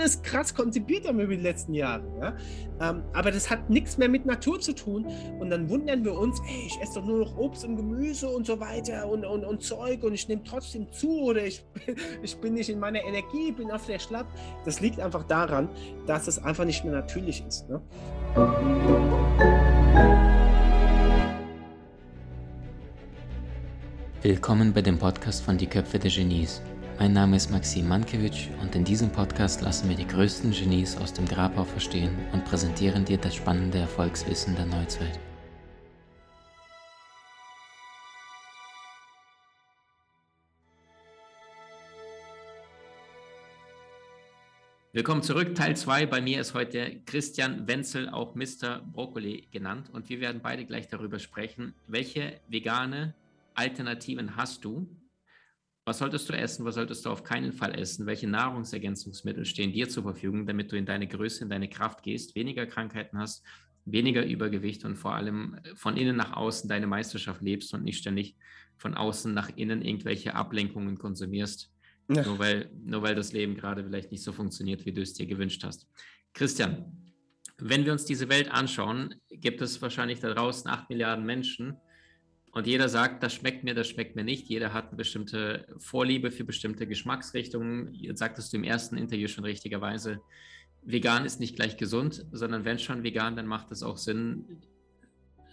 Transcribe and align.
alles 0.00 0.22
krass 0.22 0.54
konzipiert 0.54 1.06
haben 1.06 1.20
über 1.20 1.34
die 1.34 1.42
letzten 1.42 1.74
Jahre. 1.74 2.02
Ja? 2.20 2.36
Ähm, 2.80 3.02
aber 3.12 3.30
das 3.30 3.50
hat 3.50 3.68
nichts 3.68 3.98
mehr 3.98 4.08
mit 4.08 4.26
Natur 4.26 4.58
zu 4.60 4.74
tun. 4.74 5.06
Und 5.38 5.50
dann 5.50 5.68
wundern 5.68 6.04
wir 6.04 6.18
uns, 6.18 6.40
ey, 6.48 6.66
ich 6.66 6.80
esse 6.80 7.00
doch 7.00 7.06
nur 7.06 7.18
noch 7.18 7.36
Obst 7.36 7.64
und 7.64 7.76
Gemüse 7.76 8.28
und 8.28 8.46
so 8.46 8.58
weiter 8.58 9.08
und, 9.08 9.24
und, 9.24 9.44
und 9.44 9.62
Zeug 9.62 10.02
und 10.02 10.14
ich 10.14 10.26
nehme 10.28 10.42
trotzdem 10.42 10.90
zu 10.92 11.20
oder 11.22 11.44
ich, 11.44 11.64
ich 12.22 12.36
bin 12.38 12.54
nicht 12.54 12.70
in 12.70 12.78
meiner 12.78 13.02
Energie, 13.04 13.52
bin 13.52 13.70
auf 13.70 13.86
der 13.86 13.98
Schlapp. 13.98 14.26
Das 14.64 14.80
liegt 14.80 15.00
einfach 15.00 15.24
daran, 15.24 15.68
dass 16.06 16.26
es 16.26 16.42
einfach 16.42 16.64
nicht 16.64 16.84
mehr 16.84 16.94
natürlich 16.94 17.44
ist. 17.46 17.68
Ne? 17.68 17.80
Willkommen 24.22 24.72
bei 24.72 24.82
dem 24.82 24.98
Podcast 24.98 25.42
von 25.42 25.56
Die 25.56 25.66
Köpfe 25.66 25.98
der 25.98 26.10
Genies. 26.10 26.60
Mein 27.00 27.14
Name 27.14 27.36
ist 27.36 27.50
Maxim 27.50 27.88
Mankewitsch 27.88 28.48
und 28.60 28.74
in 28.74 28.84
diesem 28.84 29.10
Podcast 29.10 29.62
lassen 29.62 29.88
wir 29.88 29.96
die 29.96 30.06
größten 30.06 30.50
Genies 30.50 30.98
aus 30.98 31.14
dem 31.14 31.24
Grabau 31.24 31.64
verstehen 31.64 32.14
und 32.34 32.44
präsentieren 32.44 33.06
dir 33.06 33.16
das 33.16 33.34
spannende 33.34 33.78
Erfolgswissen 33.78 34.54
der 34.54 34.66
Neuzeit. 34.66 35.18
Willkommen 44.92 45.22
zurück, 45.22 45.54
Teil 45.54 45.78
2. 45.78 46.04
Bei 46.04 46.20
mir 46.20 46.38
ist 46.38 46.52
heute 46.52 47.00
Christian 47.06 47.66
Wenzel, 47.66 48.10
auch 48.10 48.34
Mr. 48.34 48.82
Brokkoli 48.92 49.48
genannt. 49.50 49.88
Und 49.90 50.10
wir 50.10 50.20
werden 50.20 50.42
beide 50.42 50.66
gleich 50.66 50.88
darüber 50.88 51.18
sprechen, 51.18 51.72
welche 51.86 52.38
vegane 52.48 53.14
Alternativen 53.54 54.36
hast 54.36 54.66
du 54.66 54.86
was 55.90 55.98
solltest 55.98 56.28
du 56.28 56.34
essen? 56.34 56.64
Was 56.64 56.76
solltest 56.76 57.04
du 57.04 57.10
auf 57.10 57.24
keinen 57.24 57.52
Fall 57.52 57.76
essen? 57.76 58.06
Welche 58.06 58.28
Nahrungsergänzungsmittel 58.28 59.44
stehen 59.44 59.72
dir 59.72 59.88
zur 59.88 60.04
Verfügung, 60.04 60.46
damit 60.46 60.70
du 60.70 60.76
in 60.76 60.86
deine 60.86 61.08
Größe, 61.08 61.42
in 61.42 61.50
deine 61.50 61.68
Kraft 61.68 62.04
gehst, 62.04 62.36
weniger 62.36 62.64
Krankheiten 62.64 63.18
hast, 63.18 63.44
weniger 63.86 64.24
Übergewicht 64.24 64.84
und 64.84 64.94
vor 64.94 65.16
allem 65.16 65.56
von 65.74 65.96
innen 65.96 66.14
nach 66.14 66.36
außen 66.36 66.68
deine 66.68 66.86
Meisterschaft 66.86 67.42
lebst 67.42 67.74
und 67.74 67.82
nicht 67.82 67.98
ständig 67.98 68.36
von 68.76 68.94
außen 68.94 69.34
nach 69.34 69.50
innen 69.56 69.82
irgendwelche 69.82 70.36
Ablenkungen 70.36 70.96
konsumierst, 70.96 71.72
ja. 72.08 72.22
nur, 72.24 72.38
weil, 72.38 72.70
nur 72.84 73.02
weil 73.02 73.16
das 73.16 73.32
Leben 73.32 73.56
gerade 73.56 73.82
vielleicht 73.82 74.12
nicht 74.12 74.22
so 74.22 74.30
funktioniert, 74.30 74.86
wie 74.86 74.92
du 74.92 75.02
es 75.02 75.14
dir 75.14 75.26
gewünscht 75.26 75.64
hast. 75.64 75.88
Christian, 76.34 76.84
wenn 77.58 77.84
wir 77.84 77.90
uns 77.90 78.04
diese 78.04 78.28
Welt 78.28 78.48
anschauen, 78.48 79.16
gibt 79.28 79.60
es 79.60 79.82
wahrscheinlich 79.82 80.20
da 80.20 80.32
draußen 80.32 80.70
acht 80.70 80.88
Milliarden 80.88 81.26
Menschen, 81.26 81.78
und 82.52 82.66
jeder 82.66 82.88
sagt, 82.88 83.22
das 83.22 83.32
schmeckt 83.34 83.62
mir, 83.62 83.74
das 83.74 83.88
schmeckt 83.88 84.16
mir 84.16 84.24
nicht. 84.24 84.48
Jeder 84.48 84.72
hat 84.72 84.88
eine 84.88 84.96
bestimmte 84.96 85.66
Vorliebe 85.78 86.30
für 86.30 86.44
bestimmte 86.44 86.86
Geschmacksrichtungen. 86.86 87.94
Jetzt 87.94 88.18
sagtest 88.18 88.52
du 88.52 88.56
im 88.56 88.64
ersten 88.64 88.96
Interview 88.96 89.28
schon 89.28 89.44
richtigerweise, 89.44 90.20
vegan 90.82 91.24
ist 91.24 91.38
nicht 91.38 91.56
gleich 91.56 91.76
gesund, 91.76 92.26
sondern 92.32 92.64
wenn 92.64 92.78
schon 92.78 93.02
vegan, 93.02 93.36
dann 93.36 93.46
macht 93.46 93.70
es 93.70 93.82
auch 93.82 93.98
Sinn, 93.98 94.62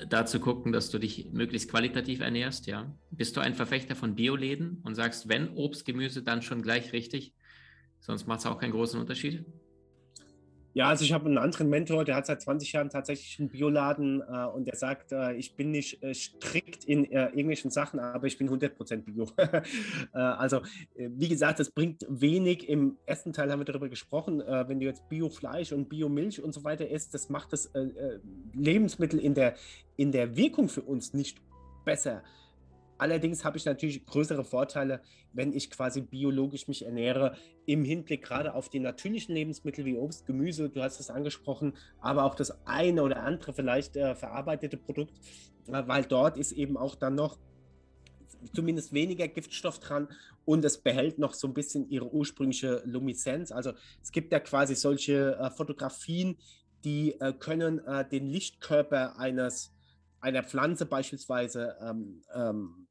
da 0.10 0.26
zu 0.26 0.40
gucken, 0.40 0.72
dass 0.72 0.90
du 0.90 1.00
dich 1.00 1.32
möglichst 1.32 1.70
qualitativ 1.70 2.20
ernährst. 2.20 2.68
Ja? 2.68 2.92
Bist 3.12 3.38
du 3.38 3.42
ein 3.42 3.54
Verfechter 3.54 3.96
von 3.96 4.16
Bioläden 4.16 4.80
und 4.84 4.96
sagst, 4.96 5.30
wenn 5.30 5.50
Obst, 5.50 5.86
Gemüse, 5.86 6.24
dann 6.24 6.42
schon 6.42 6.62
gleich 6.62 6.94
richtig? 6.94 7.34
Sonst 8.00 8.28
macht 8.28 8.40
es 8.40 8.46
auch 8.46 8.60
keinen 8.60 8.72
großen 8.72 9.00
Unterschied? 9.00 9.46
Ja, 10.78 10.90
also 10.90 11.04
ich 11.04 11.12
habe 11.12 11.26
einen 11.26 11.40
anderen 11.40 11.72
Mentor, 11.72 12.06
der 12.06 12.16
hat 12.18 12.28
seit 12.28 12.40
20 12.40 12.72
Jahren 12.74 12.92
tatsächlich 12.92 13.40
einen 13.40 13.50
Bioladen 13.50 14.22
äh, 14.22 14.46
und 14.46 14.66
der 14.66 14.76
sagt, 14.76 15.12
äh, 15.12 15.34
ich 15.34 15.56
bin 15.56 15.72
nicht 15.72 16.04
äh, 16.04 16.14
strikt 16.14 16.86
in 16.86 17.12
äh, 17.12 17.30
irgendwelchen 17.30 17.72
Sachen, 17.72 18.00
aber 18.00 18.28
ich 18.28 18.38
bin 18.38 18.48
100% 18.48 18.98
Bio. 18.98 19.28
Äh, 20.14 20.20
also 20.20 20.62
wie 20.96 21.28
gesagt, 21.28 21.60
das 21.60 21.72
bringt 21.72 22.06
wenig. 22.08 22.70
Im 22.70 22.98
ersten 23.08 23.34
Teil 23.34 23.52
haben 23.52 23.60
wir 23.60 23.66
darüber 23.66 23.90
gesprochen, 23.90 24.40
äh, 24.42 24.70
wenn 24.70 24.80
du 24.80 24.86
jetzt 24.86 25.10
Biofleisch 25.10 25.72
und 25.72 25.90
Biomilch 25.90 26.44
und 26.44 26.54
so 26.54 26.64
weiter 26.64 26.88
isst, 26.88 27.14
das 27.14 27.30
macht 27.30 27.54
das 27.54 27.72
Lebensmittel 28.54 29.20
in 29.20 29.34
der, 29.34 29.56
in 29.96 30.12
der 30.12 30.38
Wirkung 30.38 30.70
für 30.70 30.82
uns 30.82 31.14
nicht 31.14 31.42
besser. 31.86 32.24
Allerdings 32.98 33.46
habe 33.46 33.58
ich 33.58 33.66
natürlich 33.66 34.06
größere 34.06 34.44
Vorteile, 34.44 35.02
wenn 35.34 35.54
ich 35.54 35.70
quasi 35.70 36.02
biologisch 36.02 36.68
mich 36.68 36.86
ernähre, 36.86 37.36
im 37.66 37.84
Hinblick 37.84 38.24
gerade 38.24 38.54
auf 38.54 38.70
die 38.70 38.80
natürlichen 38.80 39.36
Lebensmittel 39.36 39.86
wie 39.86 39.98
Obst, 39.98 40.26
Gemüse, 40.26 40.70
du 40.70 40.82
hast 40.82 41.00
es 41.00 41.10
angesprochen, 41.10 41.74
aber 42.00 42.24
auch 42.24 42.36
das 42.36 42.66
eine 42.66 43.04
oder 43.04 43.24
andere 43.24 43.54
vielleicht 43.54 43.96
äh, 43.96 44.16
verarbeitete 44.16 44.78
Produkt, 44.78 45.14
äh, 45.68 45.84
weil 45.86 46.04
dort 46.04 46.38
ist 46.38 46.52
eben 46.52 46.78
auch 46.78 46.96
dann 46.96 47.16
noch 47.16 47.38
zumindest 48.54 48.94
weniger 48.94 49.28
Giftstoff 49.28 49.80
dran 49.80 50.08
und 50.46 50.64
es 50.64 50.78
behält 50.78 51.20
noch 51.20 51.34
so 51.34 51.48
ein 51.48 51.54
bisschen 51.54 51.90
ihre 51.90 52.12
ursprüngliche 52.12 52.82
Lumineszenz. 52.86 53.52
Also 53.52 53.74
es 54.02 54.12
gibt 54.12 54.32
ja 54.32 54.40
quasi 54.40 54.76
solche 54.76 55.38
äh, 55.38 55.50
Fotografien, 55.52 56.38
die 56.84 57.20
äh, 57.20 57.34
können 57.34 57.80
äh, 57.86 58.08
den 58.08 58.28
Lichtkörper 58.28 59.18
eines 59.20 59.74
einer 60.20 60.44
Pflanze 60.44 60.86
beispielsweise 60.86 61.76
ähm, 61.82 62.24
ähm, 62.34 62.87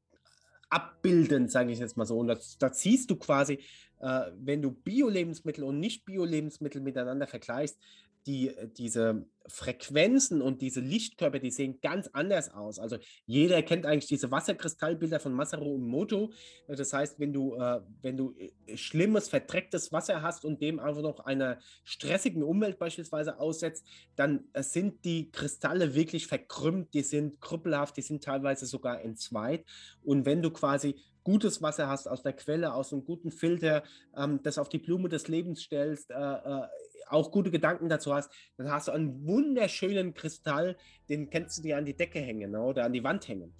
abbilden, 0.69 1.49
sage 1.49 1.71
ich 1.71 1.79
jetzt 1.79 1.97
mal 1.97 2.05
so. 2.05 2.17
Und 2.17 2.27
das 2.27 2.57
siehst 2.71 3.09
du 3.09 3.15
quasi, 3.15 3.59
äh, 3.99 4.31
wenn 4.37 4.61
du 4.61 4.71
Bio-Lebensmittel 4.71 5.63
und 5.63 5.79
Nicht-Bio-Lebensmittel 5.79 6.81
miteinander 6.81 7.27
vergleichst, 7.27 7.79
die, 8.27 8.51
diese 8.77 9.25
Frequenzen 9.47 10.41
und 10.41 10.61
diese 10.61 10.81
Lichtkörper, 10.81 11.39
die 11.39 11.51
sehen 11.51 11.79
ganz 11.81 12.09
anders 12.11 12.53
aus. 12.53 12.79
Also 12.79 12.97
jeder 13.25 13.61
kennt 13.63 13.85
eigentlich 13.85 14.07
diese 14.07 14.29
Wasserkristallbilder 14.29 15.19
von 15.19 15.33
Masaru 15.33 15.75
Emoto. 15.75 16.33
Das 16.67 16.91
heißt, 16.91 17.19
wenn 17.19 17.31
du, 17.31 17.55
äh, 17.55 17.79
wenn 18.01 18.17
du 18.17 18.35
äh, 18.37 18.75
schlimmes, 18.75 19.29
verdrecktes 19.29 19.91
Wasser 19.91 20.21
hast 20.21 20.43
und 20.43 20.61
dem 20.61 20.79
einfach 20.79 21.01
noch 21.01 21.21
einer 21.21 21.59
stressigen 21.83 22.43
Umwelt 22.43 22.77
beispielsweise 22.77 23.39
aussetzt, 23.39 23.85
dann 24.15 24.43
äh, 24.53 24.63
sind 24.63 25.05
die 25.05 25.31
Kristalle 25.31 25.95
wirklich 25.95 26.27
verkrümmt, 26.27 26.93
die 26.93 27.03
sind 27.03 27.39
krüppelhaft, 27.39 27.95
die 27.95 28.01
sind 28.01 28.23
teilweise 28.23 28.65
sogar 28.65 29.01
entzweit. 29.01 29.65
Und 30.03 30.25
wenn 30.25 30.41
du 30.41 30.51
quasi 30.51 30.95
gutes 31.27 31.61
Wasser 31.61 31.89
hast 31.89 32.07
aus 32.07 32.23
der 32.23 32.31
Quelle, 32.31 32.73
aus 32.73 32.93
einem 32.93 33.03
guten 33.03 33.31
Filter, 33.31 33.83
ähm, 34.15 34.39
das 34.43 34.57
auf 34.57 34.69
die 34.69 34.77
Blume 34.77 35.09
des 35.09 35.27
Lebens 35.27 35.61
stellst, 35.61 36.09
äh, 36.09 36.13
äh, 36.15 36.67
auch 37.09 37.31
gute 37.31 37.51
Gedanken 37.51 37.89
dazu 37.89 38.13
hast, 38.13 38.31
dann 38.57 38.71
hast 38.71 38.87
du 38.87 38.91
einen 38.91 39.25
wunderschönen 39.25 40.13
Kristall, 40.13 40.77
den 41.09 41.29
kannst 41.29 41.57
du 41.57 41.61
dir 41.63 41.77
an 41.77 41.85
die 41.85 41.95
Decke 41.95 42.19
hängen 42.19 42.51
ne, 42.51 42.61
oder 42.61 42.85
an 42.85 42.93
die 42.93 43.03
Wand 43.03 43.27
hängen. 43.27 43.53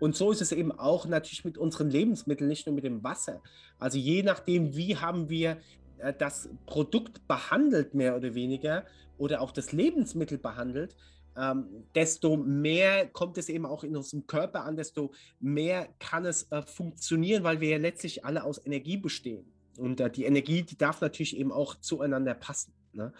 Und 0.00 0.16
so 0.16 0.32
ist 0.32 0.40
es 0.40 0.52
eben 0.52 0.72
auch 0.72 1.06
natürlich 1.06 1.44
mit 1.44 1.58
unseren 1.58 1.90
Lebensmitteln, 1.90 2.48
nicht 2.48 2.66
nur 2.66 2.74
mit 2.74 2.84
dem 2.84 3.04
Wasser. 3.04 3.42
Also 3.78 3.98
je 3.98 4.22
nachdem, 4.22 4.74
wie 4.74 4.96
haben 4.96 5.28
wir 5.28 5.58
äh, 5.98 6.14
das 6.16 6.48
Produkt 6.66 7.26
behandelt, 7.28 7.94
mehr 7.94 8.16
oder 8.16 8.34
weniger, 8.34 8.86
oder 9.18 9.42
auch 9.42 9.52
das 9.52 9.72
Lebensmittel 9.72 10.38
behandelt, 10.38 10.96
ähm, 11.36 11.66
desto 11.94 12.36
mehr 12.36 13.06
kommt 13.08 13.38
es 13.38 13.48
eben 13.48 13.66
auch 13.66 13.84
in 13.84 13.96
unserem 13.96 14.26
Körper 14.26 14.64
an, 14.64 14.76
desto 14.76 15.12
mehr 15.38 15.88
kann 15.98 16.24
es 16.24 16.50
äh, 16.50 16.62
funktionieren, 16.62 17.44
weil 17.44 17.60
wir 17.60 17.68
ja 17.68 17.78
letztlich 17.78 18.24
alle 18.24 18.44
aus 18.44 18.64
Energie 18.64 18.96
bestehen. 18.96 19.44
Und 19.78 20.00
äh, 20.00 20.10
die 20.10 20.24
Energie, 20.24 20.62
die 20.62 20.76
darf 20.76 21.00
natürlich 21.00 21.36
eben 21.36 21.52
auch 21.52 21.76
zueinander 21.76 22.34
passen. 22.34 22.72
Ne? 22.92 23.12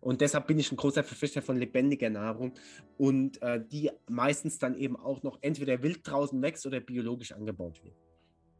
Und 0.00 0.20
deshalb 0.20 0.46
bin 0.46 0.58
ich 0.58 0.70
ein 0.70 0.76
großer 0.76 1.02
Verfechter 1.02 1.42
von 1.42 1.56
lebendiger 1.56 2.10
Nahrung 2.10 2.54
und 2.96 3.42
äh, 3.42 3.60
die 3.64 3.90
meistens 4.08 4.58
dann 4.58 4.76
eben 4.76 4.96
auch 4.96 5.22
noch 5.22 5.38
entweder 5.40 5.82
wild 5.82 6.06
draußen 6.06 6.40
wächst 6.40 6.66
oder 6.66 6.80
biologisch 6.80 7.32
angebaut 7.32 7.82
wird. 7.82 7.96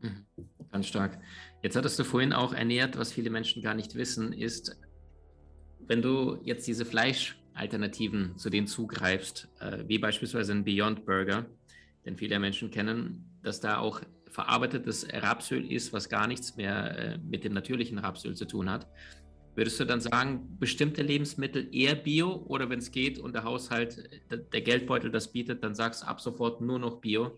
Mhm. 0.01 0.27
Ganz 0.71 0.87
stark. 0.87 1.19
Jetzt 1.63 1.77
hattest 1.77 1.99
du 1.99 2.05
vorhin 2.05 2.33
auch 2.33 2.53
ernährt, 2.53 2.99
was 2.99 3.13
viele 3.13 3.31
Menschen 3.31 3.63
gar 3.63 3.75
nicht 3.75 3.95
wissen, 3.95 4.33
ist, 4.33 4.79
wenn 5.81 6.03
du 6.03 6.39
jetzt 6.43 6.67
diese 6.67 6.85
Fleischalternativen 6.85 8.37
zu 8.37 8.51
denen 8.51 8.67
zugreifst, 8.67 9.49
äh, 9.61 9.85
wie 9.87 9.99
beispielsweise 9.99 10.53
ein 10.53 10.65
Beyond 10.65 11.07
Burger, 11.07 11.47
denn 12.05 12.17
viele 12.17 12.39
Menschen 12.39 12.71
kennen, 12.71 13.39
dass 13.43 13.61
da 13.61 13.79
auch 13.79 14.03
verarbeitetes 14.29 15.07
Rapsöl 15.13 15.71
ist, 15.71 15.93
was 15.93 16.09
gar 16.09 16.27
nichts 16.27 16.57
mehr 16.57 16.99
äh, 16.99 17.19
mit 17.19 17.45
dem 17.45 17.55
natürlichen 17.55 17.99
Rapsöl 17.99 18.35
zu 18.35 18.45
tun 18.45 18.71
hat. 18.71 18.87
Würdest 19.59 19.81
du 19.81 19.85
dann 19.87 20.01
sagen, 20.01 20.57
bestimmte 20.61 21.03
Lebensmittel 21.03 21.75
eher 21.75 21.97
Bio 21.97 22.45
oder 22.47 22.71
wenn 22.71 22.79
es 22.79 22.93
geht 22.93 23.19
und 23.19 23.33
der 23.35 23.43
Haushalt, 23.43 24.09
der 24.31 24.61
Geldbeutel 24.61 25.11
das 25.11 25.33
bietet, 25.33 25.65
dann 25.65 25.75
sagst 25.75 26.03
du 26.03 26.07
ab 26.07 26.21
sofort 26.21 26.61
nur 26.61 26.79
noch 26.79 27.01
Bio? 27.01 27.37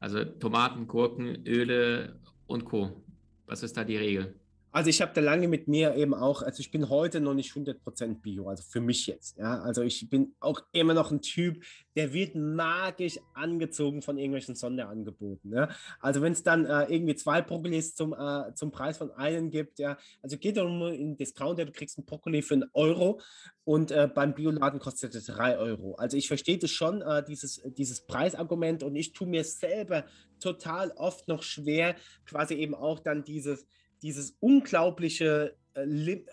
Also 0.00 0.24
Tomaten, 0.24 0.88
Gurken, 0.88 1.46
Öle 1.46 2.18
und 2.48 2.64
Co. 2.64 3.04
Was 3.46 3.62
ist 3.62 3.76
da 3.76 3.84
die 3.84 3.96
Regel? 3.96 4.34
Also 4.72 4.88
ich 4.88 5.02
habe 5.02 5.12
da 5.14 5.20
lange 5.20 5.48
mit 5.48 5.68
mir 5.68 5.94
eben 5.96 6.14
auch, 6.14 6.42
also 6.42 6.60
ich 6.60 6.70
bin 6.70 6.88
heute 6.88 7.20
noch 7.20 7.34
nicht 7.34 7.52
100% 7.52 8.22
Bio, 8.22 8.48
also 8.48 8.62
für 8.62 8.80
mich 8.80 9.06
jetzt. 9.06 9.36
Ja? 9.36 9.60
Also 9.60 9.82
ich 9.82 10.08
bin 10.08 10.34
auch 10.40 10.62
immer 10.72 10.94
noch 10.94 11.10
ein 11.10 11.20
Typ, 11.20 11.62
der 11.94 12.14
wird 12.14 12.34
magisch 12.34 13.18
angezogen 13.34 14.00
von 14.00 14.16
irgendwelchen 14.16 14.54
Sonderangeboten. 14.54 15.52
Ja? 15.52 15.68
Also 16.00 16.22
wenn 16.22 16.32
es 16.32 16.42
dann 16.42 16.64
äh, 16.64 16.84
irgendwie 16.84 17.14
zwei 17.14 17.42
Brokkolis 17.42 17.94
zum, 17.94 18.14
äh, 18.14 18.54
zum 18.54 18.72
Preis 18.72 18.96
von 18.96 19.10
einem 19.10 19.50
gibt, 19.50 19.78
ja, 19.78 19.98
also 20.22 20.38
geht 20.38 20.56
doch 20.56 20.68
nur 20.68 20.92
in 20.92 21.18
Discounter, 21.18 21.66
du 21.66 21.72
kriegst 21.72 21.98
einen 21.98 22.06
Brokkoli 22.06 22.40
für 22.40 22.54
einen 22.54 22.70
Euro 22.72 23.20
und 23.64 23.90
äh, 23.90 24.08
beim 24.12 24.34
Bioladen 24.34 24.80
kostet 24.80 25.14
es 25.14 25.26
drei 25.26 25.58
Euro. 25.58 25.96
Also 25.96 26.16
ich 26.16 26.28
verstehe 26.28 26.56
das 26.56 26.70
schon, 26.70 27.02
äh, 27.02 27.22
dieses, 27.22 27.60
dieses 27.76 28.06
Preisargument 28.06 28.82
und 28.82 28.96
ich 28.96 29.12
tue 29.12 29.28
mir 29.28 29.44
selber 29.44 30.06
total 30.40 30.92
oft 30.92 31.28
noch 31.28 31.42
schwer, 31.42 31.94
quasi 32.24 32.54
eben 32.54 32.74
auch 32.74 32.98
dann 32.98 33.22
dieses 33.22 33.66
dieses 34.02 34.36
unglaubliche 34.40 35.56
äh, 35.74 35.82
äh, 35.82 36.24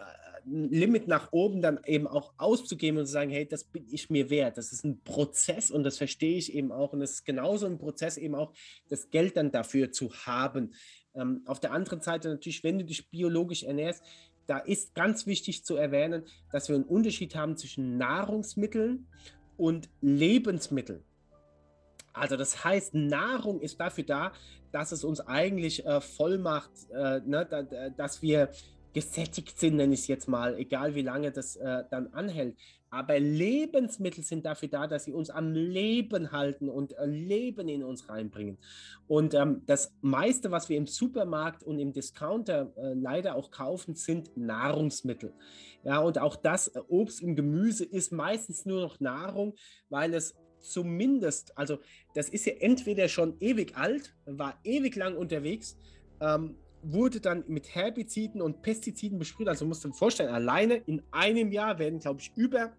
ein 0.45 0.69
Limit 0.69 1.07
nach 1.07 1.31
oben 1.31 1.61
dann 1.61 1.79
eben 1.85 2.07
auch 2.07 2.33
auszugeben 2.37 2.99
und 2.99 3.05
zu 3.05 3.11
sagen, 3.11 3.29
hey, 3.29 3.47
das 3.47 3.63
bin 3.65 3.85
ich 3.89 4.09
mir 4.09 4.29
wert. 4.29 4.57
Das 4.57 4.71
ist 4.71 4.83
ein 4.83 5.01
Prozess 5.03 5.69
und 5.69 5.83
das 5.83 5.97
verstehe 5.97 6.37
ich 6.37 6.53
eben 6.53 6.71
auch. 6.71 6.93
Und 6.93 7.01
es 7.01 7.11
ist 7.11 7.25
genauso 7.25 7.65
ein 7.65 7.77
Prozess 7.77 8.17
eben 8.17 8.35
auch, 8.35 8.53
das 8.89 9.09
Geld 9.09 9.37
dann 9.37 9.51
dafür 9.51 9.91
zu 9.91 10.11
haben. 10.25 10.73
Ähm, 11.13 11.43
auf 11.45 11.59
der 11.59 11.71
anderen 11.71 12.01
Seite 12.01 12.29
natürlich, 12.29 12.63
wenn 12.63 12.79
du 12.79 12.85
dich 12.85 13.09
biologisch 13.09 13.63
ernährst, 13.63 14.03
da 14.47 14.57
ist 14.57 14.95
ganz 14.95 15.27
wichtig 15.27 15.63
zu 15.63 15.75
erwähnen, 15.75 16.23
dass 16.51 16.69
wir 16.69 16.75
einen 16.75 16.85
Unterschied 16.85 17.35
haben 17.35 17.55
zwischen 17.55 17.97
Nahrungsmitteln 17.97 19.07
und 19.57 19.89
Lebensmitteln. 20.01 21.03
Also 22.13 22.35
das 22.35 22.63
heißt, 22.63 22.95
Nahrung 22.95 23.61
ist 23.61 23.79
dafür 23.79 24.03
da, 24.03 24.33
dass 24.71 24.91
es 24.91 25.03
uns 25.03 25.19
eigentlich 25.21 25.85
äh, 25.85 26.01
voll 26.01 26.37
macht, 26.37 26.71
äh, 26.91 27.21
ne, 27.25 27.47
da, 27.49 27.63
dass 27.89 28.21
wir 28.21 28.49
gesättigt 28.93 29.59
sind, 29.59 29.75
nenne 29.75 29.93
ich 29.93 30.01
es 30.01 30.07
jetzt 30.07 30.27
mal, 30.27 30.57
egal 30.57 30.95
wie 30.95 31.01
lange 31.01 31.31
das 31.31 31.55
äh, 31.55 31.83
dann 31.89 32.07
anhält. 32.07 32.57
Aber 32.91 33.19
Lebensmittel 33.19 34.23
sind 34.23 34.45
dafür 34.45 34.67
da, 34.67 34.87
dass 34.87 35.03
sie 35.03 35.13
uns 35.13 35.29
am 35.29 35.51
Leben 35.53 36.31
halten 36.31 36.69
und 36.69 36.97
äh, 36.97 37.05
Leben 37.05 37.69
in 37.69 37.83
uns 37.83 38.09
reinbringen. 38.09 38.57
Und 39.07 39.35
ähm, 39.35 39.61
das 39.67 39.93
meiste, 40.01 40.49
was 40.49 40.69
wir 40.69 40.77
im 40.77 40.87
Supermarkt 40.87 41.61
und 41.61 41.77
im 41.77 41.93
Discounter 41.93 42.73
äh, 42.77 42.93
leider 42.93 43.35
auch 43.35 43.51
kaufen, 43.51 43.93
sind 43.93 44.35
Nahrungsmittel. 44.35 45.33
Ja, 45.83 45.99
und 45.99 46.17
auch 46.17 46.35
das 46.35 46.69
äh, 46.69 46.81
Obst 46.87 47.21
und 47.21 47.35
Gemüse 47.35 47.85
ist 47.85 48.11
meistens 48.11 48.65
nur 48.65 48.81
noch 48.81 48.99
Nahrung, 48.99 49.53
weil 49.89 50.15
es 50.15 50.33
zumindest, 50.61 51.57
also 51.57 51.79
das 52.13 52.29
ist 52.29 52.45
ja 52.45 52.53
entweder 52.59 53.07
schon 53.07 53.35
ewig 53.39 53.75
alt, 53.75 54.15
war 54.25 54.59
ewig 54.63 54.95
lang 54.95 55.15
unterwegs, 55.15 55.77
ähm, 56.21 56.55
wurde 56.81 57.19
dann 57.19 57.43
mit 57.47 57.75
Herbiziden 57.75 58.41
und 58.41 58.61
Pestiziden 58.61 59.19
besprüht. 59.19 59.47
Also 59.47 59.65
musst 59.65 59.83
du 59.83 59.89
dir 59.89 59.93
vorstellen, 59.93 60.29
alleine 60.29 60.75
in 60.75 61.01
einem 61.11 61.51
Jahr 61.51 61.77
werden, 61.79 61.99
glaube 61.99 62.21
ich, 62.21 62.31
über 62.35 62.73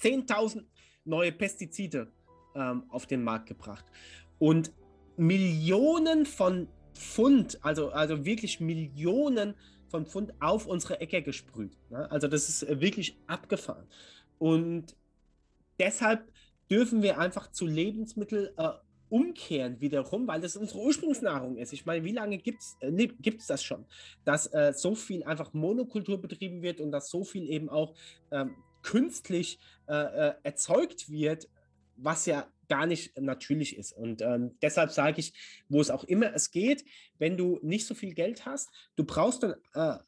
10.000 0.00 0.64
neue 1.04 1.32
Pestizide 1.32 2.08
ähm, 2.54 2.84
auf 2.88 3.06
den 3.06 3.24
Markt 3.24 3.46
gebracht. 3.46 3.84
Und 4.38 4.72
Millionen 5.16 6.26
von 6.26 6.68
Pfund, 6.94 7.58
also, 7.62 7.90
also 7.90 8.24
wirklich 8.24 8.60
Millionen 8.60 9.54
von 9.88 10.06
Pfund 10.06 10.32
auf 10.40 10.66
unsere 10.66 11.00
Äcker 11.00 11.20
gesprüht. 11.20 11.76
Ne? 11.90 12.10
Also 12.10 12.28
das 12.28 12.48
ist 12.48 12.80
wirklich 12.80 13.16
abgefahren. 13.26 13.86
Und 14.38 14.96
deshalb 15.78 16.32
dürfen 16.70 17.02
wir 17.02 17.18
einfach 17.18 17.50
zu 17.50 17.66
Lebensmitteln 17.66 18.48
äh, 18.56 18.68
umkehren 19.08 19.80
wiederum, 19.80 20.26
weil 20.26 20.40
das 20.40 20.56
unsere 20.56 20.80
Ursprungsnahrung 20.80 21.56
ist. 21.56 21.72
Ich 21.72 21.86
meine, 21.86 22.04
wie 22.04 22.12
lange 22.12 22.38
gibt 22.38 22.62
es 22.62 22.76
äh, 22.80 23.38
das 23.46 23.62
schon, 23.62 23.84
dass 24.24 24.52
äh, 24.52 24.72
so 24.74 24.94
viel 24.94 25.22
einfach 25.24 25.52
Monokultur 25.52 26.20
betrieben 26.20 26.62
wird 26.62 26.80
und 26.80 26.90
dass 26.90 27.10
so 27.10 27.22
viel 27.22 27.48
eben 27.48 27.68
auch 27.68 27.94
ähm, 28.32 28.56
künstlich 28.82 29.58
äh, 29.88 29.94
äh, 29.94 30.34
erzeugt 30.42 31.10
wird, 31.10 31.48
was 31.96 32.26
ja 32.26 32.48
gar 32.68 32.86
nicht 32.86 33.18
natürlich 33.20 33.76
ist. 33.76 33.92
Und 33.92 34.22
ähm, 34.22 34.56
deshalb 34.62 34.90
sage 34.90 35.20
ich, 35.20 35.32
wo 35.68 35.80
es 35.80 35.90
auch 35.90 36.04
immer 36.04 36.34
es 36.34 36.50
geht, 36.50 36.84
wenn 37.18 37.36
du 37.36 37.60
nicht 37.62 37.86
so 37.86 37.94
viel 37.94 38.14
Geld 38.14 38.46
hast, 38.46 38.70
du 38.96 39.04
brauchst 39.04 39.42
dann 39.42 39.54
äh, 39.74 39.98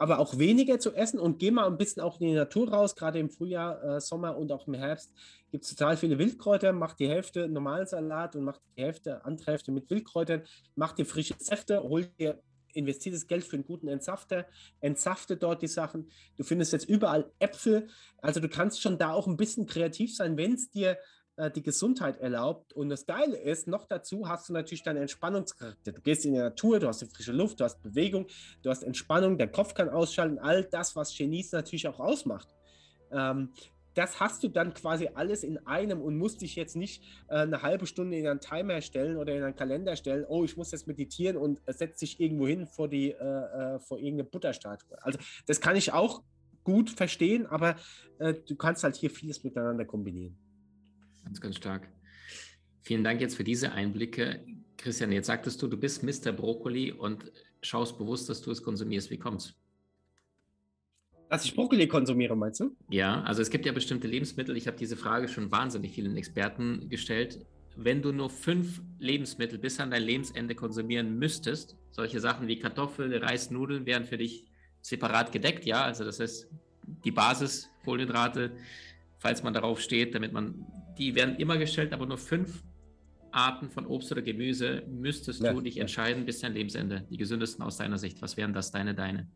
aber 0.00 0.18
auch 0.18 0.38
weniger 0.38 0.80
zu 0.80 0.94
essen. 0.94 1.20
Und 1.20 1.38
geh 1.38 1.50
mal 1.50 1.66
ein 1.66 1.76
bisschen 1.76 2.02
auch 2.02 2.20
in 2.20 2.28
die 2.28 2.34
Natur 2.34 2.70
raus, 2.70 2.96
gerade 2.96 3.18
im 3.18 3.28
Frühjahr, 3.28 3.84
äh, 3.84 4.00
Sommer 4.00 4.36
und 4.36 4.50
auch 4.50 4.66
im 4.66 4.72
Herbst. 4.72 5.12
Gibt 5.52 5.64
es 5.64 5.70
total 5.70 5.98
viele 5.98 6.18
Wildkräuter, 6.18 6.72
mach 6.72 6.94
die 6.94 7.06
Hälfte 7.06 7.48
normalen 7.48 7.86
Salat 7.86 8.34
und 8.34 8.44
mach 8.44 8.58
die 8.76 8.82
Hälfte, 8.82 9.22
andere 9.26 9.50
Hälfte 9.50 9.72
mit 9.72 9.90
Wildkräutern, 9.90 10.42
mach 10.74 10.92
dir 10.92 11.04
frische 11.04 11.34
Säfte, 11.38 11.82
hol 11.82 12.06
dir 12.18 12.40
investiertes 12.72 13.26
Geld 13.26 13.44
für 13.44 13.56
einen 13.56 13.66
guten 13.66 13.88
Entsafter, 13.88 14.46
entsafte 14.80 15.36
dort 15.36 15.60
die 15.60 15.66
Sachen. 15.66 16.10
Du 16.36 16.44
findest 16.44 16.72
jetzt 16.72 16.88
überall 16.88 17.30
Äpfel, 17.38 17.88
also 18.22 18.40
du 18.40 18.48
kannst 18.48 18.80
schon 18.80 18.96
da 18.96 19.12
auch 19.12 19.26
ein 19.26 19.36
bisschen 19.36 19.66
kreativ 19.66 20.16
sein, 20.16 20.38
wenn 20.38 20.54
es 20.54 20.70
dir 20.70 20.96
äh, 21.36 21.50
die 21.50 21.62
Gesundheit 21.62 22.18
erlaubt. 22.20 22.72
Und 22.72 22.88
das 22.88 23.06
Geile 23.06 23.36
ist, 23.36 23.66
noch 23.66 23.86
dazu 23.86 24.28
hast 24.28 24.48
du 24.48 24.52
natürlich 24.52 24.82
deinen 24.82 25.02
Entspannungscharakter. 25.02 25.92
Du 25.92 26.00
gehst 26.00 26.24
in 26.24 26.34
die 26.34 26.38
Natur, 26.38 26.78
du 26.78 26.88
hast 26.88 27.02
die 27.02 27.06
frische 27.06 27.32
Luft, 27.32 27.60
du 27.60 27.64
hast 27.64 27.82
Bewegung, 27.82 28.26
du 28.62 28.70
hast 28.70 28.82
Entspannung, 28.82 29.38
der 29.38 29.48
Kopf 29.48 29.74
kann 29.74 29.88
ausschalten, 29.88 30.38
all 30.38 30.64
das, 30.64 30.96
was 30.96 31.16
Genies 31.16 31.52
natürlich 31.52 31.88
auch 31.88 32.00
ausmacht. 32.00 32.48
Ähm, 33.12 33.50
das 33.94 34.20
hast 34.20 34.42
du 34.42 34.48
dann 34.48 34.72
quasi 34.74 35.08
alles 35.14 35.42
in 35.42 35.66
einem 35.66 36.00
und 36.00 36.16
musst 36.16 36.42
dich 36.42 36.54
jetzt 36.56 36.76
nicht 36.76 37.02
äh, 37.28 37.38
eine 37.38 37.62
halbe 37.62 37.86
Stunde 37.86 38.16
in 38.16 38.26
einen 38.26 38.40
Timer 38.40 38.80
stellen 38.80 39.16
oder 39.16 39.34
in 39.34 39.42
einen 39.42 39.56
Kalender 39.56 39.96
stellen, 39.96 40.24
oh, 40.28 40.44
ich 40.44 40.56
muss 40.56 40.70
jetzt 40.70 40.86
meditieren 40.86 41.36
und 41.36 41.60
äh, 41.66 41.72
setzt 41.72 42.00
dich 42.02 42.20
irgendwo 42.20 42.46
hin 42.46 42.66
vor, 42.66 42.90
äh, 42.92 43.10
äh, 43.10 43.78
vor 43.80 43.98
irgendeine 43.98 44.24
Butterstatue. 44.24 45.02
Also 45.02 45.18
das 45.46 45.60
kann 45.60 45.76
ich 45.76 45.92
auch 45.92 46.22
gut 46.62 46.90
verstehen, 46.90 47.46
aber 47.46 47.76
äh, 48.18 48.34
du 48.34 48.54
kannst 48.54 48.84
halt 48.84 48.96
hier 48.96 49.10
vieles 49.10 49.42
miteinander 49.42 49.84
kombinieren. 49.84 50.36
Ganz, 51.24 51.40
ganz 51.40 51.56
stark. 51.56 51.88
Vielen 52.82 53.04
Dank 53.04 53.20
jetzt 53.20 53.36
für 53.36 53.44
diese 53.44 53.72
Einblicke. 53.72 54.44
Christian, 54.76 55.12
jetzt 55.12 55.26
sagtest 55.26 55.60
du, 55.62 55.68
du 55.68 55.76
bist 55.76 56.02
Mr. 56.02 56.32
Brokkoli 56.32 56.92
und 56.92 57.30
schaust 57.62 57.98
bewusst, 57.98 58.28
dass 58.28 58.40
du 58.40 58.50
es 58.50 58.62
konsumierst. 58.62 59.10
Wie 59.10 59.18
kommt's? 59.18 59.54
Dass 61.28 61.44
ich 61.44 61.54
Brokkoli 61.54 61.86
konsumiere, 61.86 62.36
meinst 62.36 62.60
du? 62.60 62.74
Ja, 62.88 63.22
also 63.22 63.40
es 63.40 63.50
gibt 63.50 63.64
ja 63.64 63.72
bestimmte 63.72 64.08
Lebensmittel. 64.08 64.56
Ich 64.56 64.66
habe 64.66 64.76
diese 64.76 64.96
Frage 64.96 65.28
schon 65.28 65.52
wahnsinnig 65.52 65.92
vielen 65.92 66.16
Experten 66.16 66.88
gestellt. 66.88 67.46
Wenn 67.76 68.02
du 68.02 68.10
nur 68.12 68.30
fünf 68.30 68.82
Lebensmittel 68.98 69.58
bis 69.58 69.78
an 69.78 69.92
dein 69.92 70.02
Lebensende 70.02 70.54
konsumieren 70.54 71.18
müsstest, 71.18 71.76
solche 71.92 72.18
Sachen 72.18 72.48
wie 72.48 72.58
Kartoffeln, 72.58 73.12
Reis, 73.12 73.50
Nudeln 73.50 73.86
wären 73.86 74.04
für 74.04 74.18
dich 74.18 74.46
separat 74.82 75.30
gedeckt, 75.30 75.66
ja. 75.66 75.84
Also 75.84 76.04
das 76.04 76.18
ist 76.18 76.48
die 77.04 77.12
Basis, 77.12 77.70
Kohlenhydrate, 77.84 78.52
falls 79.18 79.42
man 79.42 79.54
darauf 79.54 79.80
steht, 79.80 80.14
damit 80.14 80.32
man, 80.32 80.66
die 81.00 81.14
werden 81.14 81.36
immer 81.36 81.56
gestellt, 81.56 81.92
aber 81.92 82.06
nur 82.06 82.18
fünf 82.18 82.62
Arten 83.32 83.70
von 83.70 83.86
Obst 83.86 84.12
oder 84.12 84.22
Gemüse 84.22 84.82
müsstest 84.88 85.42
ja. 85.42 85.52
du 85.52 85.60
dich 85.60 85.78
entscheiden 85.78 86.26
bis 86.26 86.40
dein 86.40 86.52
Lebensende. 86.52 87.06
Die 87.10 87.16
gesündesten 87.16 87.64
aus 87.64 87.76
deiner 87.78 87.98
Sicht. 87.98 88.20
Was 88.22 88.36
wären 88.36 88.52
das, 88.52 88.70
deine, 88.70 88.94
deine? 88.94 89.28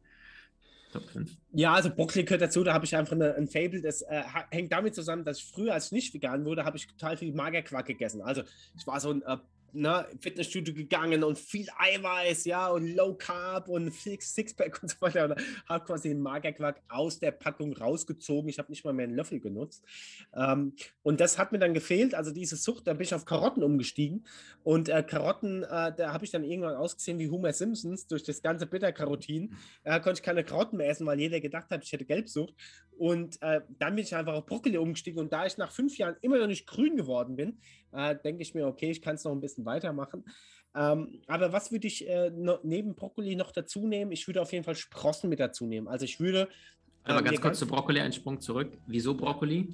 Top 0.93 1.09
5. 1.09 1.37
Ja, 1.53 1.73
also 1.73 1.91
Brokkoli 1.91 2.25
gehört 2.25 2.43
dazu, 2.43 2.63
da 2.63 2.73
habe 2.73 2.85
ich 2.85 2.95
einfach 2.95 3.15
eine, 3.15 3.35
ein 3.35 3.49
Fable, 3.49 3.81
das 3.81 4.03
äh, 4.03 4.23
hängt 4.51 4.71
damit 4.71 4.95
zusammen, 4.95 5.25
dass 5.25 5.39
ich 5.39 5.45
früher, 5.45 5.75
als 5.75 5.87
ich 5.87 5.93
nicht 5.93 6.15
vegan 6.15 6.45
wurde, 6.45 6.65
habe 6.65 6.77
ich 6.77 6.87
total 6.87 7.17
viel 7.17 7.33
Magerquark 7.33 7.87
gegessen. 7.87 8.23
Also 8.23 8.43
ich 8.77 8.87
war 8.87 9.01
so 9.01 9.11
ein 9.11 9.23
äh, 9.23 9.39
ne, 9.75 10.07
Fitnessstudio 10.21 10.75
gegangen 10.75 11.25
und 11.25 11.39
viel 11.39 11.67
Eiweiß, 11.77 12.45
ja, 12.45 12.69
und 12.69 12.95
Low 12.95 13.15
Carb 13.15 13.69
und 13.69 13.93
Sixpack 13.93 14.79
und 14.83 14.91
so 14.91 14.97
weiter. 15.01 15.25
Und 15.25 15.41
habe 15.69 15.85
quasi 15.85 16.09
den 16.09 16.21
Magerquark 16.21 16.81
aus 16.89 17.19
der 17.19 17.33
Packung 17.33 17.73
rausgezogen. 17.73 18.49
Ich 18.49 18.59
habe 18.59 18.71
nicht 18.71 18.85
mal 18.85 18.93
mehr 18.93 19.07
einen 19.07 19.17
Löffel 19.17 19.41
genutzt. 19.41 19.85
Ähm, 20.35 20.75
und 21.03 21.21
das 21.21 21.39
hat 21.39 21.53
mir 21.53 21.59
dann 21.59 21.75
gefehlt. 21.75 22.15
Also 22.15 22.31
diese 22.31 22.57
Sucht, 22.57 22.87
da 22.87 22.95
bin 22.95 23.03
ich 23.03 23.15
auf 23.15 23.25
Karotten 23.25 23.63
umgestiegen. 23.63 24.27
Und 24.63 24.89
äh, 24.89 25.03
Karotten, 25.03 25.65
äh, 25.65 25.93
da 25.95 26.13
habe 26.13 26.25
ich 26.25 26.31
dann 26.31 26.45
irgendwann 26.45 26.77
ausgesehen 26.77 27.19
wie 27.19 27.29
Homer 27.29 27.53
Simpsons 27.53 28.07
durch 28.07 28.23
das 28.23 28.43
ganze 28.43 28.67
Bitterkarotin. 28.67 29.55
Äh, 29.83 30.01
konnte 30.01 30.21
ich 30.21 30.23
keine 30.23 30.45
Karotten 30.45 30.79
mehr 30.79 30.89
essen, 30.89 31.07
weil 31.07 31.21
jeder 31.21 31.41
gedacht 31.41 31.71
hat, 31.71 31.85
ich 31.85 31.93
hätte 31.93 32.05
Gelbsucht. 32.05 32.55
Und 32.97 33.43
äh, 33.43 33.61
dann 33.79 33.97
bin 33.97 34.05
ich 34.05 34.15
einfach 34.15 34.35
auf 34.35 34.47
Brokkoli 34.47 34.79
umgestiegen. 34.79 35.21
Und 35.21 35.33
da 35.33 35.47
ich 35.47 35.59
nach 35.59 35.73
fünf 35.73 35.99
Jahren 35.99 36.17
immer 36.21 36.39
noch 36.39 36.47
nicht 36.47 36.67
grün 36.67 36.97
geworden 36.97 37.37
bin, 37.37 37.59
äh, 37.95 38.17
denke 38.23 38.43
ich 38.43 38.55
mir, 38.55 38.67
okay, 38.67 38.91
ich 38.91 39.03
kann 39.03 39.15
es 39.15 39.25
noch 39.25 39.33
ein 39.33 39.41
bisschen 39.41 39.65
weitermachen. 39.65 40.25
Ähm, 40.75 41.21
aber 41.27 41.53
was 41.53 41.71
würde 41.71 41.87
ich 41.87 42.09
äh, 42.09 42.31
no, 42.31 42.59
neben 42.63 42.95
Brokkoli 42.95 43.37
noch 43.37 43.53
dazu 43.53 43.87
nehmen? 43.87 44.13
Ich 44.13 44.27
würde 44.27 44.43
auf 44.43 44.53
jeden 44.53 44.65
Fall 44.65 44.75
Sprossen 44.75 45.31
mit 45.31 45.41
dazu 45.41 45.67
nehmen. 45.67 45.89
Also 45.89 46.05
ich 46.05 46.21
würde. 46.21 46.49
Aber 47.05 47.21
ähm, 47.21 47.25
ganz 47.25 47.41
kurz 47.41 47.59
zu 47.59 47.67
Brokkoli, 47.67 48.01
einen 48.01 48.13
Sprung 48.13 48.41
zurück. 48.41 48.77
Wieso 48.87 49.15
Brokkoli? 49.15 49.69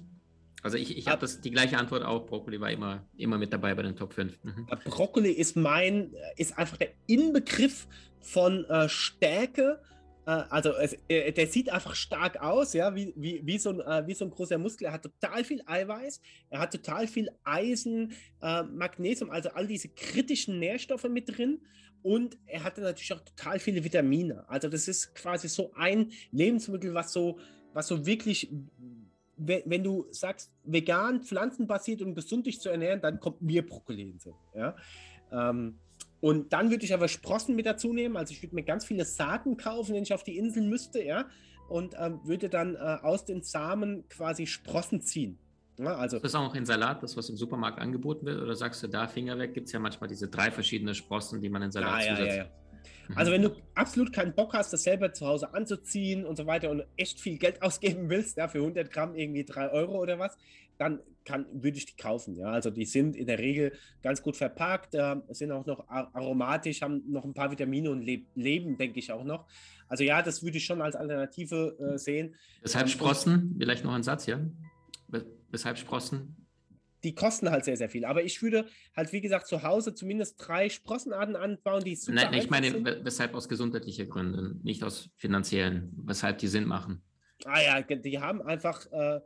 Also 0.63 0.77
ich, 0.77 0.99
ich 0.99 1.09
habe 1.09 1.27
die 1.43 1.51
gleiche 1.51 1.79
Antwort 1.79 2.05
auch. 2.05 2.27
Brokkoli 2.27 2.61
war 2.61 2.71
immer, 2.71 3.03
immer 3.17 3.39
mit 3.39 3.53
dabei 3.53 3.75
bei 3.75 3.83
den 3.83 3.97
Top 3.97 4.13
5. 4.13 4.45
Mhm. 4.45 4.67
Brokkoli 4.85 5.31
ist 5.31 5.57
mein, 5.57 6.13
ist 6.37 6.59
einfach 6.59 6.77
der 6.77 6.91
Inbegriff 7.07 7.87
von 8.21 8.67
äh, 8.67 8.89
Stärke 8.89 9.81
äh, 9.81 9.91
also 10.31 10.75
es, 10.75 10.97
äh, 11.09 11.33
der 11.33 11.47
sieht 11.47 11.71
einfach 11.71 11.95
stark 11.95 12.41
aus, 12.41 12.73
ja, 12.73 12.95
wie, 12.95 13.13
wie, 13.17 13.41
wie, 13.45 13.59
so 13.59 13.71
ein, 13.71 13.81
äh, 13.81 14.07
wie 14.07 14.15
so 14.15 14.25
ein 14.25 14.31
großer 14.31 14.59
Muskel. 14.59 14.87
Er 14.87 14.93
hat 14.93 15.03
total 15.03 15.45
viel 15.45 15.63
Eiweiß, 15.67 16.21
er 16.51 16.61
hat 16.61 16.73
total 16.73 17.07
viel 17.07 17.31
Eisen, 17.43 18.13
äh, 18.43 18.63
Magnesium, 18.63 19.31
also 19.31 19.51
all 19.51 19.67
diese 19.67 19.89
kritischen 19.89 20.59
Nährstoffe 20.59 21.09
mit 21.09 21.37
drin. 21.37 21.61
Und 22.03 22.39
er 22.47 22.65
hatte 22.65 22.81
natürlich 22.81 23.13
auch 23.13 23.21
total 23.21 23.59
viele 23.59 23.85
Vitamine. 23.85 24.49
Also 24.49 24.69
das 24.69 24.89
ist 24.89 25.15
quasi 25.15 25.49
so 25.49 25.73
ein 25.75 26.13
Lebensmittel, 26.33 26.95
was 26.95 27.13
so, 27.13 27.39
was 27.75 27.89
so 27.89 28.07
wirklich, 28.07 28.51
wenn, 29.37 29.63
wenn 29.67 29.85
du 29.85 30.07
sagst, 30.11 30.51
vegan, 30.65 31.23
pflanzenbasiert 31.23 32.01
und 32.03 32.15
gesund 32.15 32.47
dich 32.47 32.61
zu 32.61 32.71
ernähren, 32.71 33.01
dann 33.03 33.21
kommt 33.21 33.43
mir 33.43 33.67
Brokkoli 33.67 34.03
hin. 34.03 34.21
Ja? 34.55 34.77
Ähm, 35.31 35.79
und 36.21 36.53
dann 36.53 36.71
würde 36.71 36.85
ich 36.85 36.93
aber 36.93 37.09
Sprossen 37.09 37.57
mit 37.57 37.67
dazu 37.67 37.93
nehmen. 37.93 38.17
Also 38.17 38.33
ich 38.33 38.43
würde 38.43 38.55
mir 38.55 38.63
ganz 38.63 38.85
viele 38.85 39.05
Saaten 39.05 39.57
kaufen, 39.57 39.95
wenn 39.95 40.03
ich 40.03 40.13
auf 40.13 40.23
die 40.23 40.37
Insel 40.37 40.63
müsste, 40.63 41.03
ja. 41.03 41.27
Und 41.69 41.95
ähm, 41.99 42.21
würde 42.25 42.49
dann 42.49 42.75
äh, 42.75 42.79
aus 42.79 43.25
den 43.25 43.43
Samen 43.43 44.07
quasi 44.09 44.47
Sprossen 44.47 45.01
ziehen. 45.01 45.39
Ja, 45.79 45.97
also 45.97 46.17
ist 46.17 46.25
das 46.25 46.35
auch 46.35 46.55
in 46.55 46.67
Salat, 46.67 47.03
das, 47.03 47.17
was 47.17 47.31
im 47.31 47.37
Supermarkt 47.37 47.79
angeboten 47.79 48.27
wird? 48.27 48.43
Oder 48.43 48.55
sagst 48.55 48.83
du 48.83 48.89
da 48.89 49.07
Finger 49.09 49.39
weg? 49.39 49.55
Gibt 49.55 49.69
es 49.69 49.73
ja 49.73 49.79
manchmal 49.79 50.09
diese 50.09 50.29
drei 50.29 50.51
verschiedene 50.51 50.95
Sprossen, 50.95 51.41
die 51.41 51.49
man 51.49 51.63
in 51.63 51.71
Salat 51.71 52.05
ja, 52.05 52.11
zusetzt. 52.11 52.37
Ja, 52.37 52.43
ja, 52.45 52.51
Also 53.15 53.33
wenn 53.33 53.43
du 53.43 53.51
absolut 53.75 54.13
keinen 54.13 54.35
Bock 54.35 54.53
hast, 54.53 54.75
das 54.75 54.83
selber 54.83 55.13
zu 55.15 55.27
Hause 55.27 55.55
anzuziehen 55.55 56.27
und 56.27 56.37
so 56.37 56.47
weiter 56.47 56.71
und 56.71 56.85
echt 56.99 57.19
viel 57.19 57.39
Geld 57.39 57.63
ausgeben 57.63 58.11
willst, 58.11 58.37
ja, 58.37 58.49
für 58.49 58.59
100 58.59 58.91
Gramm 58.91 59.15
irgendwie 59.15 59.45
3 59.45 59.71
Euro 59.71 59.99
oder 60.03 60.19
was, 60.19 60.37
dann 60.81 61.01
kann, 61.25 61.47
würde 61.53 61.77
ich 61.77 61.85
die 61.87 61.97
kaufen. 61.97 62.35
Ja, 62.35 62.51
also 62.51 62.71
die 62.71 62.87
sind 62.87 63.15
in 63.15 63.27
der 63.27 63.39
Regel 63.39 63.73
ganz 64.03 64.23
gut 64.23 64.37
verpackt, 64.37 64.95
äh, 64.95 65.17
sind 65.29 65.53
auch 65.53 65.67
noch 65.67 65.87
aromatisch, 65.89 66.81
haben 66.81 67.03
noch 67.07 67.25
ein 67.25 67.35
paar 67.35 67.51
Vitamine 67.51 67.91
und 67.91 68.03
leb 68.03 68.27
leben, 68.35 68.79
denke 68.79 68.99
ich 68.99 69.13
auch 69.13 69.25
noch. 69.25 69.47
Also 69.89 70.05
ja, 70.05 70.23
das 70.23 70.43
würde 70.43 70.57
ich 70.57 70.65
schon 70.65 70.81
als 70.81 70.97
Alternative 70.97 71.77
äh, 71.79 71.99
sehen. 71.99 72.35
Weshalb 72.63 72.89
Sprossen? 72.89 73.57
Vielleicht 73.59 73.85
noch 73.85 73.93
ein 73.93 74.03
Satz, 74.03 74.27
ja? 74.27 74.41
Weshalb 75.51 75.79
Sprossen? 75.79 76.37
die 77.03 77.15
kosten 77.15 77.51
halt 77.51 77.65
sehr, 77.65 77.79
sehr 77.79 77.89
viel. 77.89 78.05
Aber 78.05 78.23
ich 78.23 78.43
würde 78.43 78.67
halt, 78.95 79.11
wie 79.13 79.23
gesagt, 79.23 79.47
zu 79.47 79.63
Hause 79.63 79.95
zumindest 79.95 80.37
drei 80.39 80.69
Sprossenarten 80.69 81.35
anbauen, 81.35 81.83
die 81.83 81.97
super 81.97 82.17
Nein, 82.17 82.35
ich 82.35 82.51
meine, 82.51 82.71
sind. 82.71 82.85
weshalb 83.05 83.35
aus 83.35 83.49
gesundheitlichen 83.49 84.09
Gründen, 84.11 84.61
nicht 84.63 84.83
aus 84.83 85.09
finanziellen, 85.17 85.91
weshalb 86.05 86.37
die 86.39 86.49
Sinn 86.49 86.67
machen. 86.67 87.03
Ah 87.47 87.63
ja, 87.63 87.81
die 87.81 88.19
haben 88.19 88.43
einfach 88.43 88.85
äh, 88.93 89.21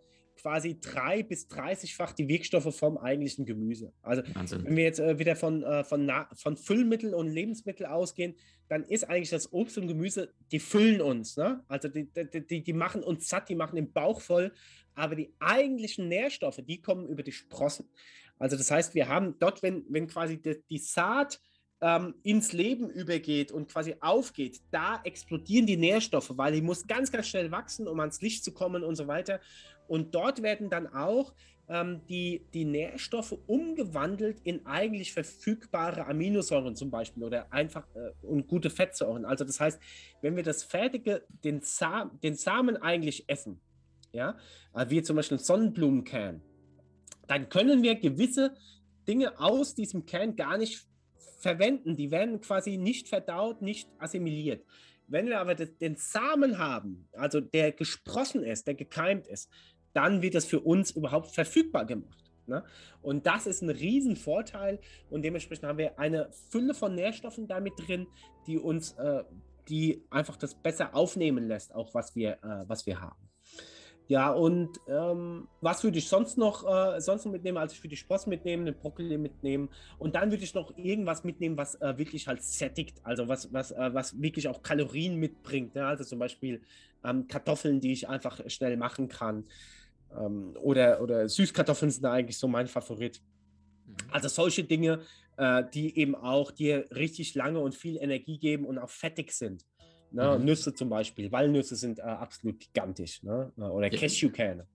quasi 0.44 0.78
drei 0.78 1.22
bis 1.22 1.48
30-fach 1.48 2.12
die 2.12 2.28
Wirkstoffe 2.28 2.76
vom 2.76 2.98
eigentlichen 2.98 3.46
Gemüse. 3.46 3.94
Also 4.02 4.22
Wahnsinn. 4.34 4.62
wenn 4.66 4.76
wir 4.76 4.84
jetzt 4.84 5.00
äh, 5.00 5.18
wieder 5.18 5.36
von, 5.36 5.62
äh, 5.62 5.84
von, 5.84 6.12
von 6.34 6.58
Füllmittel 6.58 7.14
und 7.14 7.28
Lebensmittel 7.28 7.86
ausgehen, 7.86 8.34
dann 8.68 8.84
ist 8.84 9.08
eigentlich 9.08 9.30
das 9.30 9.54
Obst 9.54 9.78
und 9.78 9.88
Gemüse, 9.88 10.34
die 10.52 10.58
füllen 10.58 11.00
uns. 11.00 11.38
Ne? 11.38 11.64
Also 11.66 11.88
die, 11.88 12.10
die, 12.12 12.62
die 12.62 12.72
machen 12.74 13.02
uns 13.02 13.26
satt, 13.26 13.48
die 13.48 13.54
machen 13.54 13.76
den 13.76 13.90
Bauch 13.90 14.20
voll, 14.20 14.52
aber 14.94 15.16
die 15.16 15.32
eigentlichen 15.40 16.08
Nährstoffe, 16.08 16.60
die 16.60 16.82
kommen 16.82 17.08
über 17.08 17.22
die 17.22 17.32
Sprossen. 17.32 17.88
Also 18.38 18.58
das 18.58 18.70
heißt, 18.70 18.94
wir 18.94 19.08
haben 19.08 19.36
dort, 19.38 19.62
wenn, 19.62 19.86
wenn 19.88 20.08
quasi 20.08 20.42
die, 20.42 20.62
die 20.68 20.78
Saat 20.78 21.40
ähm, 21.80 22.14
ins 22.22 22.52
Leben 22.52 22.88
übergeht 22.88 23.52
und 23.52 23.70
quasi 23.70 23.96
aufgeht, 24.00 24.60
da 24.70 25.00
explodieren 25.04 25.66
die 25.66 25.76
Nährstoffe, 25.76 26.32
weil 26.36 26.52
die 26.52 26.62
muss 26.62 26.86
ganz, 26.86 27.12
ganz 27.12 27.28
schnell 27.28 27.50
wachsen, 27.50 27.88
um 27.88 28.00
ans 28.00 28.22
Licht 28.22 28.44
zu 28.44 28.52
kommen 28.52 28.82
und 28.82 28.96
so 28.96 29.06
weiter. 29.06 29.40
Und 29.88 30.14
dort 30.14 30.42
werden 30.42 30.70
dann 30.70 30.86
auch 30.86 31.34
ähm, 31.68 32.02
die, 32.08 32.46
die 32.52 32.64
Nährstoffe 32.64 33.36
umgewandelt 33.46 34.40
in 34.44 34.66
eigentlich 34.66 35.12
verfügbare 35.12 36.06
Aminosäuren 36.06 36.76
zum 36.76 36.90
Beispiel 36.90 37.24
oder 37.24 37.52
einfach 37.52 37.86
äh, 37.94 38.10
und 38.26 38.46
gute 38.46 38.70
Fettsäuren. 38.70 39.24
Also 39.24 39.44
das 39.44 39.60
heißt, 39.60 39.80
wenn 40.20 40.36
wir 40.36 40.42
das 40.42 40.62
fertige, 40.62 41.22
den, 41.28 41.60
Sa 41.62 42.10
den 42.22 42.34
Samen 42.34 42.76
eigentlich 42.76 43.24
essen, 43.28 43.60
ja, 44.12 44.36
äh, 44.74 44.86
wie 44.88 45.02
zum 45.02 45.16
Beispiel 45.16 45.38
Sonnenblumenkern, 45.38 46.42
dann 47.26 47.48
können 47.48 47.82
wir 47.82 47.94
gewisse 47.94 48.54
Dinge 49.08 49.38
aus 49.40 49.74
diesem 49.74 50.04
Kern 50.06 50.36
gar 50.36 50.58
nicht 50.58 50.86
verwenden. 51.38 51.96
Die 51.96 52.10
werden 52.10 52.40
quasi 52.40 52.76
nicht 52.76 53.08
verdaut, 53.08 53.62
nicht 53.62 53.88
assimiliert. 53.98 54.64
Wenn 55.06 55.26
wir 55.26 55.38
aber 55.38 55.54
den 55.54 55.96
Samen 55.96 56.58
haben, 56.58 57.08
also 57.12 57.40
der 57.40 57.72
gesprossen 57.72 58.42
ist, 58.42 58.66
der 58.66 58.74
gekeimt 58.74 59.26
ist, 59.26 59.50
dann 59.94 60.20
wird 60.22 60.34
das 60.34 60.44
für 60.44 60.60
uns 60.60 60.90
überhaupt 60.90 61.30
verfügbar 61.30 61.86
gemacht. 61.86 62.24
Ne? 62.46 62.62
Und 63.00 63.26
das 63.26 63.46
ist 63.46 63.62
ein 63.62 63.70
Riesenvorteil 63.70 64.78
und 65.08 65.22
dementsprechend 65.22 65.64
haben 65.64 65.78
wir 65.78 65.98
eine 65.98 66.30
Fülle 66.50 66.74
von 66.74 66.94
Nährstoffen 66.94 67.46
damit 67.46 67.72
drin, 67.78 68.06
die 68.46 68.58
uns, 68.58 68.92
äh, 68.92 69.24
die 69.68 70.04
einfach 70.10 70.36
das 70.36 70.54
besser 70.54 70.94
aufnehmen 70.94 71.48
lässt, 71.48 71.74
auch 71.74 71.94
was 71.94 72.14
wir, 72.14 72.32
äh, 72.42 72.68
was 72.68 72.84
wir 72.84 73.00
haben. 73.00 73.24
Ja, 74.06 74.30
und 74.32 74.78
ähm, 74.86 75.48
was 75.62 75.82
würde 75.82 75.96
ich 75.96 76.08
sonst 76.08 76.36
noch, 76.36 76.66
äh, 76.68 77.00
sonst 77.00 77.24
noch 77.24 77.32
mitnehmen? 77.32 77.56
Also 77.56 77.72
ich 77.72 77.80
würde 77.80 77.88
die 77.88 77.96
Sprossen 77.96 78.28
mitnehmen, 78.28 78.66
den 78.66 78.74
Brokkoli 78.74 79.16
mitnehmen 79.16 79.70
und 79.98 80.14
dann 80.14 80.30
würde 80.30 80.44
ich 80.44 80.52
noch 80.52 80.76
irgendwas 80.76 81.24
mitnehmen, 81.24 81.56
was 81.56 81.76
äh, 81.76 81.96
wirklich 81.96 82.28
halt 82.28 82.42
sättigt, 82.42 83.00
also 83.02 83.28
was, 83.28 83.50
was, 83.54 83.70
äh, 83.70 83.94
was 83.94 84.20
wirklich 84.20 84.48
auch 84.48 84.62
Kalorien 84.62 85.16
mitbringt. 85.16 85.74
Ne? 85.74 85.86
Also 85.86 86.04
zum 86.04 86.18
Beispiel 86.18 86.60
ähm, 87.02 87.28
Kartoffeln, 87.28 87.80
die 87.80 87.92
ich 87.92 88.06
einfach 88.06 88.40
schnell 88.48 88.76
machen 88.76 89.08
kann. 89.08 89.44
Ähm, 90.18 90.56
oder, 90.60 91.00
oder 91.00 91.28
Süßkartoffeln 91.28 91.90
sind 91.90 92.04
eigentlich 92.06 92.38
so 92.38 92.48
mein 92.48 92.66
Favorit. 92.66 93.20
Mhm. 93.86 93.94
Also 94.10 94.28
solche 94.28 94.64
Dinge, 94.64 95.00
äh, 95.36 95.64
die 95.72 95.98
eben 95.98 96.14
auch 96.14 96.50
dir 96.50 96.86
richtig 96.94 97.34
lange 97.34 97.60
und 97.60 97.74
viel 97.74 97.96
Energie 97.96 98.38
geben 98.38 98.64
und 98.64 98.78
auch 98.78 98.90
fettig 98.90 99.32
sind. 99.32 99.64
Ne? 100.14 100.38
Mhm. 100.38 100.44
Nüsse 100.44 100.72
zum 100.72 100.88
Beispiel, 100.88 101.32
Walnüsse 101.32 101.74
sind 101.74 101.98
äh, 101.98 102.02
absolut 102.02 102.60
gigantisch. 102.60 103.22
Ne? 103.24 103.52
Äh, 103.58 103.62
oder 103.62 103.92
ja. 103.92 103.98
Cashewkerne. 103.98 104.66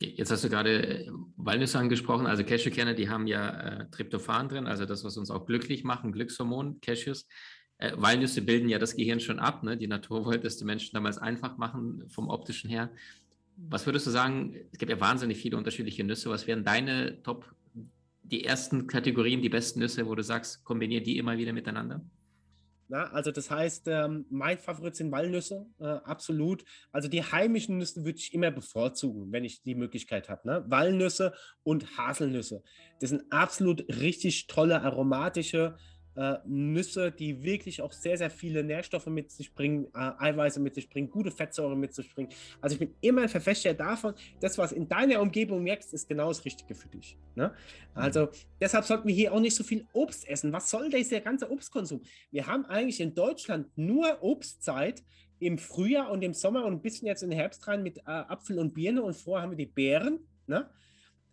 Jetzt 0.00 0.30
hast 0.30 0.44
du 0.44 0.48
gerade 0.48 1.06
äh, 1.06 1.10
Walnüsse 1.36 1.80
angesprochen. 1.80 2.26
Also 2.26 2.44
Cashewkerne, 2.44 2.94
die 2.94 3.08
haben 3.08 3.26
ja 3.26 3.80
äh, 3.80 3.90
Tryptophan 3.90 4.48
drin, 4.48 4.66
also 4.68 4.84
das, 4.84 5.02
was 5.02 5.16
uns 5.16 5.30
auch 5.30 5.46
glücklich 5.46 5.82
macht, 5.82 6.04
Glückshormon, 6.12 6.80
Cashews. 6.80 7.26
Äh, 7.78 7.92
Walnüsse 7.96 8.42
bilden 8.42 8.68
ja 8.68 8.78
das 8.78 8.94
Gehirn 8.94 9.18
schon 9.18 9.40
ab. 9.40 9.64
Ne? 9.64 9.76
Die 9.76 9.88
Natur 9.88 10.24
wollte 10.26 10.46
es 10.46 10.58
den 10.58 10.66
Menschen 10.66 10.94
damals 10.94 11.18
einfach 11.18 11.56
machen, 11.56 12.08
vom 12.08 12.28
optischen 12.28 12.70
her. 12.70 12.90
Was 13.56 13.86
würdest 13.86 14.06
du 14.06 14.10
sagen? 14.10 14.54
Es 14.72 14.78
gibt 14.78 14.90
ja 14.90 15.00
wahnsinnig 15.00 15.38
viele 15.38 15.56
unterschiedliche 15.56 16.04
Nüsse. 16.04 16.30
Was 16.30 16.46
wären 16.46 16.64
deine 16.64 17.22
Top, 17.22 17.54
die 18.22 18.44
ersten 18.44 18.86
Kategorien, 18.86 19.42
die 19.42 19.48
besten 19.48 19.80
Nüsse, 19.80 20.06
wo 20.06 20.14
du 20.14 20.22
sagst, 20.22 20.64
kombiniere 20.64 21.02
die 21.02 21.18
immer 21.18 21.38
wieder 21.38 21.52
miteinander? 21.52 22.04
Na, 22.88 23.04
also 23.12 23.30
das 23.30 23.50
heißt, 23.50 23.88
ähm, 23.88 24.26
mein 24.28 24.58
Favorit 24.58 24.94
sind 24.94 25.10
Walnüsse, 25.10 25.66
äh, 25.80 25.84
absolut. 25.84 26.64
Also 26.92 27.08
die 27.08 27.22
heimischen 27.22 27.78
Nüsse 27.78 28.04
würde 28.04 28.18
ich 28.18 28.34
immer 28.34 28.50
bevorzugen, 28.50 29.32
wenn 29.32 29.44
ich 29.44 29.62
die 29.62 29.74
Möglichkeit 29.74 30.28
habe. 30.28 30.46
Ne? 30.46 30.64
Walnüsse 30.68 31.32
und 31.62 31.96
Haselnüsse. 31.96 32.62
Das 33.00 33.10
sind 33.10 33.22
absolut 33.30 33.84
richtig 33.88 34.48
tolle 34.48 34.82
aromatische 34.82 35.76
äh, 36.16 36.36
Nüsse, 36.46 37.10
die 37.10 37.42
wirklich 37.42 37.82
auch 37.82 37.92
sehr, 37.92 38.16
sehr 38.16 38.30
viele 38.30 38.62
Nährstoffe 38.62 39.06
mit 39.06 39.30
sich 39.30 39.52
bringen, 39.54 39.86
äh, 39.94 40.12
Eiweiße 40.18 40.60
mit 40.60 40.74
sich 40.74 40.88
bringen, 40.88 41.10
gute 41.10 41.30
Fettsäuren 41.30 41.78
mit 41.78 41.94
sich 41.94 42.12
bringen. 42.14 42.28
Also 42.60 42.74
ich 42.74 42.80
bin 42.80 42.94
immer 43.00 43.22
ein 43.22 43.28
Verfechter 43.28 43.74
davon, 43.74 44.14
das, 44.40 44.56
was 44.58 44.72
in 44.72 44.88
deiner 44.88 45.20
Umgebung 45.20 45.64
wächst, 45.64 45.92
ist 45.92 46.08
genau 46.08 46.28
das 46.28 46.44
Richtige 46.44 46.74
für 46.74 46.88
dich. 46.88 47.16
Ne? 47.34 47.52
Also 47.94 48.26
mhm. 48.26 48.30
deshalb 48.60 48.84
sollten 48.84 49.08
wir 49.08 49.14
hier 49.14 49.32
auch 49.32 49.40
nicht 49.40 49.56
so 49.56 49.64
viel 49.64 49.86
Obst 49.92 50.28
essen. 50.28 50.52
Was 50.52 50.70
soll 50.70 50.90
dieser 50.90 51.20
ganze 51.20 51.50
Obstkonsum? 51.50 52.02
Wir 52.30 52.46
haben 52.46 52.64
eigentlich 52.66 53.00
in 53.00 53.14
Deutschland 53.14 53.66
nur 53.76 54.22
Obstzeit 54.22 55.02
im 55.40 55.58
Frühjahr 55.58 56.10
und 56.10 56.22
im 56.22 56.32
Sommer 56.32 56.64
und 56.64 56.74
ein 56.74 56.80
bisschen 56.80 57.08
jetzt 57.08 57.22
in 57.22 57.30
den 57.30 57.38
Herbst 57.38 57.66
rein 57.66 57.82
mit 57.82 57.98
äh, 57.98 58.02
Apfel 58.06 58.58
und 58.58 58.72
Birne 58.72 59.02
und 59.02 59.14
vorher 59.14 59.42
haben 59.42 59.50
wir 59.50 59.58
die 59.58 59.66
Beeren. 59.66 60.20
Ne? 60.46 60.70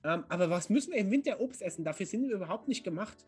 Ähm, 0.04 0.24
aber 0.28 0.50
was 0.50 0.70
müssen 0.70 0.92
wir 0.92 1.00
im 1.00 1.12
Winter 1.12 1.40
Obst 1.40 1.62
essen? 1.62 1.86
Dafür 1.86 2.08
sind 2.08 2.28
wir 2.28 2.36
überhaupt 2.36 2.68
nicht 2.68 2.84
gemacht 2.84 3.26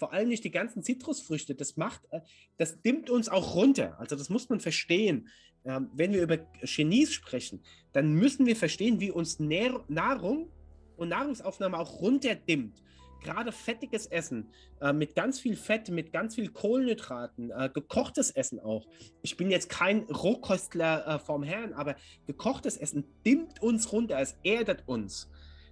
vor 0.00 0.12
allem 0.14 0.30
nicht 0.30 0.42
die 0.42 0.50
ganzen 0.50 0.82
Zitrusfrüchte. 0.82 1.54
Das 1.54 1.76
macht, 1.76 2.00
äh, 2.10 2.22
das 2.56 2.80
dimmt 2.82 3.10
uns 3.10 3.28
auch 3.28 3.54
runter. 3.54 4.00
Also 4.00 4.16
das 4.16 4.30
muss 4.30 4.48
man 4.48 4.58
verstehen. 4.58 5.28
Ähm, 5.64 5.90
wenn 5.94 6.12
wir 6.12 6.22
über 6.22 6.38
Genies 6.62 7.12
sprechen, 7.12 7.62
dann 7.92 8.14
müssen 8.14 8.46
wir 8.46 8.56
verstehen, 8.56 8.98
wie 8.98 9.10
uns 9.10 9.38
Nahrung 9.38 10.50
und 10.96 11.10
Nahrungsaufnahme 11.10 11.78
auch 11.78 12.00
runterdimmt. 12.00 12.82
Gerade 13.22 13.52
fettiges 13.52 14.06
Essen 14.06 14.48
äh, 14.80 14.94
mit 14.94 15.14
ganz 15.14 15.38
viel 15.38 15.54
Fett, 15.54 15.90
mit 15.90 16.10
ganz 16.10 16.36
viel 16.36 16.48
Kohlenhydraten, 16.48 17.50
äh, 17.50 17.68
gekochtes 17.72 18.30
Essen 18.30 18.58
auch. 18.58 18.86
Ich 19.20 19.36
bin 19.36 19.50
jetzt 19.50 19.68
kein 19.68 20.04
Rohkostler 20.04 21.18
vom 21.18 21.42
Herrn, 21.42 21.74
aber 21.74 21.96
gekochtes 22.26 22.78
Essen 22.78 23.04
dimmt 23.26 23.62
uns 23.62 23.92
runter, 23.92 24.18
es 24.18 24.38
erdet 24.42 24.84
uns. 24.86 25.28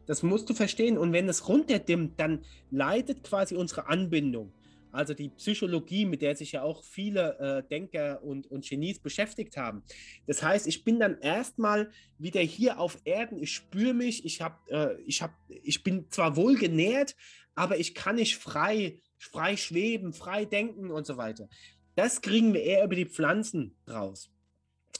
Das 0.08 0.22
musst 0.22 0.48
du 0.48 0.54
verstehen. 0.54 0.96
Und 0.96 1.12
wenn 1.12 1.28
es 1.28 1.48
runterdimmt, 1.48 2.18
dann 2.18 2.42
leidet 2.70 3.22
quasi 3.22 3.54
unsere 3.54 3.88
Anbindung. 3.88 4.52
Also 4.90 5.12
die 5.12 5.28
Psychologie, 5.28 6.06
mit 6.06 6.22
der 6.22 6.34
sich 6.34 6.52
ja 6.52 6.62
auch 6.62 6.82
viele 6.82 7.38
äh, 7.38 7.68
Denker 7.68 8.22
und, 8.22 8.46
und 8.46 8.66
Genies 8.66 9.00
beschäftigt 9.00 9.58
haben. 9.58 9.82
Das 10.26 10.42
heißt, 10.42 10.66
ich 10.66 10.82
bin 10.82 10.98
dann 10.98 11.20
erstmal 11.20 11.90
wieder 12.16 12.40
hier 12.40 12.80
auf 12.80 12.98
Erden, 13.04 13.38
ich 13.38 13.52
spüre 13.52 13.92
mich, 13.92 14.24
ich, 14.24 14.40
hab, 14.40 14.66
äh, 14.70 14.98
ich, 15.02 15.20
hab, 15.20 15.34
ich 15.48 15.84
bin 15.84 16.06
zwar 16.10 16.36
wohl 16.36 16.56
genährt, 16.56 17.14
aber 17.54 17.78
ich 17.78 17.94
kann 17.94 18.16
nicht 18.16 18.38
frei, 18.38 19.02
frei 19.18 19.58
schweben, 19.58 20.14
frei 20.14 20.46
denken 20.46 20.90
und 20.90 21.06
so 21.06 21.18
weiter. 21.18 21.50
Das 21.96 22.22
kriegen 22.22 22.54
wir 22.54 22.62
eher 22.62 22.84
über 22.84 22.96
die 22.96 23.06
Pflanzen 23.06 23.76
raus. 23.86 24.30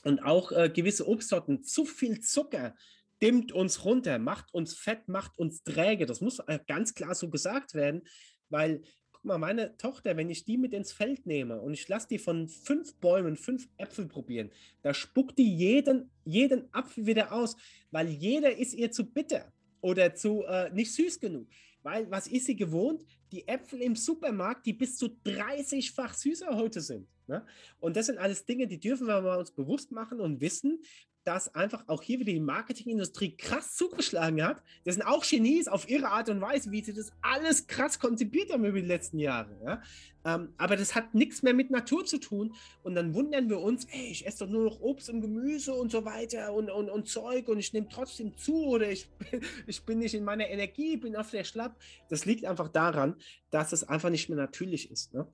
Und 0.03 0.19
auch 0.19 0.51
äh, 0.51 0.69
gewisse 0.69 1.07
Obstsorten, 1.07 1.63
zu 1.63 1.83
viel 1.83 2.19
Zucker, 2.19 2.75
dimmt 3.21 3.51
uns 3.51 3.85
runter, 3.85 4.19
macht 4.19 4.53
uns 4.53 4.75
fett, 4.75 5.07
macht 5.07 5.37
uns 5.37 5.63
träge. 5.63 6.05
Das 6.05 6.21
muss 6.21 6.39
äh, 6.39 6.59
ganz 6.67 6.93
klar 6.93 7.15
so 7.15 7.29
gesagt 7.29 7.73
werden, 7.73 8.01
weil, 8.49 8.81
guck 9.11 9.25
mal, 9.25 9.37
meine 9.37 9.77
Tochter, 9.77 10.17
wenn 10.17 10.29
ich 10.29 10.45
die 10.45 10.57
mit 10.57 10.73
ins 10.73 10.91
Feld 10.91 11.25
nehme 11.25 11.59
und 11.59 11.73
ich 11.73 11.87
lasse 11.87 12.07
die 12.07 12.19
von 12.19 12.47
fünf 12.47 12.95
Bäumen 12.95 13.35
fünf 13.35 13.67
Äpfel 13.77 14.07
probieren, 14.07 14.51
da 14.81 14.93
spuckt 14.93 15.37
die 15.37 15.55
jeden, 15.55 16.09
jeden 16.25 16.73
Apfel 16.73 17.05
wieder 17.05 17.31
aus, 17.31 17.55
weil 17.91 18.07
jeder 18.07 18.55
ist 18.57 18.73
ihr 18.73 18.91
zu 18.91 19.05
bitter 19.05 19.51
oder 19.81 20.13
zu 20.15 20.43
äh, 20.43 20.71
nicht 20.71 20.93
süß 20.93 21.19
genug. 21.19 21.47
Weil, 21.81 22.09
was 22.11 22.27
ist 22.27 22.45
sie 22.45 22.55
gewohnt? 22.55 23.05
Die 23.31 23.47
Äpfel 23.47 23.81
im 23.81 23.95
Supermarkt, 23.95 24.65
die 24.65 24.73
bis 24.73 24.97
zu 24.97 25.07
30-fach 25.25 26.13
süßer 26.13 26.55
heute 26.55 26.81
sind. 26.81 27.07
Ne? 27.27 27.45
Und 27.79 27.95
das 27.95 28.07
sind 28.07 28.17
alles 28.17 28.43
Dinge, 28.43 28.67
die 28.67 28.79
dürfen 28.79 29.07
wir 29.07 29.21
mal 29.21 29.37
uns 29.37 29.51
bewusst 29.51 29.91
machen 29.91 30.19
und 30.19 30.41
wissen, 30.41 30.81
dass 31.23 31.53
einfach 31.53 31.83
auch 31.87 32.01
hier 32.01 32.19
wieder 32.19 32.31
die 32.31 32.39
Marketingindustrie 32.39 33.35
krass 33.35 33.75
zugeschlagen 33.75 34.43
hat. 34.43 34.63
Das 34.85 34.95
sind 34.95 35.03
auch 35.03 35.23
Genies 35.23 35.67
auf 35.67 35.89
ihre 35.89 36.07
Art 36.07 36.29
und 36.29 36.41
Weise, 36.41 36.71
wie 36.71 36.83
sie 36.83 36.93
das 36.93 37.11
alles 37.21 37.67
krass 37.67 37.99
konzipiert 37.99 38.51
haben 38.51 38.65
über 38.65 38.79
die 38.79 38.87
letzten 38.87 39.19
Jahre. 39.19 39.55
Ja? 39.63 39.81
Ähm, 40.25 40.53
aber 40.57 40.75
das 40.75 40.95
hat 40.95 41.13
nichts 41.13 41.43
mehr 41.43 41.53
mit 41.53 41.71
Natur 41.71 42.05
zu 42.05 42.19
tun. 42.19 42.53
Und 42.83 42.95
dann 42.95 43.13
wundern 43.13 43.49
wir 43.49 43.59
uns, 43.59 43.85
ey, 43.85 44.07
ich 44.11 44.25
esse 44.25 44.45
doch 44.45 44.51
nur 44.51 44.63
noch 44.63 44.79
Obst 44.79 45.09
und 45.09 45.21
Gemüse 45.21 45.73
und 45.73 45.91
so 45.91 46.05
weiter 46.05 46.53
und, 46.53 46.69
und, 46.69 46.89
und 46.89 47.07
Zeug 47.07 47.47
und 47.47 47.59
ich 47.59 47.73
nehme 47.73 47.87
trotzdem 47.89 48.35
zu 48.37 48.65
oder 48.65 48.89
ich, 48.89 49.09
ich 49.67 49.83
bin 49.83 49.99
nicht 49.99 50.13
in 50.13 50.23
meiner 50.23 50.47
Energie, 50.47 50.97
bin 50.97 51.15
auf 51.15 51.31
der 51.31 51.43
Schlapp. 51.43 51.77
Das 52.09 52.25
liegt 52.25 52.45
einfach 52.45 52.69
daran, 52.69 53.15
dass 53.49 53.71
es 53.71 53.87
einfach 53.87 54.09
nicht 54.09 54.29
mehr 54.29 54.37
natürlich 54.37 54.89
ist. 54.91 55.13
Ne? 55.13 55.27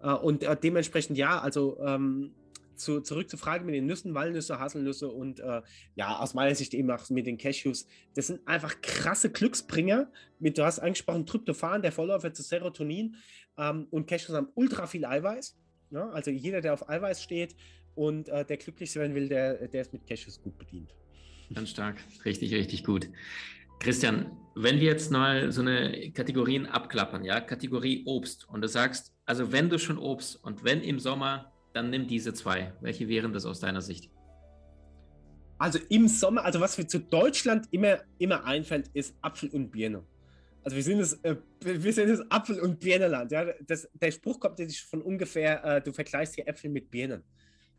Äh, 0.00 0.12
und 0.12 0.42
äh, 0.42 0.56
dementsprechend 0.56 1.18
ja, 1.18 1.40
also 1.40 1.78
ähm, 1.80 2.34
zu, 2.76 3.00
zurück 3.00 3.28
zur 3.30 3.38
Frage 3.38 3.64
mit 3.64 3.74
den 3.74 3.86
Nüssen, 3.86 4.14
Walnüsse, 4.14 4.58
Haselnüsse 4.58 5.08
und 5.08 5.40
äh, 5.40 5.62
ja, 5.94 6.18
aus 6.18 6.34
meiner 6.34 6.54
Sicht 6.54 6.74
eben 6.74 6.90
auch 6.90 7.08
mit 7.10 7.26
den 7.26 7.38
Cashews. 7.38 7.86
Das 8.14 8.28
sind 8.28 8.46
einfach 8.46 8.80
krasse 8.80 9.30
Glücksbringer. 9.30 10.10
Mit, 10.38 10.58
du 10.58 10.64
hast 10.64 10.78
angesprochen, 10.78 11.26
Tryptophan, 11.26 11.82
der 11.82 11.92
Vorläufer 11.92 12.32
zu 12.32 12.42
Serotonin. 12.42 13.16
Ähm, 13.58 13.86
und 13.90 14.06
Cashews 14.06 14.36
haben 14.36 14.48
ultra 14.54 14.86
viel 14.86 15.04
Eiweiß. 15.04 15.56
Ja? 15.90 16.10
Also 16.10 16.30
jeder, 16.30 16.60
der 16.60 16.74
auf 16.74 16.88
Eiweiß 16.88 17.22
steht 17.22 17.56
und 17.94 18.28
äh, 18.28 18.44
der 18.44 18.56
glücklich 18.56 18.92
sein 18.92 19.14
will, 19.14 19.28
der, 19.28 19.68
der 19.68 19.82
ist 19.82 19.92
mit 19.92 20.06
Cashews 20.06 20.40
gut 20.40 20.56
bedient. 20.58 20.94
Ganz 21.54 21.70
stark, 21.70 21.96
richtig, 22.24 22.52
richtig 22.52 22.84
gut. 22.84 23.08
Christian, 23.78 24.30
wenn 24.54 24.80
wir 24.80 24.86
jetzt 24.86 25.10
mal 25.10 25.52
so 25.52 25.60
eine 25.60 26.10
Kategorien 26.12 26.66
abklappern, 26.66 27.24
ja, 27.24 27.40
Kategorie 27.40 28.02
Obst 28.06 28.48
und 28.48 28.62
du 28.62 28.68
sagst, 28.68 29.12
also 29.26 29.52
wenn 29.52 29.68
du 29.68 29.78
schon 29.78 29.98
Obst 29.98 30.42
und 30.42 30.64
wenn 30.64 30.80
im 30.82 30.98
Sommer 30.98 31.52
dann 31.76 31.90
nimm 31.90 32.06
diese 32.08 32.32
zwei. 32.32 32.72
Welche 32.80 33.06
wären 33.06 33.32
das 33.32 33.44
aus 33.44 33.60
deiner 33.60 33.82
Sicht? 33.82 34.10
Also 35.58 35.78
im 35.88 36.08
Sommer, 36.08 36.44
also 36.44 36.60
was 36.60 36.76
mir 36.76 36.86
zu 36.86 36.98
Deutschland 36.98 37.68
immer, 37.70 38.00
immer 38.18 38.44
einfällt, 38.44 38.88
ist 38.94 39.14
Apfel 39.20 39.50
und 39.50 39.70
Birne. 39.70 40.02
Also 40.64 40.76
wir 40.76 40.82
sind 40.82 40.98
das, 40.98 41.12
äh, 41.22 41.36
wir 41.60 41.92
sind 41.92 42.08
das 42.08 42.30
Apfel- 42.30 42.60
und 42.60 42.80
Birnenland. 42.80 43.30
Ja? 43.30 43.46
Das, 43.66 43.88
der 43.92 44.10
Spruch 44.10 44.40
kommt 44.40 44.58
jetzt 44.58 44.80
von 44.80 45.00
ungefähr, 45.02 45.64
äh, 45.64 45.82
du 45.82 45.92
vergleichst 45.92 46.34
hier 46.34 46.48
Äpfel 46.48 46.70
mit 46.70 46.90
Birnen. 46.90 47.22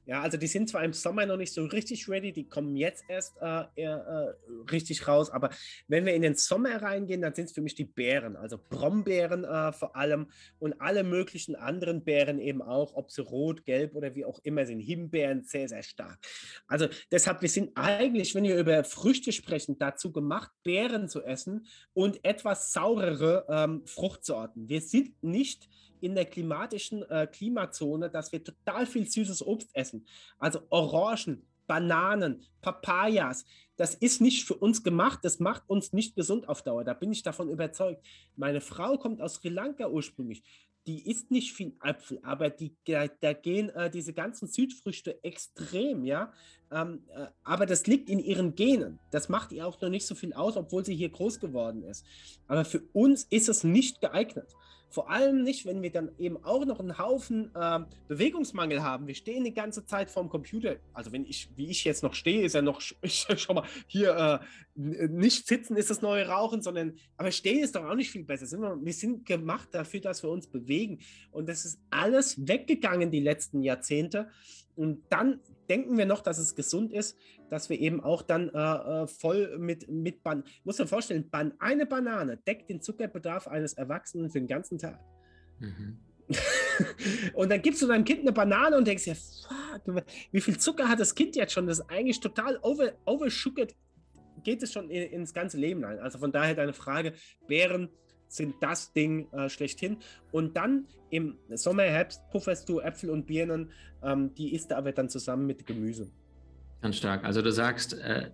Ja, 0.07 0.21
also 0.21 0.37
die 0.37 0.47
sind 0.47 0.69
zwar 0.69 0.85
im 0.85 0.93
Sommer 0.93 1.25
noch 1.25 1.35
nicht 1.35 1.53
so 1.53 1.65
richtig 1.65 2.07
ready, 2.07 2.31
die 2.31 2.47
kommen 2.47 2.77
jetzt 2.77 3.03
erst 3.09 3.35
äh, 3.41 3.65
eher, 3.75 4.35
äh, 4.47 4.71
richtig 4.71 5.05
raus, 5.05 5.29
aber 5.29 5.49
wenn 5.89 6.05
wir 6.05 6.13
in 6.13 6.21
den 6.21 6.35
Sommer 6.35 6.81
reingehen, 6.81 7.21
dann 7.21 7.35
sind 7.35 7.45
es 7.45 7.51
für 7.51 7.59
mich 7.59 7.75
die 7.75 7.83
Beeren, 7.83 8.37
also 8.37 8.57
Brombeeren 8.57 9.43
äh, 9.43 9.73
vor 9.73 9.97
allem 9.97 10.27
und 10.59 10.79
alle 10.79 11.03
möglichen 11.03 11.57
anderen 11.57 12.05
Beeren 12.05 12.39
eben 12.39 12.61
auch, 12.61 12.95
ob 12.95 13.11
sie 13.11 13.21
rot, 13.21 13.65
gelb 13.65 13.95
oder 13.95 14.15
wie 14.15 14.23
auch 14.23 14.39
immer 14.43 14.65
sind, 14.65 14.79
Himbeeren 14.79 15.43
sehr, 15.43 15.67
sehr 15.67 15.83
stark. 15.83 16.17
Also 16.67 16.87
deshalb, 17.11 17.41
wir 17.41 17.49
sind 17.49 17.71
eigentlich, 17.75 18.33
wenn 18.33 18.45
wir 18.45 18.57
über 18.57 18.85
Früchte 18.85 19.33
sprechen, 19.33 19.77
dazu 19.77 20.13
gemacht, 20.13 20.51
Beeren 20.63 21.09
zu 21.09 21.21
essen 21.21 21.65
und 21.91 22.23
etwas 22.23 22.71
saurere 22.71 23.45
ähm, 23.49 23.85
Fruchtsorten. 23.85 24.69
Wir 24.69 24.79
sind 24.79 25.21
nicht 25.21 25.67
in 26.01 26.15
der 26.15 26.25
klimatischen 26.25 27.03
äh, 27.09 27.27
Klimazone, 27.27 28.09
dass 28.09 28.31
wir 28.31 28.43
total 28.43 28.85
viel 28.85 29.09
süßes 29.09 29.45
Obst 29.45 29.69
essen. 29.73 30.05
Also 30.39 30.61
Orangen, 30.69 31.43
Bananen, 31.67 32.43
Papayas. 32.61 33.45
Das 33.75 33.93
ist 33.93 34.21
nicht 34.21 34.45
für 34.45 34.55
uns 34.55 34.83
gemacht. 34.83 35.19
Das 35.23 35.39
macht 35.39 35.63
uns 35.67 35.93
nicht 35.93 36.15
gesund 36.15 36.49
auf 36.49 36.63
Dauer. 36.63 36.83
Da 36.83 36.93
bin 36.93 37.11
ich 37.11 37.21
davon 37.21 37.49
überzeugt. 37.49 38.03
Meine 38.35 38.61
Frau 38.61 38.97
kommt 38.97 39.21
aus 39.21 39.35
Sri 39.35 39.49
Lanka 39.49 39.87
ursprünglich. 39.87 40.41
Die 40.87 41.05
isst 41.09 41.31
nicht 41.31 41.51
viel 41.51 41.75
Apfel, 41.79 42.17
aber 42.23 42.49
die, 42.49 42.73
da, 42.85 43.33
gehen 43.33 43.69
äh, 43.71 43.89
diese 43.89 44.13
ganzen 44.13 44.47
Südfrüchte 44.47 45.21
extrem, 45.21 46.05
ja. 46.05 46.31
Ähm, 46.71 47.03
äh, 47.09 47.27
aber 47.43 47.65
das 47.65 47.87
liegt 47.87 48.09
in 48.09 48.19
ihren 48.19 48.55
Genen. 48.55 48.97
Das 49.11 49.27
macht 49.27 49.51
ihr 49.51 49.67
auch 49.67 49.79
noch 49.81 49.89
nicht 49.89 50.07
so 50.07 50.15
viel 50.15 50.31
aus, 50.31 50.55
obwohl 50.55 50.85
sie 50.85 50.95
hier 50.95 51.09
groß 51.09 51.41
geworden 51.41 51.83
ist. 51.83 52.05
Aber 52.47 52.63
für 52.63 52.81
uns 52.93 53.25
ist 53.25 53.49
es 53.49 53.65
nicht 53.65 53.99
geeignet. 53.99 54.55
Vor 54.89 55.09
allem 55.09 55.43
nicht, 55.43 55.65
wenn 55.65 55.81
wir 55.81 55.91
dann 55.91 56.11
eben 56.17 56.43
auch 56.43 56.65
noch 56.65 56.79
einen 56.79 56.97
Haufen 56.97 57.51
äh, 57.53 57.79
Bewegungsmangel 58.07 58.83
haben. 58.83 59.07
Wir 59.07 59.15
stehen 59.15 59.43
die 59.43 59.53
ganze 59.53 59.85
Zeit 59.85 60.09
vorm 60.09 60.29
Computer. 60.29 60.77
Also 60.93 61.11
wenn 61.11 61.25
ich, 61.25 61.49
wie 61.55 61.69
ich 61.69 61.83
jetzt 61.83 62.03
noch 62.03 62.13
stehe, 62.13 62.43
ist 62.43 62.53
ja 62.53 62.61
noch, 62.61 62.81
ich, 63.01 63.27
schau 63.35 63.53
mal, 63.53 63.67
hier 63.87 64.41
äh, 64.75 65.07
nicht 65.07 65.47
sitzen 65.47 65.75
ist 65.75 65.89
das 65.89 66.01
neue 66.01 66.27
Rauchen, 66.27 66.61
sondern, 66.61 66.97
aber 67.17 67.31
stehen 67.31 67.63
ist 67.63 67.75
doch 67.75 67.83
auch 67.83 67.95
nicht 67.95 68.11
viel 68.11 68.23
besser. 68.23 68.45
Wir 68.81 68.93
sind 68.93 69.25
gemacht 69.25 69.69
dafür, 69.71 69.99
dass 69.99 70.23
wir 70.23 70.29
uns 70.29 70.47
bewegen. 70.47 70.99
Und 71.31 71.49
das 71.49 71.65
ist 71.65 71.79
alles 71.89 72.47
weggegangen 72.47 73.11
die 73.11 73.19
letzten 73.19 73.63
Jahrzehnte. 73.63 74.29
Und 74.75 75.03
dann 75.09 75.39
denken 75.69 75.97
wir 75.97 76.05
noch, 76.05 76.21
dass 76.21 76.37
es 76.37 76.55
gesund 76.55 76.93
ist, 76.93 77.17
dass 77.49 77.69
wir 77.69 77.79
eben 77.79 78.03
auch 78.03 78.21
dann 78.21 78.49
äh, 78.49 79.03
äh 79.03 79.07
voll 79.07 79.57
mit, 79.57 79.89
mit 79.89 80.23
Ban 80.23 80.43
muss 80.63 80.77
man 80.79 80.87
vorstellen, 80.87 81.29
Ban 81.29 81.53
eine 81.59 81.85
Banane 81.85 82.37
deckt 82.37 82.69
den 82.69 82.81
Zuckerbedarf 82.81 83.47
eines 83.47 83.73
Erwachsenen 83.73 84.29
für 84.29 84.39
den 84.39 84.47
ganzen 84.47 84.77
Tag. 84.77 84.99
Mhm. 85.59 85.99
und 87.33 87.49
dann 87.49 87.61
gibst 87.61 87.81
du 87.81 87.87
deinem 87.87 88.03
Kind 88.03 88.21
eine 88.21 88.33
Banane 88.33 88.77
und 88.77 88.85
denkst 88.85 89.07
ja, 89.07 89.15
fuck, 89.15 90.03
wie 90.31 90.41
viel 90.41 90.57
Zucker 90.57 90.89
hat 90.89 90.99
das 90.99 91.15
Kind 91.15 91.35
jetzt 91.35 91.53
schon? 91.53 91.67
Das 91.67 91.79
ist 91.79 91.89
eigentlich 91.89 92.19
total 92.19 92.59
over, 92.61 92.93
oversugared, 93.05 93.75
geht 94.43 94.61
es 94.61 94.73
schon 94.73 94.89
in, 94.89 95.11
ins 95.11 95.33
ganze 95.33 95.57
Leben 95.57 95.83
ein. 95.85 95.99
Also 95.99 96.19
von 96.19 96.31
daher 96.31 96.55
deine 96.55 96.73
Frage, 96.73 97.13
Bären 97.47 97.89
sind 98.27 98.55
das 98.61 98.91
Ding 98.93 99.31
äh, 99.31 99.49
schlechthin. 99.49 99.97
Und 100.31 100.57
dann 100.57 100.87
im 101.09 101.37
Sommer, 101.49 101.83
Herbst 101.83 102.21
pufferst 102.29 102.67
du 102.67 102.79
Äpfel 102.79 103.09
und 103.09 103.25
Birnen, 103.25 103.71
ähm, 104.03 104.33
die 104.35 104.53
isst 104.53 104.71
du 104.71 104.77
aber 104.77 104.91
dann 104.91 105.09
zusammen 105.09 105.45
mit 105.45 105.65
Gemüse. 105.65 106.11
Ganz 106.81 106.97
stark. 106.97 107.23
Also 107.23 107.41
du 107.41 107.51
sagst, 107.51 107.93
äh, 107.93 108.29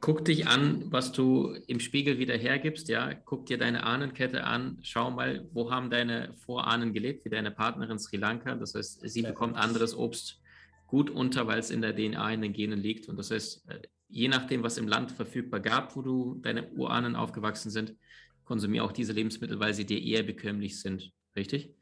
guck 0.00 0.24
dich 0.24 0.46
an, 0.46 0.84
was 0.90 1.12
du 1.12 1.54
im 1.66 1.80
Spiegel 1.80 2.18
wieder 2.18 2.36
hergibst, 2.36 2.88
ja, 2.88 3.14
guck 3.14 3.46
dir 3.46 3.56
deine 3.56 3.84
Ahnenkette 3.84 4.44
an, 4.44 4.78
schau 4.82 5.10
mal, 5.10 5.48
wo 5.52 5.70
haben 5.70 5.88
deine 5.88 6.34
Vorahnen 6.34 6.92
gelebt, 6.92 7.24
wie 7.24 7.30
deine 7.30 7.50
Partnerin 7.50 7.98
Sri 7.98 8.18
Lanka. 8.18 8.54
Das 8.54 8.74
heißt, 8.74 9.08
sie 9.08 9.22
bekommt 9.22 9.56
anderes 9.56 9.96
Obst 9.96 10.42
gut 10.86 11.08
unter, 11.08 11.46
weil 11.46 11.58
es 11.58 11.70
in 11.70 11.80
der 11.80 11.96
DNA, 11.96 12.34
in 12.34 12.42
den 12.42 12.52
Genen 12.52 12.80
liegt. 12.80 13.08
Und 13.08 13.16
das 13.16 13.30
heißt, 13.30 13.68
äh, 13.70 13.80
je 14.08 14.28
nachdem, 14.28 14.62
was 14.62 14.76
im 14.76 14.88
Land 14.88 15.10
verfügbar 15.10 15.60
gab, 15.60 15.96
wo 15.96 16.02
du 16.02 16.34
deine 16.42 16.68
Urahnen 16.72 17.16
aufgewachsen 17.16 17.70
sind, 17.70 17.94
konsumiere 18.44 18.84
auch 18.84 18.92
diese 18.92 19.12
Lebensmittel, 19.12 19.58
weil 19.58 19.74
sie 19.74 19.86
dir 19.86 20.02
eher 20.02 20.22
bekömmlich 20.22 20.80
sind. 20.80 21.12
Richtig? 21.34 21.74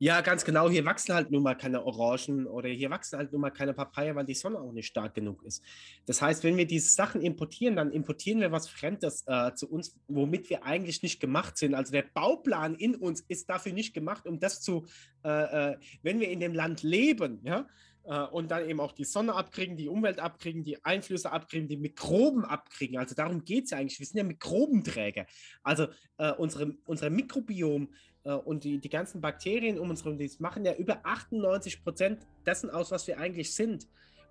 Ja, 0.00 0.20
ganz 0.20 0.44
genau. 0.44 0.70
Hier 0.70 0.84
wachsen 0.84 1.12
halt 1.12 1.32
nun 1.32 1.42
mal 1.42 1.56
keine 1.56 1.84
Orangen 1.84 2.46
oder 2.46 2.68
hier 2.68 2.88
wachsen 2.88 3.18
halt 3.18 3.32
nun 3.32 3.40
mal 3.40 3.50
keine 3.50 3.74
Papaya, 3.74 4.14
weil 4.14 4.24
die 4.24 4.34
Sonne 4.34 4.60
auch 4.60 4.70
nicht 4.70 4.86
stark 4.86 5.14
genug 5.14 5.42
ist. 5.42 5.60
Das 6.06 6.22
heißt, 6.22 6.44
wenn 6.44 6.56
wir 6.56 6.68
diese 6.68 6.88
Sachen 6.88 7.20
importieren, 7.20 7.74
dann 7.74 7.90
importieren 7.90 8.40
wir 8.40 8.52
was 8.52 8.68
Fremdes 8.68 9.24
äh, 9.26 9.52
zu 9.54 9.68
uns, 9.68 9.98
womit 10.06 10.50
wir 10.50 10.64
eigentlich 10.64 11.02
nicht 11.02 11.18
gemacht 11.18 11.58
sind. 11.58 11.74
Also 11.74 11.90
der 11.90 12.04
Bauplan 12.14 12.76
in 12.76 12.94
uns 12.94 13.22
ist 13.22 13.50
dafür 13.50 13.72
nicht 13.72 13.92
gemacht, 13.92 14.28
um 14.28 14.38
das 14.38 14.60
zu, 14.60 14.86
äh, 15.24 15.72
äh, 15.72 15.78
wenn 16.02 16.20
wir 16.20 16.30
in 16.30 16.38
dem 16.38 16.54
Land 16.54 16.84
leben, 16.84 17.40
ja, 17.42 17.66
äh, 18.08 18.22
und 18.22 18.50
dann 18.50 18.68
eben 18.68 18.80
auch 18.80 18.92
die 18.92 19.04
Sonne 19.04 19.34
abkriegen, 19.34 19.76
die 19.76 19.88
Umwelt 19.88 20.18
abkriegen, 20.18 20.64
die 20.64 20.82
Einflüsse 20.84 21.30
abkriegen, 21.30 21.68
die 21.68 21.76
Mikroben 21.76 22.44
abkriegen. 22.44 22.98
Also 22.98 23.14
darum 23.14 23.44
geht 23.44 23.64
es 23.64 23.70
ja 23.70 23.78
eigentlich. 23.78 23.98
Wir 23.98 24.06
sind 24.06 24.16
ja 24.16 24.24
Mikrobenträger. 24.24 25.26
Also 25.62 25.88
äh, 26.16 26.32
unsere, 26.32 26.74
unser 26.86 27.10
Mikrobiom 27.10 27.92
und 28.34 28.64
die, 28.64 28.78
die 28.78 28.88
ganzen 28.88 29.20
Bakterien 29.20 29.78
um 29.78 29.90
uns 29.90 30.04
herum, 30.04 30.18
die 30.18 30.30
machen 30.38 30.64
ja 30.64 30.74
über 30.74 31.00
98 31.04 31.82
Prozent 31.82 32.26
dessen 32.46 32.70
aus, 32.70 32.90
was 32.90 33.06
wir 33.06 33.18
eigentlich 33.18 33.54
sind. 33.54 33.88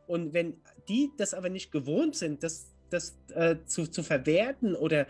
Und 0.07 0.33
wenn 0.33 0.61
die 0.87 1.11
das 1.17 1.33
aber 1.33 1.49
nicht 1.49 1.71
gewohnt 1.71 2.15
sind, 2.15 2.43
das, 2.43 2.73
das 2.89 3.17
äh, 3.33 3.57
zu, 3.65 3.87
zu 3.87 4.03
verwerten 4.03 4.75
oder 4.75 5.07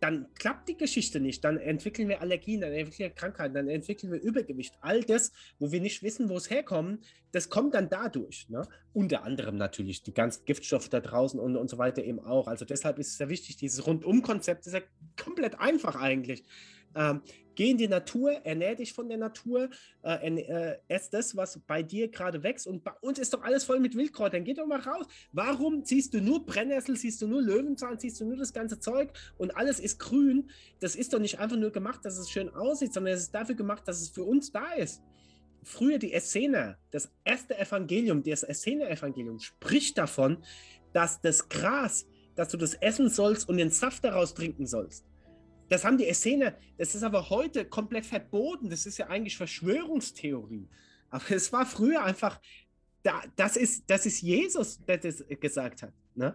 dann 0.00 0.26
klappt 0.34 0.68
die 0.68 0.76
Geschichte 0.76 1.20
nicht. 1.20 1.44
Dann 1.44 1.58
entwickeln 1.58 2.08
wir 2.08 2.20
Allergien, 2.20 2.60
dann 2.60 2.72
entwickeln 2.72 3.08
wir 3.08 3.14
Krankheiten, 3.14 3.54
dann 3.54 3.68
entwickeln 3.68 4.12
wir 4.12 4.20
Übergewicht. 4.20 4.74
All 4.80 5.02
das, 5.02 5.32
wo 5.58 5.72
wir 5.72 5.80
nicht 5.80 6.02
wissen, 6.02 6.28
wo 6.28 6.36
es 6.36 6.50
herkommt, 6.50 7.04
das 7.32 7.48
kommt 7.48 7.74
dann 7.74 7.88
dadurch. 7.88 8.48
Ne? 8.48 8.68
Unter 8.92 9.24
anderem 9.24 9.56
natürlich 9.56 10.02
die 10.02 10.12
ganzen 10.12 10.44
Giftstoffe 10.44 10.88
da 10.88 11.00
draußen 11.00 11.40
und, 11.40 11.56
und 11.56 11.70
so 11.70 11.78
weiter 11.78 12.04
eben 12.04 12.20
auch. 12.20 12.46
Also 12.46 12.64
deshalb 12.64 12.98
ist 12.98 13.08
es 13.08 13.16
sehr 13.16 13.28
wichtig, 13.28 13.56
dieses 13.56 13.86
Rundum-Konzept 13.86 14.66
ist 14.66 14.74
ja 14.74 14.80
komplett 15.22 15.58
einfach 15.58 15.96
eigentlich. 15.96 16.44
Ähm, 16.96 17.20
geh 17.54 17.70
in 17.70 17.76
die 17.76 17.88
Natur, 17.88 18.32
ernähr 18.44 18.74
dich 18.74 18.92
von 18.92 19.08
der 19.08 19.18
Natur, 19.18 19.68
äh, 20.02 20.28
äh, 20.28 20.78
ess 20.88 21.10
das, 21.10 21.36
was 21.36 21.60
bei 21.66 21.82
dir 21.82 22.08
gerade 22.08 22.42
wächst. 22.42 22.66
Und 22.66 22.84
bei 22.84 22.92
uns 23.00 23.18
ist 23.18 23.34
doch 23.34 23.42
alles 23.42 23.64
voll 23.64 23.80
mit 23.80 23.94
Wildkräutern. 23.94 24.44
Geh 24.44 24.54
doch 24.54 24.66
mal 24.66 24.80
raus. 24.80 25.06
Warum 25.32 25.84
siehst 25.84 26.14
du 26.14 26.20
nur 26.20 26.44
Brennnessel, 26.46 26.96
siehst 26.96 27.20
du 27.20 27.28
nur 27.28 27.42
Löwenzahn, 27.42 27.98
siehst 27.98 28.20
du 28.20 28.24
nur 28.24 28.36
das 28.36 28.52
ganze 28.52 28.78
Zeug 28.78 29.12
und 29.36 29.56
alles 29.56 29.78
ist 29.78 29.98
grün? 29.98 30.50
Das 30.80 30.96
ist 30.96 31.12
doch 31.12 31.20
nicht 31.20 31.38
einfach 31.38 31.56
nur 31.56 31.70
gemacht, 31.70 32.04
dass 32.04 32.18
es 32.18 32.30
schön 32.30 32.48
aussieht, 32.48 32.92
sondern 32.92 33.14
es 33.14 33.22
ist 33.22 33.34
dafür 33.34 33.54
gemacht, 33.54 33.86
dass 33.86 34.00
es 34.00 34.08
für 34.08 34.24
uns 34.24 34.52
da 34.52 34.72
ist. 34.72 35.02
Früher 35.62 35.98
die 35.98 36.12
Essener, 36.12 36.78
das 36.92 37.10
erste 37.24 37.58
Evangelium, 37.58 38.22
das 38.22 38.44
Essener-Evangelium 38.44 39.40
spricht 39.40 39.98
davon, 39.98 40.38
dass 40.92 41.20
das 41.20 41.48
Gras, 41.48 42.06
dass 42.36 42.48
du 42.48 42.56
das 42.56 42.74
essen 42.74 43.08
sollst 43.08 43.48
und 43.48 43.56
den 43.56 43.70
Saft 43.70 44.04
daraus 44.04 44.34
trinken 44.34 44.66
sollst. 44.66 45.04
Das 45.68 45.84
haben 45.84 45.98
die 45.98 46.06
Essener, 46.06 46.54
das 46.78 46.94
ist 46.94 47.02
aber 47.02 47.30
heute 47.30 47.64
komplett 47.64 48.06
verboten. 48.06 48.70
Das 48.70 48.86
ist 48.86 48.98
ja 48.98 49.08
eigentlich 49.08 49.36
Verschwörungstheorie. 49.36 50.68
Aber 51.10 51.30
es 51.30 51.52
war 51.52 51.66
früher 51.66 52.02
einfach 52.02 52.40
da, 53.06 53.22
das, 53.36 53.56
ist, 53.56 53.88
das 53.88 54.04
ist 54.04 54.20
Jesus, 54.20 54.84
der 54.84 54.98
das 54.98 55.24
gesagt 55.40 55.82
hat. 55.82 55.92
Ne? 56.16 56.34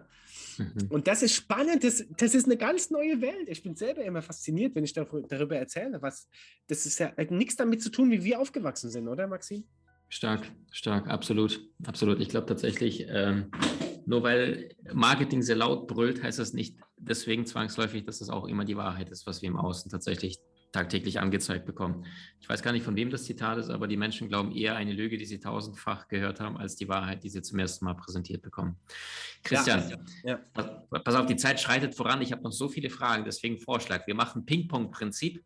Mhm. 0.56 0.88
Und 0.88 1.06
das 1.06 1.22
ist 1.22 1.34
spannend, 1.34 1.84
das, 1.84 2.04
das 2.16 2.34
ist 2.34 2.46
eine 2.46 2.56
ganz 2.56 2.90
neue 2.90 3.20
Welt. 3.20 3.48
Ich 3.48 3.62
bin 3.62 3.76
selber 3.76 4.02
immer 4.02 4.22
fasziniert, 4.22 4.74
wenn 4.74 4.84
ich 4.84 4.94
darüber 4.94 5.56
erzähle. 5.56 6.00
Was, 6.00 6.28
das 6.68 6.86
ist 6.86 6.98
ja 6.98 7.12
nichts 7.28 7.56
damit 7.56 7.82
zu 7.82 7.90
tun, 7.90 8.10
wie 8.10 8.24
wir 8.24 8.40
aufgewachsen 8.40 8.88
sind, 8.88 9.06
oder 9.06 9.26
Maxim? 9.26 9.64
Stark, 10.08 10.50
stark, 10.70 11.08
absolut, 11.08 11.60
absolut. 11.84 12.20
Ich 12.20 12.28
glaube 12.28 12.46
tatsächlich, 12.46 13.06
ähm, 13.08 13.50
nur 14.06 14.22
weil 14.22 14.74
Marketing 14.94 15.42
sehr 15.42 15.56
laut 15.56 15.86
brüllt, 15.86 16.22
heißt 16.22 16.38
das 16.38 16.54
nicht 16.54 16.78
deswegen 17.02 17.46
zwangsläufig, 17.46 18.04
dass 18.04 18.20
das 18.20 18.30
auch 18.30 18.46
immer 18.46 18.64
die 18.64 18.76
Wahrheit 18.76 19.10
ist, 19.10 19.26
was 19.26 19.42
wir 19.42 19.48
im 19.48 19.56
Außen 19.56 19.90
tatsächlich 19.90 20.38
tagtäglich 20.72 21.20
angezeigt 21.20 21.66
bekommen. 21.66 22.06
Ich 22.40 22.48
weiß 22.48 22.62
gar 22.62 22.72
nicht, 22.72 22.84
von 22.84 22.96
wem 22.96 23.10
das 23.10 23.24
Zitat 23.24 23.58
ist, 23.58 23.68
aber 23.68 23.86
die 23.86 23.98
Menschen 23.98 24.28
glauben 24.28 24.52
eher 24.52 24.74
eine 24.74 24.92
Lüge, 24.92 25.18
die 25.18 25.26
sie 25.26 25.38
tausendfach 25.38 26.08
gehört 26.08 26.40
haben, 26.40 26.56
als 26.56 26.76
die 26.76 26.88
Wahrheit, 26.88 27.22
die 27.22 27.28
sie 27.28 27.42
zum 27.42 27.58
ersten 27.58 27.84
Mal 27.84 27.94
präsentiert 27.94 28.42
bekommen. 28.42 28.76
Christian, 29.44 30.00
ja, 30.24 30.40
ja. 30.54 30.62
pass 31.04 31.14
auf, 31.14 31.26
die 31.26 31.36
Zeit 31.36 31.60
schreitet 31.60 31.94
voran. 31.94 32.22
Ich 32.22 32.32
habe 32.32 32.42
noch 32.42 32.52
so 32.52 32.68
viele 32.68 32.88
Fragen, 32.88 33.24
deswegen 33.24 33.58
Vorschlag. 33.58 34.06
Wir 34.06 34.14
machen 34.14 34.46
Ping-Pong-Prinzip 34.46 35.44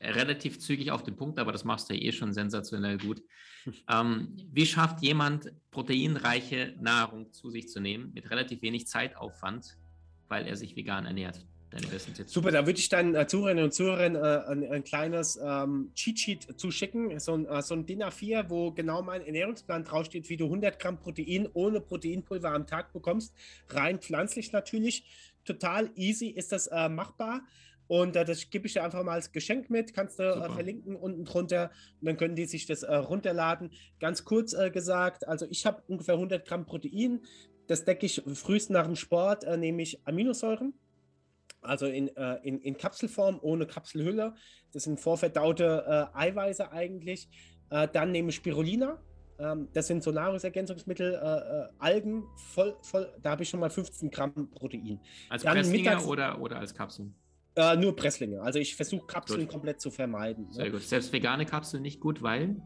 relativ 0.00 0.58
zügig 0.58 0.90
auf 0.90 1.02
den 1.02 1.16
Punkt, 1.16 1.38
aber 1.38 1.52
das 1.52 1.64
machst 1.64 1.88
du 1.88 1.94
ja 1.94 2.00
eh 2.00 2.12
schon 2.12 2.32
sensationell 2.32 2.98
gut. 2.98 3.22
Ähm, 3.88 4.36
wie 4.52 4.64
schafft 4.64 5.02
jemand, 5.02 5.52
proteinreiche 5.72 6.76
Nahrung 6.78 7.32
zu 7.32 7.50
sich 7.50 7.68
zu 7.68 7.80
nehmen 7.80 8.12
mit 8.14 8.30
relativ 8.30 8.62
wenig 8.62 8.86
Zeitaufwand, 8.86 9.76
weil 10.28 10.46
er 10.46 10.56
sich 10.56 10.76
vegan 10.76 11.06
ernährt? 11.06 11.44
Deine 11.70 11.86
besten 11.88 12.14
Tipps. 12.14 12.32
Super, 12.32 12.52
da 12.52 12.64
würde 12.64 12.78
ich 12.78 12.88
deinen 12.88 13.14
äh, 13.16 13.26
Zuhörerinnen 13.26 13.64
und 13.64 13.74
Zuhörern 13.74 14.14
äh, 14.14 14.18
ein, 14.18 14.70
ein, 14.70 14.84
kleines 14.84 15.38
ähm, 15.42 15.90
Cheat 15.94 16.18
Sheet 16.18 16.60
zuschicken, 16.60 17.18
so 17.18 17.34
ein, 17.34 17.46
äh, 17.46 17.60
so 17.60 17.74
ein 17.74 17.84
DIN 17.84 18.04
A4, 18.04 18.48
wo 18.48 18.70
genau 18.70 19.02
mein 19.02 19.22
Ernährungsplan 19.22 19.82
draufsteht, 19.82 20.28
wie 20.28 20.36
du 20.36 20.44
100 20.44 20.78
Gramm 20.78 20.98
Protein 20.98 21.48
ohne 21.54 21.80
Proteinpulver 21.80 22.52
am 22.52 22.66
Tag 22.66 22.92
bekommst, 22.92 23.34
rein 23.68 23.98
pflanzlich 23.98 24.52
natürlich. 24.52 25.04
Total 25.44 25.90
easy 25.96 26.28
ist 26.28 26.52
das 26.52 26.68
äh, 26.68 26.88
machbar. 26.88 27.42
Und 27.88 28.16
äh, 28.16 28.24
das 28.24 28.50
gebe 28.50 28.66
ich 28.66 28.72
dir 28.72 28.84
einfach 28.84 29.02
mal 29.04 29.12
als 29.12 29.32
Geschenk 29.32 29.70
mit, 29.70 29.94
kannst 29.94 30.18
du 30.18 30.24
äh, 30.24 30.50
verlinken 30.50 30.96
unten 30.96 31.24
drunter 31.24 31.70
und 32.00 32.06
dann 32.06 32.16
können 32.16 32.34
die 32.34 32.46
sich 32.46 32.66
das 32.66 32.82
äh, 32.82 32.94
runterladen. 32.94 33.70
Ganz 34.00 34.24
kurz 34.24 34.52
äh, 34.52 34.70
gesagt, 34.70 35.26
also 35.26 35.46
ich 35.50 35.66
habe 35.66 35.82
ungefähr 35.86 36.14
100 36.14 36.46
Gramm 36.46 36.66
Protein, 36.66 37.20
das 37.66 37.84
decke 37.84 38.06
ich 38.06 38.22
frühest 38.34 38.70
nach 38.70 38.86
dem 38.86 38.96
Sport, 38.96 39.44
äh, 39.44 39.56
nehme 39.56 39.82
ich 39.82 40.06
Aminosäuren, 40.06 40.74
also 41.60 41.86
in, 41.86 42.14
äh, 42.16 42.36
in, 42.42 42.60
in 42.60 42.76
Kapselform, 42.76 43.38
ohne 43.42 43.66
Kapselhülle. 43.66 44.34
Das 44.72 44.84
sind 44.84 45.00
vorverdaute 45.00 46.10
Eiweiße 46.14 46.70
eigentlich. 46.70 47.28
dann 47.70 48.12
nehme 48.12 48.28
ich 48.28 48.36
Spirulina, 48.36 49.00
ähm, 49.38 49.68
das 49.72 49.86
sind 49.86 50.02
so 50.02 50.10
Nahrungsergänzungsmittel, 50.12 51.16
Algen, 51.78 52.24
voll, 52.36 52.76
voll, 52.82 53.10
da 53.22 53.30
habe 53.30 53.42
ich 53.42 53.48
schon 53.48 53.60
mal 53.60 53.70
15 53.70 54.10
Gramm 54.10 54.50
Protein. 54.50 55.00
Als 55.30 55.44
Presslinge 55.44 56.04
oder, 56.04 56.38
oder 56.40 56.58
als 56.58 56.74
Kapseln? 56.74 57.14
Äh, 57.56 57.76
nur 57.76 57.96
Presslinge. 57.96 58.42
Also 58.42 58.58
ich 58.58 58.76
versuche 58.76 59.06
Kapseln 59.06 59.40
gut. 59.40 59.48
komplett 59.48 59.80
zu 59.80 59.90
vermeiden. 59.90 60.44
Ne? 60.48 60.52
Sehr 60.52 60.70
gut. 60.70 60.82
Selbst 60.82 61.10
vegane 61.12 61.46
Kapseln 61.46 61.82
nicht 61.82 62.00
gut, 62.00 62.22
weil? 62.22 62.56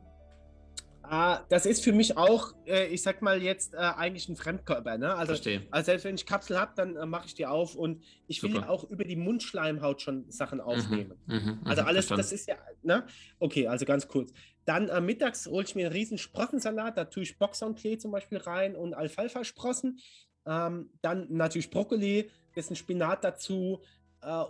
Ah, 1.13 1.45
das 1.49 1.67
ist 1.67 1.83
für 1.83 1.93
mich 1.93 2.17
auch, 2.17 2.55
äh, 2.67 2.87
ich 2.87 3.03
sag 3.03 3.21
mal 3.21 3.43
jetzt, 3.43 3.75
äh, 3.75 3.79
eigentlich 3.79 4.29
ein 4.29 4.37
Fremdkörper. 4.37 4.97
Ne? 4.97 5.13
Also, 5.13 5.33
Verstehe. 5.33 5.67
also 5.73 5.87
selbst 5.87 6.05
wenn 6.05 6.15
ich 6.15 6.25
Kapsel 6.25 6.57
habe, 6.57 6.71
dann 6.77 6.95
äh, 6.95 7.05
mache 7.05 7.27
ich 7.27 7.35
die 7.35 7.47
auf 7.47 7.75
und 7.75 8.05
ich 8.29 8.45
will 8.45 8.57
auch 8.63 8.85
über 8.85 9.03
die 9.03 9.17
Mundschleimhaut 9.17 10.01
schon 10.03 10.31
Sachen 10.31 10.59
mhm, 10.59 10.65
aufnehmen. 10.65 11.15
Mhm, 11.27 11.35
mh, 11.35 11.59
also 11.65 11.83
alles, 11.83 12.07
verstanden. 12.07 12.23
das 12.23 12.33
ist 12.33 12.47
ja, 12.47 12.55
ne? 12.85 13.05
Okay, 13.41 13.67
also 13.67 13.87
ganz 13.87 14.07
kurz. 14.07 14.33
Dann 14.67 14.89
äh, 14.89 15.01
mittags 15.01 15.49
hole 15.49 15.65
ich 15.65 15.75
mir 15.75 15.87
einen 15.87 15.97
riesen 15.97 16.17
Sprossensalat, 16.17 16.97
da 16.97 17.07
tue 17.07 17.25
ich 17.25 17.37
Boxhornklee 17.41 17.99
zum 17.99 18.13
Beispiel 18.13 18.39
rein 18.39 18.77
und 18.77 18.95
Alfalfa-Sprossen. 18.95 19.99
Ähm, 20.47 20.91
dann 21.03 21.27
natürlich 21.29 21.71
Brokkoli, 21.71 22.31
bisschen 22.55 22.77
Spinat 22.77 23.25
dazu, 23.25 23.83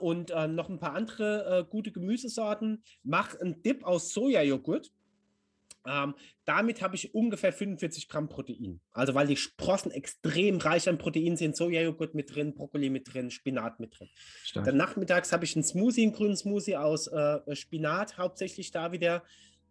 und 0.01 0.33
äh, 0.33 0.49
noch 0.49 0.69
ein 0.69 0.81
paar 0.81 0.95
andere 0.95 1.61
äh, 1.61 1.65
gute 1.71 1.93
Gemüsesorten. 1.93 2.83
Mach 3.05 3.39
einen 3.39 3.63
Dip 3.63 3.85
aus 3.85 4.13
Sojajoghurt. 4.13 4.91
Ähm, 5.87 6.15
damit 6.45 6.83
habe 6.83 6.97
ich 6.97 7.15
ungefähr 7.15 7.53
45 7.53 8.09
Gramm 8.09 8.29
Protein. 8.29 8.81
Also 8.93 9.15
weil 9.15 9.27
die 9.27 9.37
Sprossen 9.37 9.91
extrem 9.91 10.59
reich 10.59 10.89
an 10.89 10.99
Protein 10.99 11.37
sind. 11.37 11.57
Sojajoghurt 11.57 12.15
mit 12.15 12.35
drin, 12.35 12.55
Brokkoli 12.55 12.91
mit 12.91 13.13
drin, 13.13 13.31
Spinat 13.31 13.81
mit 13.81 13.99
drin. 13.99 14.09
Stark. 14.45 14.67
Dann 14.67 14.77
nachmittags 14.77 15.33
habe 15.33 15.45
ich 15.45 15.57
einen 15.57 15.65
Smoothie, 15.65 16.03
einen 16.03 16.13
grünen 16.13 16.37
Smoothie 16.37 16.77
aus 16.77 17.07
äh, 17.07 17.55
Spinat, 17.55 18.19
hauptsächlich 18.19 18.71
da 18.71 18.93
wieder. 18.93 19.23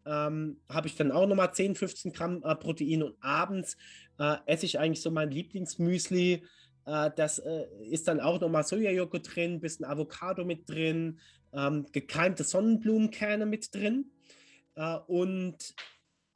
Ähm, 0.06 0.62
habe 0.70 0.88
ich 0.88 0.96
dann 0.96 1.12
auch 1.12 1.28
nochmal 1.28 1.54
10, 1.54 1.76
15 1.76 2.14
Gramm 2.14 2.42
äh, 2.44 2.56
Protein 2.56 3.04
und 3.04 3.16
abends 3.22 3.78
äh, 4.18 4.38
esse 4.46 4.66
ich 4.66 4.80
eigentlich 4.80 5.02
so 5.02 5.12
mein 5.12 5.30
Lieblingsmüsli 5.30 6.42
äh, 6.90 7.12
das 7.16 7.40
äh, 7.40 7.66
ist 7.90 8.08
dann 8.08 8.20
auch 8.20 8.40
nochmal 8.42 8.64
Sojajoghurt 8.64 9.36
drin, 9.36 9.60
bisschen 9.60 9.86
Avocado 9.86 10.44
mit 10.44 10.70
drin, 10.70 11.20
ähm, 11.54 11.86
gekeimte 11.92 12.44
Sonnenblumenkerne 12.44 13.46
mit 13.46 13.74
drin 13.74 14.12
äh, 14.76 14.98
und 15.08 15.76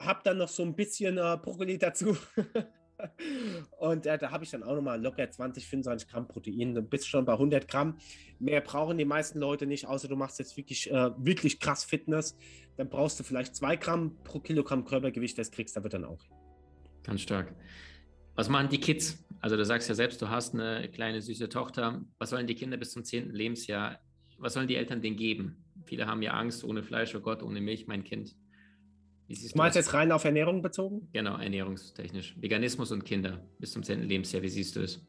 habe 0.06 0.22
dann 0.24 0.38
noch 0.38 0.50
so 0.50 0.64
ein 0.64 0.76
bisschen 0.76 1.18
äh, 1.18 1.38
Brokkoli 1.42 1.78
dazu. 1.78 2.18
und 3.80 4.06
äh, 4.06 4.18
da 4.18 4.32
habe 4.32 4.44
ich 4.44 4.52
dann 4.52 4.64
auch 4.64 4.76
nochmal 4.76 5.02
locker 5.02 5.30
20, 5.30 5.68
25 5.68 6.10
Gramm 6.10 6.28
Protein. 6.28 6.76
Du 6.76 6.82
bist 6.82 7.08
schon 7.08 7.26
bei 7.26 7.34
100 7.34 7.68
Gramm. 7.68 7.98
Mehr 8.40 8.62
brauchen 8.62 8.98
die 8.98 9.06
meisten 9.06 9.40
Leute 9.40 9.66
nicht, 9.66 9.88
außer 9.88 10.08
du 10.08 10.16
machst 10.16 10.40
jetzt 10.40 10.58
wirklich, 10.58 10.92
äh, 10.92 11.12
wirklich 11.18 11.60
krass 11.60 11.84
Fitness. 11.84 12.38
Dann 12.78 12.90
brauchst 12.90 13.20
du 13.20 13.24
vielleicht 13.24 13.56
2 13.56 13.76
Gramm 13.78 14.18
pro 14.24 14.40
Kilogramm 14.40 14.86
Körpergewicht, 14.86 15.38
das 15.38 15.52
kriegst 15.52 15.76
du 15.76 15.82
dann 15.82 16.06
auch. 16.06 16.24
Ganz 17.04 17.22
stark. 17.22 17.54
Was 18.36 18.50
machen 18.50 18.70
die 18.70 18.80
Kids? 18.80 19.24
Also 19.42 19.58
du 19.58 19.66
sagst 19.66 19.90
ja 19.90 19.96
selbst, 19.96 20.22
du 20.22 20.30
hast 20.30 20.54
eine 20.54 20.90
kleine 20.90 21.22
süße 21.22 21.50
Tochter. 21.50 22.02
Was 22.18 22.30
sollen 22.30 22.48
die 22.48 22.56
Kinder 22.56 22.78
bis 22.78 22.92
zum 22.92 23.04
10. 23.04 23.32
Lebensjahr, 23.32 24.00
was 24.38 24.54
sollen 24.54 24.68
die 24.68 24.76
Eltern 24.76 25.02
denen 25.02 25.18
geben? 25.18 25.64
Viele 25.86 26.08
haben 26.08 26.22
ja 26.22 26.32
Angst, 26.32 26.64
ohne 26.64 26.82
Fleisch, 26.82 27.14
oh 27.14 27.20
Gott, 27.20 27.44
ohne 27.44 27.62
Milch, 27.62 27.88
mein 27.88 28.04
Kind. 28.04 28.36
Du 29.28 29.58
meinst 29.58 29.76
jetzt 29.76 29.94
rein 29.94 30.12
auf 30.12 30.26
Ernährung 30.26 30.62
bezogen? 30.62 31.08
Genau, 31.14 31.38
ernährungstechnisch. 31.38 32.36
Veganismus 32.40 32.92
und 32.92 33.04
Kinder 33.06 33.40
bis 33.60 33.72
zum 33.72 33.84
10. 33.84 34.04
Lebensjahr, 34.04 34.44
wie 34.44 34.50
siehst 34.50 34.76
du 34.76 34.82
es? 34.82 35.02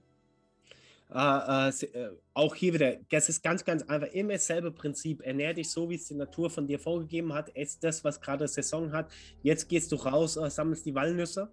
Äh, 1.12 1.68
äh, 1.68 2.10
auch 2.32 2.54
hier 2.54 2.74
wieder, 2.74 2.96
das 3.10 3.28
ist 3.28 3.42
ganz, 3.42 3.64
ganz 3.64 3.82
einfach 3.84 4.08
immer 4.08 4.32
dasselbe 4.32 4.72
Prinzip. 4.72 5.20
Ernähr 5.24 5.54
dich 5.54 5.70
so, 5.70 5.88
wie 5.90 5.96
es 5.96 6.06
die 6.06 6.14
Natur 6.14 6.50
von 6.50 6.66
dir 6.66 6.78
vorgegeben 6.78 7.32
hat. 7.32 7.54
Ess 7.54 7.78
das, 7.78 8.02
was 8.02 8.20
gerade 8.20 8.48
Saison 8.48 8.92
hat. 8.92 9.12
Jetzt 9.42 9.68
gehst 9.68 9.92
du 9.92 9.96
raus, 9.96 10.36
äh, 10.36 10.50
sammelst 10.50 10.86
die 10.86 10.94
Walnüsse 10.94 11.50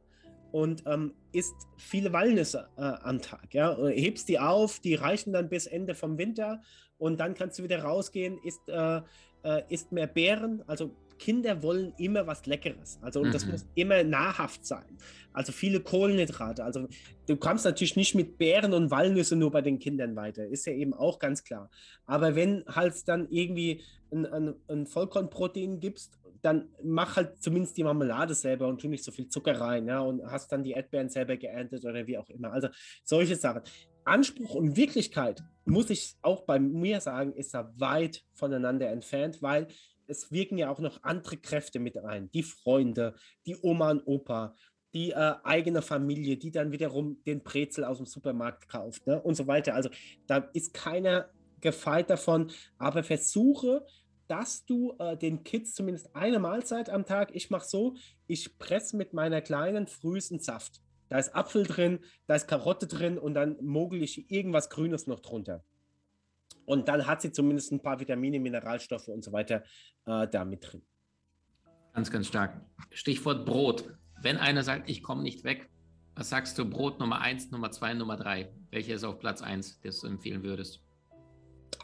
und 0.52 0.84
ähm, 0.86 1.14
isst 1.32 1.56
viele 1.78 2.12
Walnüsse 2.14 2.70
äh, 2.78 2.82
am 2.82 3.22
Tag. 3.22 3.54
Ja? 3.54 3.78
hebst 3.88 4.30
die 4.30 4.40
auf, 4.40 4.80
die 4.80 4.96
reichen 4.96 5.34
dann 5.34 5.50
bis 5.50 5.68
Ende 5.68 5.96
vom 5.96 6.18
Winter 6.18 6.62
und 6.98 7.20
dann 7.20 7.34
kannst 7.34 7.60
du 7.60 7.64
wieder 7.64 7.84
rausgehen, 7.84 8.38
isst, 8.44 8.68
äh, 8.68 9.02
äh, 9.44 9.64
isst 9.70 9.92
mehr 9.92 10.08
Beeren. 10.08 10.64
Also 10.68 10.96
Kinder 11.22 11.62
wollen 11.62 11.94
immer 11.98 12.26
was 12.26 12.46
Leckeres. 12.48 12.98
Also 13.02 13.24
mhm. 13.24 13.32
das 13.32 13.46
muss 13.46 13.66
immer 13.76 14.04
nahrhaft 14.04 14.66
sein. 14.66 14.98
Also 15.34 15.52
viele 15.52 15.80
Kohlenhydrate. 15.80 16.64
Also 16.64 16.88
du 17.28 17.38
kommst 17.38 17.64
natürlich 17.64 17.96
nicht 17.96 18.16
mit 18.16 18.40
Beeren 18.40 18.74
und 18.74 18.90
Walnüsse 18.90 19.36
nur 19.36 19.52
bei 19.52 19.62
den 19.62 19.78
Kindern 19.78 20.16
weiter. 20.16 20.46
Ist 20.48 20.66
ja 20.66 20.74
eben 20.74 20.94
auch 20.94 21.20
ganz 21.20 21.44
klar. 21.44 21.70
Aber 22.06 22.36
wenn 22.36 22.66
halt 22.66 23.08
dann 23.08 23.28
irgendwie 23.30 23.84
ein, 24.12 24.26
ein, 24.26 24.56
ein 24.68 24.88
Vollkornprotein 24.88 25.80
gibst 25.80 26.18
dann 26.42 26.70
mach 26.84 27.18
halt 27.18 27.42
zumindest 27.42 27.78
die 27.78 27.84
Marmelade 27.84 28.34
selber 28.34 28.68
und 28.68 28.82
tu 28.82 28.88
nicht 28.88 29.04
so 29.04 29.12
viel 29.12 29.28
Zucker 29.28 29.62
rein, 29.62 29.86
ja, 29.86 30.00
und 30.00 30.26
hast 30.26 30.52
dann 30.52 30.64
die 30.64 30.72
Erdbeeren 30.72 31.08
selber 31.08 31.38
geerntet 31.38 31.86
oder 31.86 32.08
wie 32.08 32.18
auch 32.18 32.30
immer. 32.30 32.52
Also 32.52 32.68
solche 33.04 33.36
Sachen. 33.36 33.62
Anspruch 34.04 34.56
und 34.56 34.76
Wirklichkeit, 34.76 35.44
muss 35.66 35.92
ich 35.92 36.16
auch 36.24 36.42
bei 36.42 36.60
mir 36.60 37.00
sagen, 37.00 37.34
ist 37.34 37.54
da 37.54 37.72
weit 37.78 38.24
voneinander 38.34 38.90
entfernt, 38.90 39.44
weil 39.44 39.68
es 40.08 40.32
wirken 40.32 40.58
ja 40.58 40.70
auch 40.70 40.80
noch 40.80 41.04
andere 41.04 41.38
Kräfte 41.38 41.80
mit 41.80 41.98
ein. 41.98 42.30
Die 42.32 42.44
Freunde, 42.44 43.16
die 43.46 43.58
Oma 43.62 43.92
und 43.92 44.06
Opa, 44.06 44.56
die 44.94 45.12
äh, 45.12 45.34
eigene 45.44 45.82
Familie, 45.82 46.38
die 46.38 46.52
dann 46.52 46.72
wiederum 46.72 47.24
den 47.24 47.44
Brezel 47.44 47.84
aus 47.86 47.98
dem 47.98 48.06
Supermarkt 48.06 48.68
kauft 48.68 49.08
ne? 49.08 49.22
und 49.22 49.36
so 49.36 49.48
weiter. 49.48 49.74
Also 49.74 49.90
da 50.28 50.38
ist 50.54 50.74
keiner 50.74 51.30
gefeit 51.62 52.10
davon, 52.10 52.52
aber 52.78 53.04
versuche 53.04 53.86
dass 54.32 54.64
du 54.64 54.96
äh, 54.98 55.18
den 55.18 55.44
Kids 55.44 55.74
zumindest 55.74 56.16
eine 56.16 56.40
Mahlzeit 56.40 56.90
am 56.90 57.06
Tag, 57.06 57.36
ich 57.36 57.50
mache 57.50 57.68
so, 57.68 57.98
ich 58.28 58.58
presse 58.58 58.96
mit 58.96 59.12
meiner 59.12 59.42
kleinen 59.42 59.88
frühesten 59.88 60.40
Saft. 60.40 60.80
Da 61.10 61.20
ist 61.20 61.36
Apfel 61.36 61.64
drin, 61.64 62.00
da 62.28 62.36
ist 62.36 62.48
Karotte 62.48 62.88
drin 62.88 63.18
und 63.18 63.34
dann 63.34 63.58
mogel 63.62 64.02
ich 64.02 64.32
irgendwas 64.32 64.70
Grünes 64.70 65.06
noch 65.06 65.20
drunter. 65.20 65.66
Und 66.66 66.88
dann 66.88 67.08
hat 67.08 67.22
sie 67.22 67.32
zumindest 67.32 67.72
ein 67.72 67.82
paar 67.82 68.00
Vitamine, 68.00 68.40
Mineralstoffe 68.40 69.08
und 69.08 69.24
so 69.24 69.32
weiter 69.32 69.64
äh, 70.06 70.28
da 70.28 70.46
mit 70.46 70.72
drin. 70.72 70.82
Ganz, 71.94 72.12
ganz 72.12 72.28
stark. 72.28 72.62
Stichwort 72.92 73.46
Brot. 73.46 73.94
Wenn 74.22 74.38
einer 74.38 74.64
sagt, 74.64 74.90
ich 74.90 75.04
komme 75.04 75.24
nicht 75.24 75.44
weg, 75.44 75.70
was 76.16 76.30
sagst 76.30 76.58
du 76.58 76.70
Brot 76.70 77.00
Nummer 77.00 77.22
1, 77.22 77.52
Nummer 77.52 77.72
2, 77.72 77.96
Nummer 77.96 78.18
3? 78.18 78.52
Welche 78.70 78.94
ist 78.94 79.04
auf 79.04 79.20
Platz 79.20 79.42
1, 79.42 79.82
das 79.82 80.02
du 80.02 80.08
empfehlen 80.08 80.44
würdest? 80.44 80.82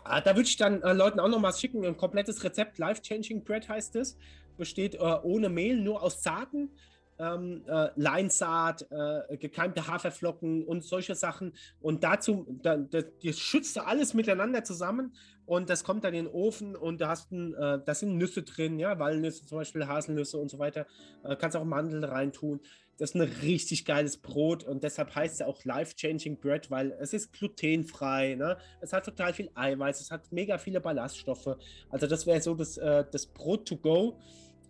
Ah, 0.04 0.22
da 0.22 0.36
würde 0.36 0.48
ich 0.48 0.58
dann 0.58 0.82
äh, 0.84 0.94
Leuten 0.94 1.20
auch 1.20 1.28
noch 1.28 1.40
mal 1.40 1.54
schicken. 1.54 1.86
Ein 1.86 1.98
komplettes 1.98 2.44
Rezept, 2.44 2.78
Life 2.78 3.02
Changing 3.02 3.44
Bread 3.44 3.68
heißt 3.68 3.96
es. 3.96 4.18
Besteht 4.58 4.96
äh, 4.96 5.20
ohne 5.24 5.50
Mehl, 5.50 5.82
nur 5.82 6.02
aus 6.02 6.22
zarten 6.22 6.70
ähm, 7.20 7.64
äh, 7.68 7.90
Leinsaat, 7.96 8.88
äh, 8.90 9.38
gekeimte 9.38 9.88
Haferflocken 9.88 10.64
und 10.64 10.84
solche 10.84 11.16
Sachen. 11.16 11.54
Und 11.82 12.04
dazu, 12.04 12.46
da, 12.62 12.78
da, 12.78 13.02
das 13.02 13.40
schützt 13.40 13.76
du 13.76 13.86
alles 13.86 14.14
miteinander 14.14 14.64
zusammen 14.64 15.14
und 15.46 15.70
das 15.70 15.84
kommt 15.84 16.04
dann 16.04 16.14
in 16.14 16.26
den 16.26 16.34
Ofen 16.34 16.76
und 16.76 17.02
da 17.02 17.10
hast 17.10 17.32
ein, 17.32 17.54
äh, 17.54 17.80
da 17.84 17.96
sind 17.96 18.18
Nüsse 18.18 18.44
drin, 18.44 18.80
ja, 18.80 19.00
Walnüsse 19.00 19.46
zum 19.46 19.58
Beispiel, 19.60 19.88
Haselnüsse 19.88 20.38
und 20.38 20.50
so 20.50 20.60
weiter. 20.60 20.86
Äh, 21.24 21.36
kannst 21.36 21.56
auch 21.56 21.64
Mandeln 21.64 22.04
reintun. 22.04 22.60
Das 22.98 23.12
ist 23.12 23.16
ein 23.16 23.22
richtig 23.22 23.86
geiles 23.86 24.18
Brot 24.18 24.64
und 24.64 24.84
deshalb 24.84 25.14
heißt 25.14 25.36
es 25.36 25.42
auch 25.46 25.64
Life-Changing 25.64 26.40
Bread, 26.40 26.72
weil 26.72 26.92
es 27.00 27.14
ist 27.14 27.32
glutenfrei, 27.32 28.34
ne? 28.36 28.58
es 28.82 28.92
hat 28.92 29.06
total 29.06 29.34
viel 29.34 29.52
Eiweiß, 29.54 30.02
es 30.02 30.10
hat 30.10 30.32
mega 30.32 30.58
viele 30.58 30.82
Ballaststoffe. 30.82 31.58
Also 31.90 32.08
das 32.08 32.26
wäre 32.26 32.42
so 32.42 32.56
das, 32.56 32.78
äh, 32.78 33.06
das 33.12 33.28
Brot 33.28 33.68
to 33.68 33.78
go. 33.78 34.20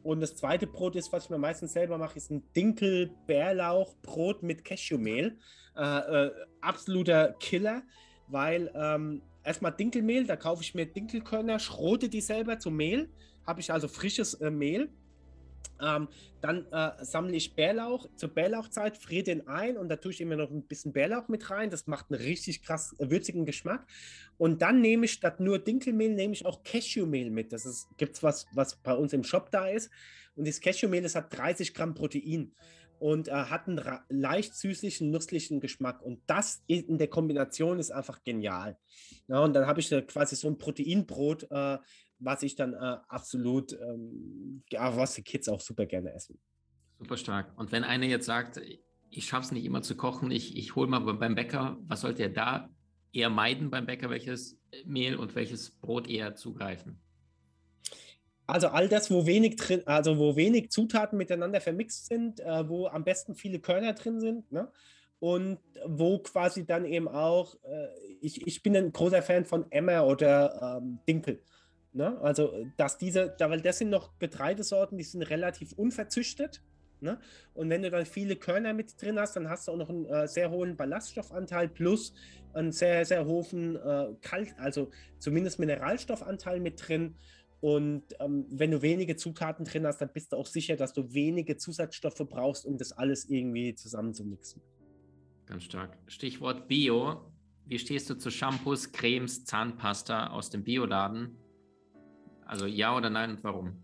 Und 0.08 0.22
das 0.22 0.38
zweite 0.38 0.68
Brot 0.68 0.96
ist, 0.96 1.12
was 1.12 1.26
ich 1.26 1.30
mir 1.30 1.38
meistens 1.38 1.74
selber 1.74 1.98
mache, 1.98 2.16
ist 2.16 2.32
ein 2.32 2.42
Dinkel-Bärlauch-Brot 2.56 4.42
mit 4.42 4.64
Cashewmehl. 4.64 5.38
Äh, 5.76 5.82
äh, 5.82 6.32
absoluter 6.62 7.36
Killer, 7.42 7.84
weil 8.30 8.72
ähm, 8.74 9.22
erstmal 9.44 9.74
Dinkelmehl, 9.74 10.26
da 10.26 10.38
kaufe 10.38 10.64
ich 10.64 10.74
mir 10.74 10.86
Dinkelkörner, 10.86 11.60
schrote 11.60 12.08
die 12.08 12.22
selber 12.22 12.58
zu 12.58 12.72
Mehl, 12.72 13.10
habe 13.46 13.60
ich 13.60 13.70
also 13.70 13.90
frisches 13.90 14.36
äh, 14.36 14.50
Mehl 14.50 14.90
ähm, 15.82 16.08
dann 16.42 16.66
äh, 16.72 17.04
sammle 17.04 17.36
ich 17.36 17.56
Bärlauch 17.56 18.08
zur 18.16 18.30
Bärlauchzeit, 18.30 18.98
friere 18.98 19.24
den 19.24 19.48
ein 19.48 19.78
und 19.78 19.90
da 19.90 19.96
tue 19.98 20.12
ich 20.12 20.22
immer 20.22 20.36
noch 20.36 20.50
ein 20.50 20.64
bisschen 20.64 20.94
Bärlauch 20.94 21.28
mit 21.28 21.50
rein. 21.50 21.70
Das 21.70 21.88
macht 21.88 22.12
einen 22.12 22.22
richtig 22.22 22.64
krass 22.64 22.96
äh, 23.00 23.10
würzigen 23.10 23.46
Geschmack. 23.46 23.86
Und 24.38 24.62
dann 24.62 24.82
nehme 24.82 25.06
ich 25.06 25.14
statt 25.14 25.40
nur 25.40 25.60
Dinkelmehl, 25.60 26.14
nehme 26.14 26.34
ich 26.34 26.46
auch 26.46 26.64
Cashewmehl 26.64 27.30
mit. 27.30 27.54
Das 27.54 27.88
gibt 27.98 28.16
es 28.16 28.24
was, 28.24 28.46
was 28.54 28.76
bei 28.78 28.94
uns 28.94 29.14
im 29.14 29.24
Shop 29.24 29.52
da 29.52 29.68
ist. 29.68 29.92
Und 30.36 30.48
das 30.48 30.62
Cashewmehl, 30.62 31.02
das 31.02 31.16
hat 31.16 31.36
30 31.36 31.74
Gramm 31.74 31.94
Protein 31.94 32.54
und 33.00 33.28
äh, 33.28 33.32
hat 33.32 33.68
einen 33.68 33.82
leicht 34.10 34.56
süßlichen, 34.56 35.12
nusslichen 35.12 35.60
Geschmack. 35.60 36.02
Und 36.02 36.22
das 36.28 36.64
in 36.68 36.98
der 36.98 37.08
Kombination 37.08 37.80
ist 37.80 37.92
einfach 37.92 38.24
genial. 38.24 38.78
Ja, 39.28 39.40
und 39.40 39.54
dann 39.54 39.68
habe 39.68 39.80
ich 39.80 39.90
quasi 40.08 40.36
so 40.36 40.48
ein 40.48 40.58
Proteinbrot, 40.58 41.48
äh, 41.52 41.78
was 42.20 42.44
ich 42.44 42.56
dann 42.56 42.74
äh, 42.74 42.98
absolut, 43.08 43.74
ähm, 43.74 44.64
ja, 44.72 44.96
was 44.96 45.16
die 45.16 45.24
Kids 45.24 45.50
auch 45.50 45.62
super 45.62 45.86
gerne 45.86 46.14
essen. 46.14 46.40
Super 47.00 47.18
stark. 47.18 47.58
Und 47.58 47.72
wenn 47.72 47.84
einer 47.84 48.06
jetzt 48.06 48.26
sagt, 48.26 48.60
ich 49.10 49.26
schaffe 49.26 49.46
es 49.46 49.52
nicht 49.52 49.66
immer 49.66 49.82
zu 49.82 49.96
kochen, 49.96 50.32
ich, 50.32 50.58
ich 50.58 50.76
hole 50.76 50.88
mal 50.88 51.00
beim 51.00 51.36
Bäcker, 51.36 51.78
was 51.88 52.02
sollte 52.02 52.24
er 52.24 52.30
da 52.30 52.70
eher 53.14 53.30
meiden 53.30 53.70
beim 53.70 53.86
Bäcker, 53.86 54.10
welches 54.10 54.60
Mehl 54.86 55.16
und 55.16 55.36
welches 55.36 55.72
Brot 55.72 56.10
eher 56.10 56.36
zugreifen? 56.36 57.00
Also 58.48 58.68
all 58.70 58.88
das, 58.88 59.12
wo 59.12 59.26
wenig 59.26 59.58
drin, 59.58 59.82
also 59.86 60.18
wo 60.18 60.36
wenig 60.36 60.72
Zutaten 60.72 61.18
miteinander 61.18 61.60
vermixt 61.60 62.08
sind, 62.08 62.40
äh, 62.40 62.68
wo 62.68 62.88
am 62.88 63.04
besten 63.04 63.36
viele 63.36 63.60
Körner 63.60 63.94
drin 63.94 64.22
sind, 64.22 64.52
ne? 64.52 64.72
Und 65.20 65.60
wo 65.86 66.20
quasi 66.20 66.66
dann 66.66 66.86
eben 66.86 67.08
auch, 67.08 67.56
äh, 67.64 67.88
ich, 68.22 68.46
ich 68.46 68.62
bin 68.62 68.78
ein 68.78 68.94
großer 68.94 69.24
Fan 69.24 69.46
von 69.46 69.66
Emmer 69.72 70.06
oder 70.06 70.80
ähm, 70.80 71.00
Dinkel. 71.08 71.42
Ne? 71.98 72.16
Also, 72.22 72.54
dass 72.78 73.00
diese, 73.00 73.36
weil 73.40 73.60
das 73.60 73.80
sind 73.80 73.90
noch 73.90 74.20
Getreidesorten, 74.20 75.00
die 75.00 75.04
sind 75.04 75.24
relativ 75.24 75.74
unverzüchtet. 75.74 76.62
Ne? 77.02 77.20
Und 77.56 77.72
wenn 77.72 77.82
du 77.82 77.90
dann 77.90 78.06
viele 78.06 78.36
Körner 78.36 78.74
mit 78.74 79.02
drin 79.02 79.20
hast, 79.20 79.36
dann 79.36 79.50
hast 79.50 79.68
du 79.68 79.72
auch 79.72 79.78
noch 79.78 79.90
einen 79.90 80.06
äh, 80.06 80.28
sehr 80.28 80.52
hohen 80.52 80.78
Ballaststoffanteil 80.78 81.70
plus 81.70 82.14
einen 82.54 82.72
sehr, 82.72 83.04
sehr 83.04 83.26
hohen 83.26 83.78
äh, 83.78 84.14
Kalt, 84.22 84.54
also 84.60 84.92
zumindest 85.18 85.58
Mineralstoffanteil 85.58 86.60
mit 86.60 86.88
drin. 86.88 87.16
Und 87.62 88.04
ähm, 88.20 88.46
wenn 88.50 88.70
du 88.70 88.84
wenige 88.84 89.16
Zutaten 89.16 89.66
drin 89.66 89.88
hast, 89.88 90.00
dann 90.00 90.14
bist 90.14 90.34
du 90.34 90.38
auch 90.38 90.46
sicher, 90.46 90.76
dass 90.76 90.94
du 90.94 91.12
wenige 91.14 91.58
Zusatzstoffe 91.58 92.24
brauchst, 92.30 92.64
um 92.68 92.78
das 92.78 92.92
alles 92.92 93.28
irgendwie 93.28 93.74
zusammenzumixen. 93.74 94.62
Ganz 95.48 95.64
stark. 95.64 95.98
Stichwort 96.06 96.68
Bio. 96.68 97.32
Wie 97.66 97.80
stehst 97.80 98.08
du 98.12 98.16
zu 98.16 98.30
Shampoos, 98.30 98.92
Cremes, 98.92 99.46
Zahnpasta 99.46 100.28
aus 100.28 100.52
dem 100.52 100.64
Bioladen? 100.64 101.36
Also 102.48 102.66
ja 102.66 102.96
oder 102.96 103.10
nein 103.10 103.32
und 103.32 103.44
warum? 103.44 103.84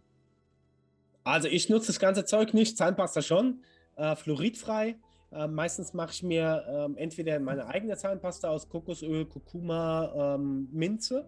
Also 1.24 1.48
ich 1.48 1.70
nutze 1.70 1.88
das 1.88 2.00
ganze 2.00 2.26
Zeug 2.26 2.54
nicht, 2.54 2.78
Zahnpasta 2.78 3.22
schon, 3.22 3.62
äh, 3.96 4.16
fluoridfrei. 4.16 4.98
Äh, 5.32 5.48
meistens 5.48 5.94
mache 5.94 6.12
ich 6.12 6.24
mir 6.24 6.66
ähm, 6.68 6.98
entweder 6.98 7.40
meine 7.40 7.68
eigene 7.68 7.98
Zahnpasta 7.98 8.50
aus 8.50 8.70
Kokosöl, 8.70 9.26
Kurkuma, 9.26 10.36
ähm, 10.36 10.68
Minze 10.72 11.28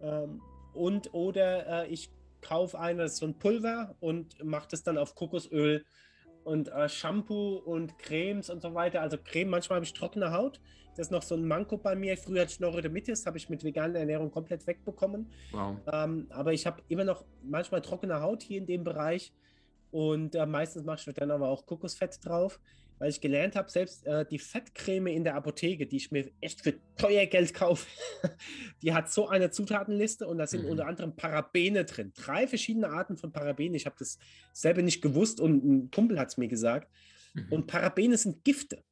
ähm, 0.00 0.40
und 0.72 1.12
oder 1.12 1.84
äh, 1.84 1.88
ich 1.88 2.10
kaufe 2.40 2.78
eine, 2.78 3.08
so 3.08 3.26
ein 3.26 3.38
Pulver 3.38 3.96
und 4.00 4.42
mache 4.44 4.68
das 4.70 4.82
dann 4.82 4.98
auf 4.98 5.14
Kokosöl 5.14 5.84
und 6.44 6.68
äh, 6.68 6.88
Shampoo 6.88 7.56
und 7.56 7.98
Cremes 7.98 8.50
und 8.50 8.60
so 8.62 8.74
weiter. 8.74 9.00
Also 9.00 9.16
Creme, 9.18 9.48
manchmal 9.48 9.76
habe 9.76 9.86
ich 9.86 9.94
trockene 9.94 10.32
Haut. 10.32 10.60
Das 10.96 11.08
ist 11.08 11.10
noch 11.10 11.22
so 11.22 11.34
ein 11.34 11.46
Manko 11.46 11.76
bei 11.76 11.94
mir. 11.94 12.16
Früher 12.16 12.42
hatte 12.42 12.52
ich 12.52 12.60
Neurodermitis, 12.60 13.26
habe 13.26 13.36
ich 13.36 13.48
mit 13.48 13.64
veganer 13.64 14.00
Ernährung 14.00 14.30
komplett 14.30 14.66
wegbekommen. 14.66 15.30
Wow. 15.52 15.76
Ähm, 15.92 16.26
aber 16.30 16.52
ich 16.52 16.66
habe 16.66 16.82
immer 16.88 17.04
noch 17.04 17.24
manchmal 17.42 17.82
trockene 17.82 18.20
Haut 18.20 18.42
hier 18.42 18.58
in 18.58 18.66
dem 18.66 18.84
Bereich. 18.84 19.32
Und 19.90 20.34
äh, 20.34 20.46
meistens 20.46 20.84
mache 20.84 21.10
ich 21.10 21.14
dann 21.14 21.30
aber 21.30 21.48
auch 21.48 21.66
Kokosfett 21.66 22.24
drauf 22.24 22.58
weil 22.98 23.10
ich 23.10 23.20
gelernt 23.20 23.56
habe, 23.56 23.70
selbst 23.70 24.06
äh, 24.06 24.24
die 24.24 24.38
Fettcreme 24.38 25.08
in 25.08 25.24
der 25.24 25.34
Apotheke, 25.34 25.86
die 25.86 25.96
ich 25.96 26.10
mir 26.10 26.30
echt 26.40 26.60
für 26.60 26.74
teuer 26.96 27.26
Geld 27.26 27.52
kaufe, 27.52 27.86
die 28.82 28.94
hat 28.94 29.10
so 29.10 29.28
eine 29.28 29.50
Zutatenliste 29.50 30.26
und 30.26 30.38
da 30.38 30.46
sind 30.46 30.64
mhm. 30.64 30.70
unter 30.70 30.86
anderem 30.86 31.16
Parabene 31.16 31.84
drin. 31.84 32.12
Drei 32.14 32.46
verschiedene 32.46 32.88
Arten 32.88 33.16
von 33.16 33.32
Parabene. 33.32 33.76
Ich 33.76 33.86
habe 33.86 33.96
das 33.98 34.18
selber 34.52 34.82
nicht 34.82 35.02
gewusst 35.02 35.40
und 35.40 35.64
ein 35.64 35.90
Kumpel 35.90 36.18
hat 36.18 36.28
es 36.28 36.36
mir 36.36 36.48
gesagt. 36.48 36.90
Mhm. 37.34 37.46
Und 37.50 37.66
Parabene 37.66 38.16
sind 38.16 38.44
Gifte 38.44 38.82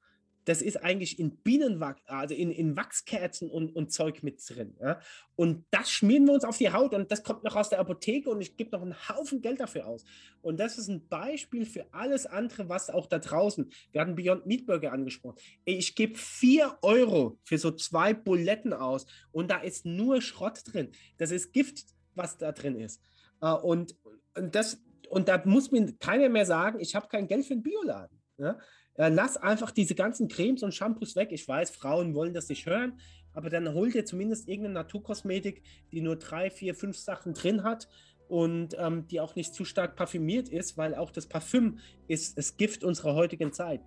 das 0.45 0.63
ist 0.63 0.83
eigentlich 0.83 1.19
in 1.19 1.37
Bienenwachs, 1.37 2.03
also 2.07 2.35
in, 2.35 2.51
in 2.51 2.77
Wachskerzen 2.77 3.51
und, 3.51 3.75
und 3.75 3.93
Zeug 3.93 4.23
mit 4.23 4.43
drin. 4.49 4.77
Ja? 4.81 5.01
Und 5.37 5.65
das 5.71 5.91
schmieren 5.91 6.27
wir 6.27 6.35
uns 6.35 6.45
auf 6.45 6.59
die 6.59 6.73
Haut 6.73 6.95
und 6.95 7.11
das 7.11 7.23
kommt 7.23 7.45
noch 7.45 7.57
aus 7.57 7.69
der 7.69 7.81
Apotheke 7.81 8.31
und 8.31 8.41
ich 8.41 8.57
gebe 8.57 8.71
noch 8.71 8.83
einen 8.83 9.09
Haufen 9.09 9.41
Geld 9.41 9.61
dafür 9.61 9.87
aus. 9.87 10.05
Und 10.41 10.59
das 10.59 10.79
ist 10.79 10.89
ein 10.89 11.07
Beispiel 11.09 11.65
für 11.65 11.87
alles 11.93 12.27
andere, 12.27 12.69
was 12.69 12.91
auch 12.91 13.07
da 13.07 13.19
draußen. 13.19 13.71
Wir 13.93 14.01
hatten 14.01 14.15
Beyond 14.15 14.47
Meat 14.47 14.67
Burger 14.67 14.93
angesprochen. 14.93 15.39
Ich 15.65 15.95
gebe 15.95 16.19
4 16.19 16.79
Euro 16.83 17.39
für 17.45 17.59
so 17.59 17.71
zwei 17.71 18.13
Buletten 18.15 18.73
aus 18.73 19.07
und 19.31 19.51
da 19.51 19.59
ist 19.59 19.87
nur 19.87 20.21
Schrott 20.21 20.61
drin. 20.65 20.91
Das 21.19 21.31
ist 21.31 21.53
Gift, 21.53 21.85
was 22.15 22.37
da 22.37 22.53
drin 22.53 22.77
ist. 22.77 23.01
Äh, 23.41 23.53
und, 23.53 23.97
und, 24.37 24.55
das, 24.55 24.83
und 25.09 25.29
da 25.29 25.41
muss 25.45 25.71
mir 25.71 25.93
keiner 25.99 26.29
mehr 26.29 26.47
sagen, 26.47 26.81
ich 26.81 26.95
habe 26.95 27.09
kein 27.09 27.29
Geld 27.29 27.47
für 27.47 27.55
einen 27.55 27.63
Bioladen. 27.63 28.19
Ja? 28.39 28.59
Äh, 28.95 29.09
lass 29.09 29.37
einfach 29.37 29.71
diese 29.71 29.95
ganzen 29.95 30.29
Cremes 30.29 30.63
und 30.63 30.75
Shampoos 30.75 31.17
weg. 31.17 31.31
Ich 31.33 31.47
weiß, 31.47 31.71
Frauen 31.71 32.15
wollen 32.15 32.35
das 32.35 32.49
nicht 32.49 32.67
hören, 32.67 32.99
aber 33.33 33.51
dann 33.51 33.73
hol 33.73 33.91
dir 33.91 34.05
zumindest 34.05 34.49
irgendeine 34.49 34.75
Naturkosmetik, 34.75 35.63
die 35.93 36.01
nur 36.01 36.17
drei, 36.17 36.51
vier, 36.51 36.75
fünf 36.75 36.99
Sachen 36.99 37.35
drin 37.35 37.63
hat 37.63 37.89
und 38.29 38.77
ähm, 38.79 39.07
die 39.09 39.21
auch 39.21 39.35
nicht 39.35 39.55
zu 39.55 39.65
stark 39.65 39.97
parfümiert 39.97 40.49
ist, 40.49 40.77
weil 40.77 40.95
auch 40.95 41.11
das 41.11 41.27
Parfüm 41.27 41.79
ist 42.09 42.39
das 42.39 42.57
Gift 42.57 42.85
unserer 42.85 43.15
heutigen 43.15 43.53
Zeit. 43.53 43.83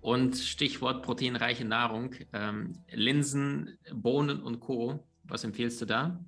Und 0.00 0.36
Stichwort 0.36 1.02
proteinreiche 1.02 1.64
Nahrung, 1.64 2.14
ähm, 2.32 2.78
Linsen, 2.92 3.78
Bohnen 3.94 4.42
und 4.42 4.60
Co. 4.60 5.00
Was 5.22 5.44
empfiehlst 5.44 5.80
du 5.80 5.86
da? 5.86 6.22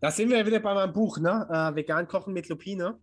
Da 0.00 0.10
sind 0.10 0.30
wir 0.30 0.46
wieder 0.46 0.60
bei 0.60 0.72
meinem 0.72 0.92
Buch, 0.92 1.18
ne? 1.18 1.46
Äh, 1.50 1.76
Vegan 1.76 2.08
kochen 2.08 2.32
mit 2.32 2.48
Lupine. 2.48 2.98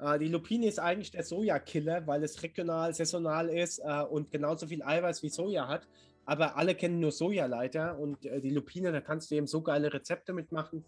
Äh, 0.00 0.18
die 0.18 0.28
Lupine 0.28 0.66
ist 0.66 0.78
eigentlich 0.78 1.10
der 1.10 1.24
Sojakiller, 1.24 2.06
weil 2.06 2.22
es 2.22 2.42
regional, 2.42 2.94
saisonal 2.94 3.48
ist 3.48 3.80
äh, 3.80 4.02
und 4.02 4.30
genauso 4.30 4.66
viel 4.66 4.82
Eiweiß 4.82 5.22
wie 5.22 5.28
Soja 5.28 5.68
hat. 5.68 5.88
Aber 6.24 6.56
alle 6.56 6.74
kennen 6.74 7.00
nur 7.00 7.12
Sojaleiter 7.12 7.98
und 7.98 8.24
äh, 8.26 8.40
die 8.40 8.50
Lupine, 8.50 8.92
da 8.92 9.00
kannst 9.00 9.30
du 9.30 9.34
eben 9.34 9.46
so 9.46 9.62
geile 9.62 9.92
Rezepte 9.92 10.32
mitmachen. 10.32 10.84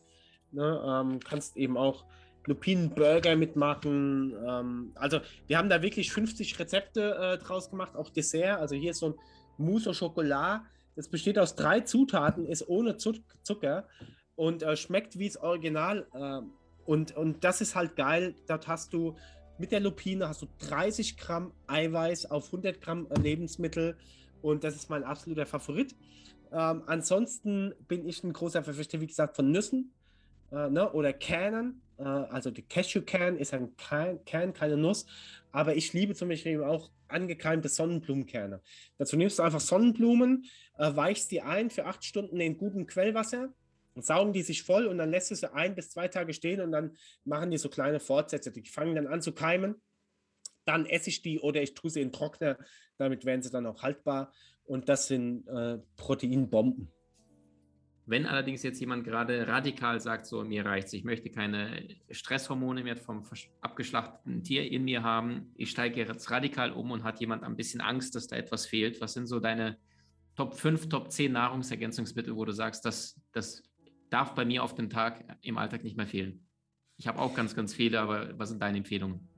Ne? 0.52 0.82
Ähm, 0.86 1.20
kannst 1.20 1.56
eben 1.56 1.76
auch 1.76 2.04
Lupinenburger 2.46 3.36
mitmachen. 3.36 4.34
Ähm, 4.46 4.92
also 4.94 5.20
wir 5.46 5.58
haben 5.58 5.68
da 5.68 5.82
wirklich 5.82 6.12
50 6.12 6.58
Rezepte 6.58 7.38
draus 7.42 7.70
gemacht, 7.70 7.96
auch 7.96 8.10
Dessert. 8.10 8.58
Also 8.58 8.74
hier 8.74 8.92
ist 8.92 8.98
so 8.98 9.10
ein 9.10 9.14
Mousse 9.58 9.90
au 9.90 9.92
Chocolat. 9.92 10.62
Das 10.96 11.08
besteht 11.08 11.38
aus 11.38 11.54
drei 11.54 11.80
Zutaten, 11.80 12.46
ist 12.46 12.68
ohne 12.68 12.96
Zucker 12.96 13.88
und 14.34 14.64
schmeckt 14.76 15.18
wie 15.18 15.28
das 15.28 15.36
Original. 15.38 16.06
Und, 16.90 17.16
und 17.16 17.44
das 17.44 17.60
ist 17.60 17.76
halt 17.76 17.94
geil. 17.94 18.34
Dort 18.48 18.66
hast 18.66 18.92
du 18.92 19.14
mit 19.58 19.70
der 19.70 19.78
Lupine 19.78 20.26
hast 20.26 20.42
du 20.42 20.48
30 20.58 21.16
Gramm 21.16 21.52
Eiweiß 21.68 22.28
auf 22.32 22.46
100 22.46 22.80
Gramm 22.80 23.06
äh, 23.10 23.20
Lebensmittel. 23.20 23.96
Und 24.42 24.64
das 24.64 24.74
ist 24.74 24.90
mein 24.90 25.04
absoluter 25.04 25.46
Favorit. 25.46 25.94
Ähm, 26.50 26.82
ansonsten 26.86 27.74
bin 27.86 28.08
ich 28.08 28.24
ein 28.24 28.32
großer 28.32 28.64
Verfechter, 28.64 29.00
wie 29.00 29.06
gesagt, 29.06 29.36
von 29.36 29.52
Nüssen 29.52 29.92
äh, 30.50 30.68
ne? 30.68 30.90
oder 30.92 31.12
Kernen. 31.12 31.80
Äh, 31.96 32.02
also 32.02 32.50
die 32.50 32.62
Cashew-Kern 32.62 33.36
ist 33.36 33.54
ein 33.54 33.76
Kern, 33.76 34.24
Kern, 34.24 34.52
keine 34.52 34.76
Nuss. 34.76 35.06
Aber 35.52 35.76
ich 35.76 35.92
liebe 35.92 36.16
zum 36.16 36.28
Beispiel 36.28 36.60
auch 36.64 36.90
angekeimte 37.06 37.68
Sonnenblumenkerne. 37.68 38.62
Dazu 38.98 39.16
nimmst 39.16 39.38
du 39.38 39.44
einfach 39.44 39.60
Sonnenblumen, 39.60 40.44
äh, 40.76 40.90
weichst 40.96 41.30
die 41.30 41.40
ein 41.40 41.70
für 41.70 41.86
acht 41.86 42.04
Stunden 42.04 42.40
in 42.40 42.58
gutem 42.58 42.88
Quellwasser 42.88 43.50
saugen 43.96 44.32
die 44.32 44.42
sich 44.42 44.62
voll 44.62 44.86
und 44.86 44.98
dann 44.98 45.10
lässt 45.10 45.30
du 45.30 45.34
sie 45.34 45.52
ein 45.52 45.74
bis 45.74 45.90
zwei 45.90 46.08
Tage 46.08 46.32
stehen 46.32 46.60
und 46.60 46.72
dann 46.72 46.96
machen 47.24 47.50
die 47.50 47.58
so 47.58 47.68
kleine 47.68 48.00
Fortsätze. 48.00 48.52
Die 48.52 48.68
fangen 48.68 48.94
dann 48.94 49.06
an 49.06 49.22
zu 49.22 49.32
keimen. 49.32 49.80
dann 50.66 50.86
esse 50.86 51.10
ich 51.10 51.22
die 51.22 51.40
oder 51.40 51.62
ich 51.62 51.74
tue 51.74 51.90
sie 51.90 52.00
in 52.00 52.12
Trockner. 52.12 52.58
Damit 52.98 53.24
werden 53.24 53.42
sie 53.42 53.50
dann 53.50 53.66
auch 53.66 53.82
haltbar. 53.82 54.32
Und 54.64 54.88
das 54.88 55.08
sind 55.08 55.48
äh, 55.48 55.78
Proteinbomben. 55.96 56.92
Wenn 58.06 58.26
allerdings 58.26 58.62
jetzt 58.62 58.80
jemand 58.80 59.04
gerade 59.04 59.46
radikal 59.46 60.00
sagt, 60.00 60.26
so 60.26 60.42
mir 60.42 60.64
reicht's, 60.66 60.92
ich 60.92 61.04
möchte 61.04 61.30
keine 61.30 61.88
Stresshormone 62.10 62.82
mehr 62.82 62.96
vom 62.96 63.22
abgeschlachteten 63.60 64.42
Tier 64.42 64.70
in 64.70 64.84
mir 64.84 65.02
haben, 65.04 65.52
ich 65.56 65.70
steige 65.70 66.04
jetzt 66.04 66.30
radikal 66.30 66.72
um 66.72 66.90
und 66.90 67.04
hat 67.04 67.20
jemand 67.20 67.44
ein 67.44 67.56
bisschen 67.56 67.80
Angst, 67.80 68.16
dass 68.16 68.26
da 68.26 68.36
etwas 68.36 68.66
fehlt, 68.66 69.00
was 69.00 69.12
sind 69.12 69.26
so 69.26 69.38
deine 69.38 69.78
Top 70.34 70.54
5, 70.54 70.88
Top 70.88 71.12
10 71.12 71.30
Nahrungsergänzungsmittel, 71.32 72.34
wo 72.34 72.44
du 72.44 72.52
sagst, 72.52 72.84
das, 72.84 73.20
das 73.32 73.62
darf 74.10 74.34
bei 74.34 74.44
mir 74.44 74.62
auf 74.62 74.74
den 74.74 74.90
Tag 74.90 75.24
im 75.42 75.58
Alltag 75.58 75.84
nicht 75.84 75.96
mehr 75.96 76.06
fehlen? 76.06 76.46
Ich 76.96 77.08
habe 77.08 77.18
auch 77.18 77.34
ganz, 77.34 77.56
ganz 77.56 77.74
viele, 77.74 78.00
aber 78.00 78.38
was 78.38 78.50
sind 78.50 78.60
deine 78.60 78.78
Empfehlungen? 78.78 79.28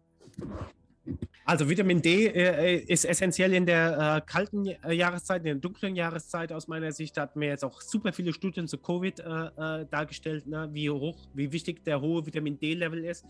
Also 1.45 1.69
Vitamin 1.69 2.01
D 2.01 2.27
äh, 2.27 2.77
ist 2.79 3.05
essentiell 3.05 3.53
in 3.53 3.67
der 3.67 4.17
äh, 4.17 4.21
kalten 4.25 4.67
äh, 4.67 4.93
Jahreszeit, 4.93 5.39
in 5.39 5.45
der 5.45 5.55
dunklen 5.57 5.97
Jahreszeit 5.97 6.53
aus 6.53 6.69
meiner 6.69 6.93
Sicht. 6.93 7.17
Da 7.17 7.23
hatten 7.23 7.41
wir 7.41 7.49
jetzt 7.49 7.65
auch 7.65 7.81
super 7.81 8.13
viele 8.13 8.33
Studien 8.33 8.69
zu 8.69 8.79
Covid 8.79 9.21
äh, 9.21 9.23
äh, 9.25 9.87
dargestellt, 9.91 10.47
ne? 10.47 10.69
wie 10.73 10.89
hoch, 10.89 11.27
wie 11.35 11.51
wichtig 11.51 11.85
der 11.85 12.01
hohe 12.01 12.25
Vitamin 12.25 12.59
D-Level 12.59 13.05
ist. 13.05 13.25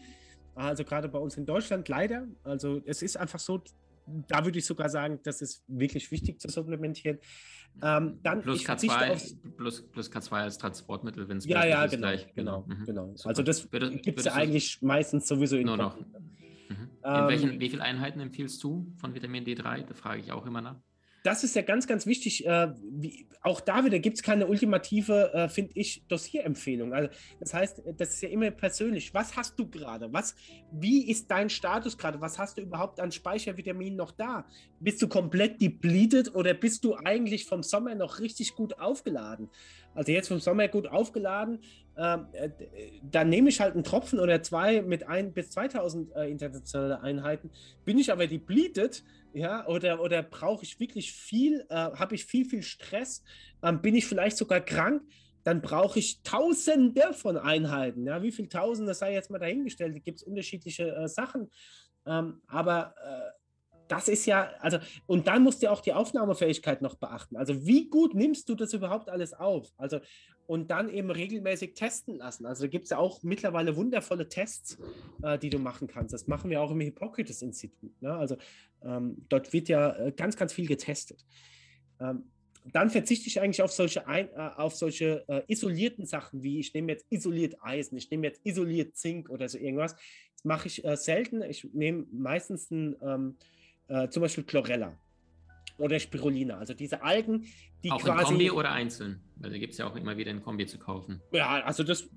Also 0.55 0.85
gerade 0.85 1.09
bei 1.09 1.19
uns 1.19 1.39
in 1.39 1.47
Deutschland 1.47 1.89
leider. 1.89 2.27
Also 2.45 2.83
es 2.85 3.01
ist 3.01 3.17
einfach 3.17 3.39
so, 3.39 3.63
da 4.07 4.45
würde 4.45 4.59
ich 4.59 4.67
sogar 4.67 4.89
sagen, 4.89 5.21
das 5.23 5.43
ist 5.43 5.63
wirklich 5.67 6.11
wichtig 6.11 6.41
zu 6.41 6.49
supplementieren. 6.49 7.19
Ähm, 7.83 8.19
dann 8.23 8.43
plus, 8.43 8.67
K2, 8.67 9.35
plus, 9.57 9.83
plus 9.83 10.13
K2 10.13 10.33
als 10.33 10.59
Transportmittel, 10.59 11.29
wenn 11.29 11.39
es 11.39 11.47
Ja, 11.47 11.65
ja, 11.65 11.87
genau, 11.87 12.09
gleich. 12.09 12.35
genau, 12.35 12.63
genau. 12.63 12.81
Mhm. 12.81 12.85
genau. 12.85 13.15
Also 13.25 13.43
das 13.43 13.69
gibt 13.71 14.19
es 14.19 14.27
ja 14.27 14.35
eigentlich 14.35 14.83
meistens 14.83 15.27
sowieso 15.27 15.57
in 15.57 15.67
nur 15.67 15.77
noch. 15.77 15.99
Mhm. 15.99 16.91
In 17.05 17.29
welchen, 17.29 17.53
ähm, 17.53 17.61
wie 17.61 17.71
viele 17.71 17.83
Einheiten 17.83 18.21
empfiehlst 18.21 18.63
du 18.63 18.93
von 18.97 19.15
Vitamin 19.15 19.45
D3? 19.45 19.85
Da 19.85 19.95
frage 19.95 20.21
ich 20.21 20.33
auch 20.33 20.47
immer 20.47 20.61
nach 20.61 20.77
das 21.23 21.45
ist 21.45 21.55
ja 21.55 21.63
ganz, 21.63 21.87
ganz 21.87 22.07
wichtig. 22.07 22.47
Äh, 22.47 22.73
wie, 22.83 23.27
auch 23.43 23.61
da 23.61 23.85
wieder 23.85 23.99
gibt 23.99 24.17
es 24.17 24.23
keine 24.23 24.47
ultimative, 24.47 25.33
äh, 25.33 25.49
finde 25.49 25.73
ich, 25.75 26.05
Dossierempfehlung. 26.09 26.93
Also 26.93 27.11
das 27.41 27.55
heißt, 27.55 27.83
das 27.97 28.15
ist 28.15 28.23
ja 28.23 28.29
immer 28.29 28.51
persönlich. 28.51 29.15
Was 29.15 29.37
hast 29.37 29.59
du 29.59 29.69
gerade? 29.69 30.11
Wie 30.73 31.11
ist 31.11 31.31
dein 31.31 31.49
Status 31.49 31.97
gerade? 31.97 32.21
Was 32.21 32.39
hast 32.39 32.59
du 32.59 32.63
überhaupt 32.63 33.01
an 33.01 33.13
Speichervitaminen 33.13 33.97
noch 33.97 34.11
da? 34.11 34.45
Bist 34.81 35.01
du 35.03 35.09
komplett 35.09 35.61
depleted 35.61 36.35
oder 36.35 36.55
bist 36.55 36.85
du 36.85 36.95
eigentlich 36.95 37.47
vom 37.47 37.63
Sommer 37.63 37.95
noch 37.95 38.19
richtig 38.19 38.55
gut 38.55 38.79
aufgeladen? 38.79 39.49
Also 39.95 40.13
jetzt 40.13 40.29
vom 40.29 40.41
Sommer 40.41 40.69
gut 40.69 40.87
aufgeladen, 40.87 41.61
äh, 41.95 42.19
dann 43.03 43.29
nehme 43.29 43.49
ich 43.49 43.61
halt 43.61 43.75
einen 43.75 43.85
Tropfen 43.85 44.19
oder 44.19 44.43
zwei 44.43 44.83
mit 44.83 45.07
ein 45.07 45.33
bis 45.33 45.51
2000 45.51 46.15
äh, 46.15 46.29
internationale 46.29 47.01
Einheiten. 47.01 47.51
Bin 47.85 47.99
ich 47.99 48.11
aber 48.11 48.27
depleted, 48.27 49.05
ja, 49.35 49.67
oder, 49.67 50.01
oder 50.01 50.23
brauche 50.23 50.65
ich 50.65 50.79
wirklich 50.81 51.13
viel, 51.13 51.65
äh, 51.69 51.75
habe 51.75 52.15
ich 52.15 52.25
viel, 52.25 52.45
viel 52.45 52.63
Stress, 52.63 53.23
ähm, 53.63 53.83
bin 53.83 53.95
ich 53.95 54.07
vielleicht 54.07 54.37
sogar 54.37 54.61
krank, 54.61 55.03
dann 55.45 55.61
brauche 55.61 55.99
ich 55.99 56.23
Tausende 56.23 57.13
von 57.13 57.37
Einheiten. 57.37 58.07
Ja, 58.07 58.23
wie 58.23 58.33
viel 58.33 58.49
Tausende, 58.49 58.95
sei 58.95 59.13
jetzt 59.13 59.31
mal 59.31 59.39
dahingestellt, 59.39 59.95
da 59.95 59.99
gibt 59.99 60.19
es 60.19 60.23
unterschiedliche 60.23 60.95
äh, 60.95 61.09
Sachen. 61.09 61.51
Ähm, 62.07 62.41
aber 62.47 62.95
äh, 63.05 63.42
das 63.89 64.09
ist 64.09 64.27
ja, 64.27 64.51
also, 64.61 64.79
und 65.07 65.27
dann 65.27 65.43
musst 65.43 65.63
du 65.63 65.71
auch 65.71 65.81
die 65.81 65.93
Aufnahmefähigkeit 65.93 66.83
noch 66.83 66.95
beachten. 66.95 67.37
Also, 67.37 67.67
wie 67.67 67.89
gut 67.89 68.15
nimmst 68.15 68.49
du 68.49 68.55
das 68.55 68.73
überhaupt 68.73 69.09
alles 69.09 69.33
auf? 69.35 69.73
Also, 69.77 70.01
und 70.47 70.71
dann 70.71 70.89
eben 70.89 71.11
regelmäßig 71.11 71.75
testen 71.75 72.17
lassen. 72.17 72.47
Also, 72.47 72.65
da 72.65 72.69
gibt 72.69 72.85
es 72.85 72.91
ja 72.91 72.99
auch 72.99 73.23
mittlerweile 73.23 73.77
wundervolle 73.77 74.29
Tests, 74.29 74.79
äh, 75.23 75.39
die 75.39 75.51
du 75.51 75.59
machen 75.59 75.89
kannst. 75.89 76.13
Das 76.13 76.27
machen 76.27 76.51
wir 76.51 76.61
auch 76.61 76.71
im 76.71 76.81
Hippokrates-Institut. 76.81 78.01
Ne? 78.03 78.13
Also, 78.15 78.37
ähm, 78.85 79.25
dort 79.29 79.53
wird 79.53 79.69
ja 79.69 79.95
äh, 79.97 80.13
ganz, 80.13 80.37
ganz 80.37 80.53
viel 80.53 80.67
getestet. 80.67 81.25
Ähm, 82.01 82.25
dann 82.71 82.91
verzichte 82.91 83.27
ich 83.27 83.41
eigentlich 83.41 83.63
auf 83.63 83.73
solche, 83.73 84.07
ein, 84.07 84.29
äh, 84.29 84.51
auf 84.57 84.75
solche 84.75 85.25
äh, 85.29 85.43
isolierten 85.49 86.07
Sachen 86.07 86.43
wie 86.43 86.61
ich 86.61 86.73
nehme 86.75 86.93
jetzt 86.93 87.07
isoliert 87.11 87.57
Eisen, 87.61 87.97
ich 87.97 88.11
nehme 88.11 88.27
jetzt 88.27 88.41
isoliert 88.45 88.97
Zink 88.97 89.31
oder 89.31 89.49
so 89.49 89.59
irgendwas. 89.59 89.95
Das 89.95 90.45
mache 90.45 90.69
ich 90.69 90.85
äh, 90.85 90.97
selten. 90.97 91.43
Ich 91.43 91.69
nehme 91.73 92.07
meistens 92.13 92.71
ein 92.71 92.97
ähm, 93.03 93.37
äh, 93.93 94.09
zum 94.09 94.23
Beispiel 94.23 94.45
Chlorella 94.45 94.97
oder 95.79 95.99
Spirulina, 95.99 96.59
also 96.59 96.75
diese 96.75 97.03
Algen, 97.03 97.47
die 97.83 97.91
auch 97.91 98.01
quasi. 98.01 98.21
in 98.21 98.25
Kombi 98.25 98.51
oder 98.51 98.73
einzeln? 98.73 99.21
Weil 99.37 99.51
da 99.51 99.59
gibt 99.59 99.73
es 99.73 99.79
ja 99.79 99.87
auch 99.87 99.97
immer 99.97 100.17
wieder 100.17 100.31
in 100.31 100.43
Kombi 100.43 100.67
zu 100.67 100.79
kaufen. 100.79 101.21
Ja, 101.33 101.63
also 101.63 101.83
das, 101.83 102.09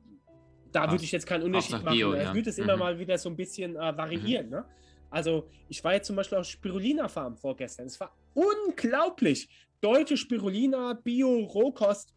da 0.72 0.90
würde 0.90 1.04
ich 1.04 1.12
jetzt 1.12 1.28
keinen 1.28 1.44
Unterschied 1.44 1.84
machen. 1.84 1.98
Bio, 1.98 2.16
ja. 2.16 2.34
würde 2.34 2.50
es 2.50 2.58
immer 2.58 2.76
mhm. 2.76 2.80
mal 2.80 3.00
wieder 3.00 3.18
so 3.18 3.30
ein 3.30 3.36
bisschen 3.36 3.76
äh, 3.76 3.98
variieren. 3.98 4.46
Mhm. 4.46 4.52
Ne? 4.52 4.66
Also 5.10 5.50
ich 5.68 5.84
war 5.84 5.94
jetzt 5.94 6.08
zum 6.08 6.16
Beispiel 6.16 6.38
auf 6.38 6.46
Spirulina 6.46 7.08
Farm 7.08 7.36
vorgestern. 7.36 7.88
Es 7.88 8.00
war 8.00 8.16
unglaublich. 8.34 9.50
Deutsche 9.82 10.18
Spirulina, 10.18 10.94
Bio, 10.94 11.40
Rohkost, 11.46 12.14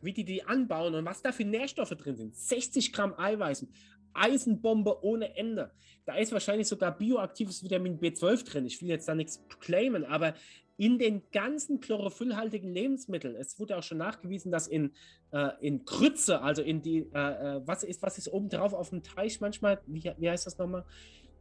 wie 0.00 0.12
die 0.12 0.24
die 0.24 0.44
anbauen 0.44 0.94
und 0.94 1.04
was 1.04 1.22
da 1.22 1.32
für 1.32 1.44
Nährstoffe 1.44 1.90
drin 1.90 2.16
sind. 2.16 2.36
60 2.36 2.92
Gramm 2.92 3.14
Eiweißen, 3.18 3.72
Eisenbombe 4.14 5.04
ohne 5.04 5.36
Ende. 5.36 5.70
Da 6.04 6.16
ist 6.16 6.32
wahrscheinlich 6.32 6.68
sogar 6.68 6.96
bioaktives 6.96 7.62
Vitamin 7.62 7.98
B12 8.00 8.44
drin. 8.44 8.66
Ich 8.66 8.80
will 8.82 8.88
jetzt 8.88 9.08
da 9.08 9.14
nichts 9.14 9.44
claimen, 9.60 10.04
aber 10.04 10.34
in 10.76 10.98
den 10.98 11.22
ganzen 11.32 11.80
chlorophyllhaltigen 11.80 12.72
Lebensmitteln, 12.72 13.36
es 13.36 13.58
wurde 13.58 13.76
auch 13.76 13.82
schon 13.82 13.98
nachgewiesen, 13.98 14.50
dass 14.50 14.66
in, 14.66 14.92
äh, 15.30 15.50
in 15.60 15.84
Krütze, 15.84 16.40
also 16.40 16.62
in 16.62 16.82
die, 16.82 17.06
äh, 17.14 17.58
äh 17.58 17.60
was 17.66 17.84
ist, 17.84 18.02
was 18.02 18.18
ist 18.18 18.28
oben 18.28 18.48
drauf 18.48 18.72
auf 18.72 18.90
dem 18.90 19.02
Teich 19.02 19.40
manchmal, 19.40 19.80
wie, 19.86 20.10
wie 20.16 20.30
heißt 20.30 20.46
das 20.46 20.58
nochmal? 20.58 20.84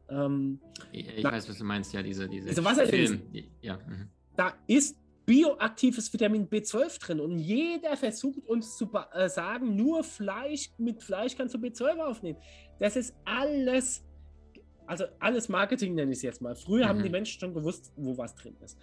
Ähm, 0.09 0.59
ich, 0.91 1.07
ich 1.07 1.23
na, 1.23 1.31
weiß, 1.31 1.49
was 1.49 1.57
du 1.57 1.63
meinst, 1.63 1.93
ja, 1.93 2.03
diese, 2.03 2.27
diese 2.27 2.49
also 2.49 2.85
Film. 2.85 3.21
Ja, 3.61 3.77
mhm. 3.77 4.09
Da 4.35 4.53
ist 4.67 4.97
bioaktives 5.31 6.11
Vitamin 6.11 6.49
B12 6.49 6.99
drin 6.99 7.21
und 7.21 7.39
jeder 7.39 7.95
versucht 7.95 8.45
uns 8.47 8.75
zu 8.75 8.91
äh, 9.13 9.29
sagen, 9.29 9.77
nur 9.77 10.03
Fleisch, 10.03 10.71
mit 10.77 11.01
Fleisch 11.01 11.37
kannst 11.37 11.55
du 11.55 11.57
B12 11.57 11.99
aufnehmen. 11.99 12.37
Das 12.79 12.97
ist 12.97 13.15
alles, 13.23 14.03
also 14.85 15.05
alles 15.19 15.47
Marketing 15.47 15.95
nenne 15.95 16.11
ich 16.11 16.17
es 16.17 16.23
jetzt 16.23 16.41
mal. 16.41 16.53
Früher 16.53 16.83
mhm. 16.83 16.89
haben 16.89 17.03
die 17.03 17.09
Menschen 17.09 17.39
schon 17.39 17.53
gewusst, 17.53 17.93
wo 17.95 18.17
was 18.17 18.35
drin 18.35 18.57
ist. 18.61 18.77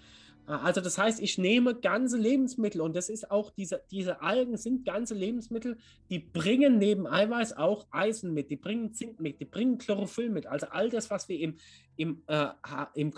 Äh, 0.48 0.52
also 0.52 0.80
das 0.80 0.98
heißt, 0.98 1.20
ich 1.20 1.38
nehme 1.38 1.74
ganze 1.74 2.16
Lebensmittel 2.16 2.80
und 2.80 2.96
das 2.96 3.08
ist 3.08 3.30
auch 3.30 3.50
diese, 3.50 3.82
diese 3.90 4.22
Algen 4.22 4.56
sind 4.56 4.84
ganze 4.84 5.14
Lebensmittel, 5.14 5.76
die 6.10 6.18
bringen 6.18 6.78
neben 6.78 7.06
Eiweiß 7.06 7.56
auch 7.56 7.86
Eisen 7.90 8.34
mit, 8.34 8.50
die 8.50 8.56
bringen 8.56 8.92
Zink 8.92 9.20
mit, 9.20 9.40
die 9.40 9.44
bringen 9.44 9.78
Chlorophyll 9.78 10.30
mit. 10.30 10.46
Also 10.46 10.68
all 10.68 10.90
das, 10.90 11.10
was 11.10 11.28
wir 11.28 11.38
im, 11.38 11.56
im, 11.96 12.22
äh, 12.26 12.48
im, 12.94 13.12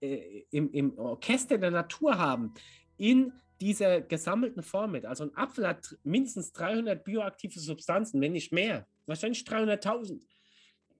äh, 0.00 0.44
im, 0.50 0.70
im 0.72 0.98
Orchester 0.98 1.58
der 1.58 1.70
Natur 1.70 2.18
haben, 2.18 2.54
in 2.96 3.32
dieser 3.60 4.00
gesammelten 4.00 4.62
Form 4.62 4.92
mit. 4.92 5.06
Also 5.06 5.24
ein 5.24 5.36
Apfel 5.36 5.66
hat 5.66 5.96
mindestens 6.02 6.52
300 6.52 7.02
bioaktive 7.02 7.58
Substanzen, 7.58 8.20
wenn 8.20 8.32
nicht 8.32 8.52
mehr. 8.52 8.86
Wahrscheinlich 9.06 9.42
300.000. 9.42 10.20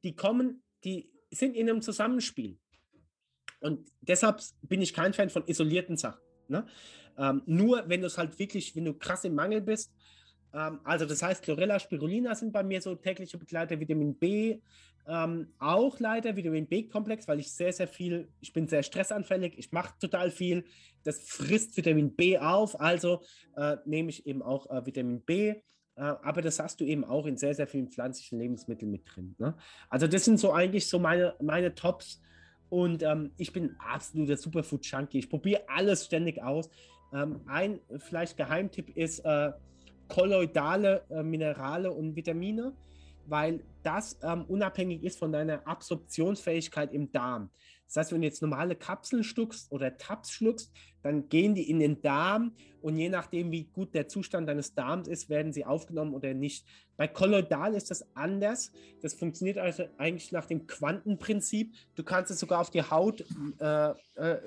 Die 0.03 0.14
kommen, 0.14 0.62
die 0.85 1.11
sind 1.31 1.57
in 1.57 1.68
einem 1.68 1.83
Zusammenspiel. 1.83 2.59
Und 3.64 3.90
deshalb 4.03 4.40
bin 4.62 4.83
ich 4.83 4.92
kein 4.92 5.12
Fan 5.14 5.31
von 5.31 5.46
isolierten 5.46 5.96
Sachen. 5.96 6.20
Ne? 6.48 6.66
Ähm, 7.16 7.42
nur 7.46 7.88
wenn 7.88 8.00
du 8.00 8.07
es 8.07 8.18
halt 8.18 8.38
wirklich, 8.38 8.77
wenn 8.77 8.85
du 8.85 8.94
krass 8.94 9.24
im 9.24 9.35
Mangel 9.35 9.61
bist. 9.62 9.92
Ähm, 10.53 10.81
also 10.85 11.07
das 11.07 11.22
heißt, 11.22 11.42
Chlorella, 11.42 11.79
Spirulina 11.79 12.35
sind 12.35 12.53
bei 12.53 12.62
mir 12.62 12.81
so 12.83 12.94
tägliche 12.94 13.38
Begleiter, 13.38 13.81
Vitamin 13.81 14.14
B 14.14 14.61
ähm, 15.07 15.48
auch 15.59 15.98
leider, 16.00 16.37
Vitamin 16.37 16.66
B-Komplex, 16.66 17.29
weil 17.29 17.40
ich 17.40 17.53
sehr, 17.53 17.72
sehr 17.72 17.88
viel, 17.88 18.29
ich 18.40 18.53
bin 18.53 18.68
sehr 18.68 18.83
stressanfällig, 18.83 19.59
ich 19.59 19.70
mache 19.72 19.94
total 19.98 20.31
viel, 20.31 20.64
das 21.03 21.20
frisst 21.20 21.77
Vitamin 21.77 22.14
B 22.14 22.38
auf, 22.38 22.81
also 22.81 23.22
äh, 23.57 23.77
nehme 23.85 24.09
ich 24.09 24.27
eben 24.27 24.42
auch 24.42 24.70
äh, 24.70 24.87
Vitamin 24.87 25.20
B. 25.20 25.48
Äh, 25.48 25.61
aber 25.96 26.42
das 26.42 26.59
hast 26.59 26.81
du 26.81 26.85
eben 26.85 27.05
auch 27.05 27.27
in 27.27 27.37
sehr, 27.37 27.55
sehr 27.55 27.66
vielen 27.66 27.88
pflanzlichen 27.88 28.38
Lebensmitteln 28.38 28.90
mit 28.90 29.03
drin. 29.07 29.35
Ne? 29.38 29.55
Also 29.90 30.07
das 30.07 30.24
sind 30.24 30.38
so 30.38 30.53
eigentlich 30.53 30.88
so 30.88 30.98
meine, 30.98 31.35
meine 31.40 31.74
Tops, 31.74 32.20
und 32.70 33.03
ähm, 33.03 33.31
ich 33.37 33.53
bin 33.53 33.77
absoluter 33.79 34.37
Superfood-Junkie. 34.37 35.18
Ich 35.18 35.31
probiere 35.31 35.62
alles 35.68 36.05
ständig 36.05 36.42
aus. 36.42 36.68
Ähm, 37.12 37.40
ein 37.46 37.81
vielleicht 37.98 38.37
Geheimtipp 38.37 38.96
ist 38.96 39.20
äh, 39.20 39.53
kolloidale 40.09 41.05
äh, 41.11 41.22
Minerale 41.22 41.90
und 41.90 42.16
Vitamine, 42.16 42.72
weil 43.27 43.61
das 43.83 44.18
ähm, 44.22 44.44
unabhängig 44.48 45.03
ist 45.03 45.18
von 45.18 45.33
deiner 45.33 45.66
Absorptionsfähigkeit 45.66 46.92
im 46.92 47.10
Darm. 47.12 47.50
Das 47.87 47.97
heißt, 47.97 48.13
wenn 48.13 48.23
du 48.23 48.27
jetzt 48.27 48.43
normale 48.43 48.77
Kapseln 48.77 49.25
schluckst 49.25 49.71
oder 49.71 49.97
Tabs 49.97 50.31
schluckst, 50.33 50.73
dann 51.03 51.29
gehen 51.29 51.55
die 51.55 51.69
in 51.69 51.81
den 51.81 52.01
Darm 52.01 52.53
und 52.81 52.97
je 52.97 53.09
nachdem, 53.09 53.51
wie 53.51 53.65
gut 53.65 53.95
der 53.95 54.09
Zustand 54.09 54.49
deines 54.49 54.75
Darms 54.75 55.07
ist, 55.07 55.29
werden 55.29 55.53
sie 55.53 55.65
aufgenommen 55.65 56.15
oder 56.15 56.35
nicht. 56.35 56.67
Bei 56.97 57.09
Kolloidal 57.09 57.75
ist 57.75 57.91
das 57.91 58.07
anders. 58.15 58.73
Das 59.03 59.15
funktioniert 59.15 59.59
also 59.59 59.85
eigentlich 59.99 60.33
nach 60.33 60.47
dem 60.47 60.67
Quantenprinzip. 60.67 61.75
Du 61.95 62.05
kannst 62.05 62.31
es 62.31 62.41
sogar 62.41 62.61
auf 62.61 62.71
die 62.71 62.83
Haut 62.83 63.25
äh, 63.59 63.91
äh, 64.15 64.39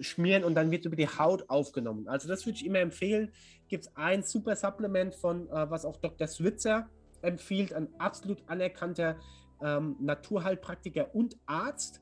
schmieren 0.00 0.44
und 0.44 0.54
dann 0.54 0.70
wird 0.70 0.84
über 0.84 0.96
die 0.96 1.08
Haut 1.08 1.48
aufgenommen. 1.48 2.08
Also 2.08 2.28
das 2.28 2.46
würde 2.46 2.56
ich 2.56 2.66
immer 2.66 2.80
empfehlen. 2.80 3.32
Gibt 3.68 3.86
es 3.86 3.96
ein 3.96 4.22
super 4.22 4.56
Supplement 4.56 5.14
von, 5.14 5.48
äh, 5.48 5.70
was 5.70 5.84
auch 5.84 5.96
Dr. 5.96 6.26
Switzer 6.26 6.88
empfiehlt, 7.22 7.72
ein 7.72 7.88
absolut 7.98 8.42
anerkannter 8.46 9.16
ähm, 9.62 9.96
Naturheilpraktiker 10.00 11.14
und 11.14 11.36
Arzt 11.46 12.00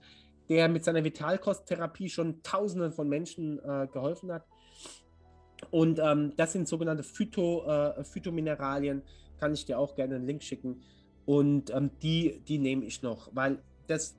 der 0.49 0.69
mit 0.69 0.85
seiner 0.85 1.05
Vitalkosttherapie 1.05 2.09
schon 2.09 2.43
Tausenden 2.43 2.93
von 2.93 3.09
Menschen 3.09 3.59
äh, 3.59 3.87
geholfen 3.93 4.33
hat. 4.33 4.47
Und 5.71 5.99
ähm, 5.99 6.33
das 6.37 6.53
sind 6.53 6.69
sogenannte 6.69 7.03
Phyto, 7.03 7.65
äh, 7.67 8.05
Phytomineralien. 8.05 9.03
Kann 9.39 9.55
ich 9.55 9.65
dir 9.65 9.79
auch 9.79 9.95
gerne 9.95 10.17
einen 10.17 10.27
Link 10.27 10.43
schicken. 10.43 10.83
Und 11.25 11.71
ähm, 11.71 11.91
die, 12.03 12.43
die 12.47 12.59
nehme 12.59 12.85
ich 12.85 13.03
noch, 13.03 13.31
weil 13.35 13.63
das, 13.87 14.17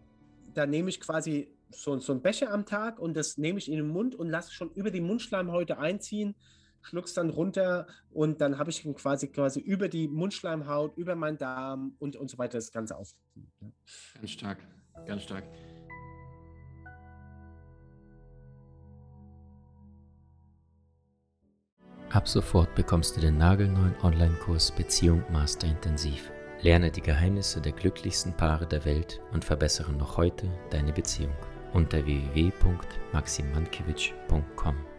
da 0.53 0.65
nehme 0.65 0.89
ich 0.89 0.99
quasi 0.99 1.55
so, 1.69 1.97
so 1.99 2.13
einen 2.13 2.21
Becher 2.21 2.51
am 2.51 2.65
Tag 2.65 2.99
und 2.99 3.15
das 3.15 3.37
nehme 3.37 3.59
ich 3.59 3.69
in 3.69 3.77
den 3.77 3.87
Mund 3.87 4.15
und 4.15 4.29
lasse 4.29 4.53
schon 4.53 4.71
über 4.71 4.91
die 4.91 5.01
Mundschleimhäute 5.01 5.77
einziehen, 5.77 6.35
schluck's 6.81 7.13
dann 7.13 7.29
runter 7.29 7.87
und 8.11 8.41
dann 8.41 8.57
habe 8.57 8.69
ich 8.69 8.83
quasi 8.95 9.27
quasi 9.27 9.59
über 9.59 9.87
die 9.87 10.07
Mundschleimhaut, 10.07 10.97
über 10.97 11.15
meinen 11.15 11.37
Darm 11.37 11.95
und, 11.99 12.15
und 12.15 12.29
so 12.29 12.37
weiter 12.37 12.57
das 12.57 12.71
Ganze 12.71 12.97
auf. 12.97 13.13
Ganz 14.15 14.31
stark, 14.31 14.59
ganz 15.05 15.23
stark. 15.23 15.43
Ab 22.15 22.27
sofort 22.29 22.73
bekommst 22.75 23.17
du 23.17 23.21
den 23.21 23.37
nagelneuen 23.37 23.93
Online-Kurs 24.01 24.71
Beziehung 24.71 25.21
Master 25.33 25.67
Intensiv. 25.67 26.31
Lerne 26.61 26.89
die 26.89 27.01
Geheimnisse 27.01 27.59
der 27.59 27.73
glücklichsten 27.73 28.31
Paare 28.31 28.65
der 28.65 28.85
Welt 28.85 29.19
und 29.33 29.43
verbessere 29.43 29.91
noch 29.91 30.15
heute 30.15 30.49
deine 30.69 30.93
Beziehung 30.93 31.33
unter 31.73 32.05
www.maximankiewicz.com. 32.05 34.94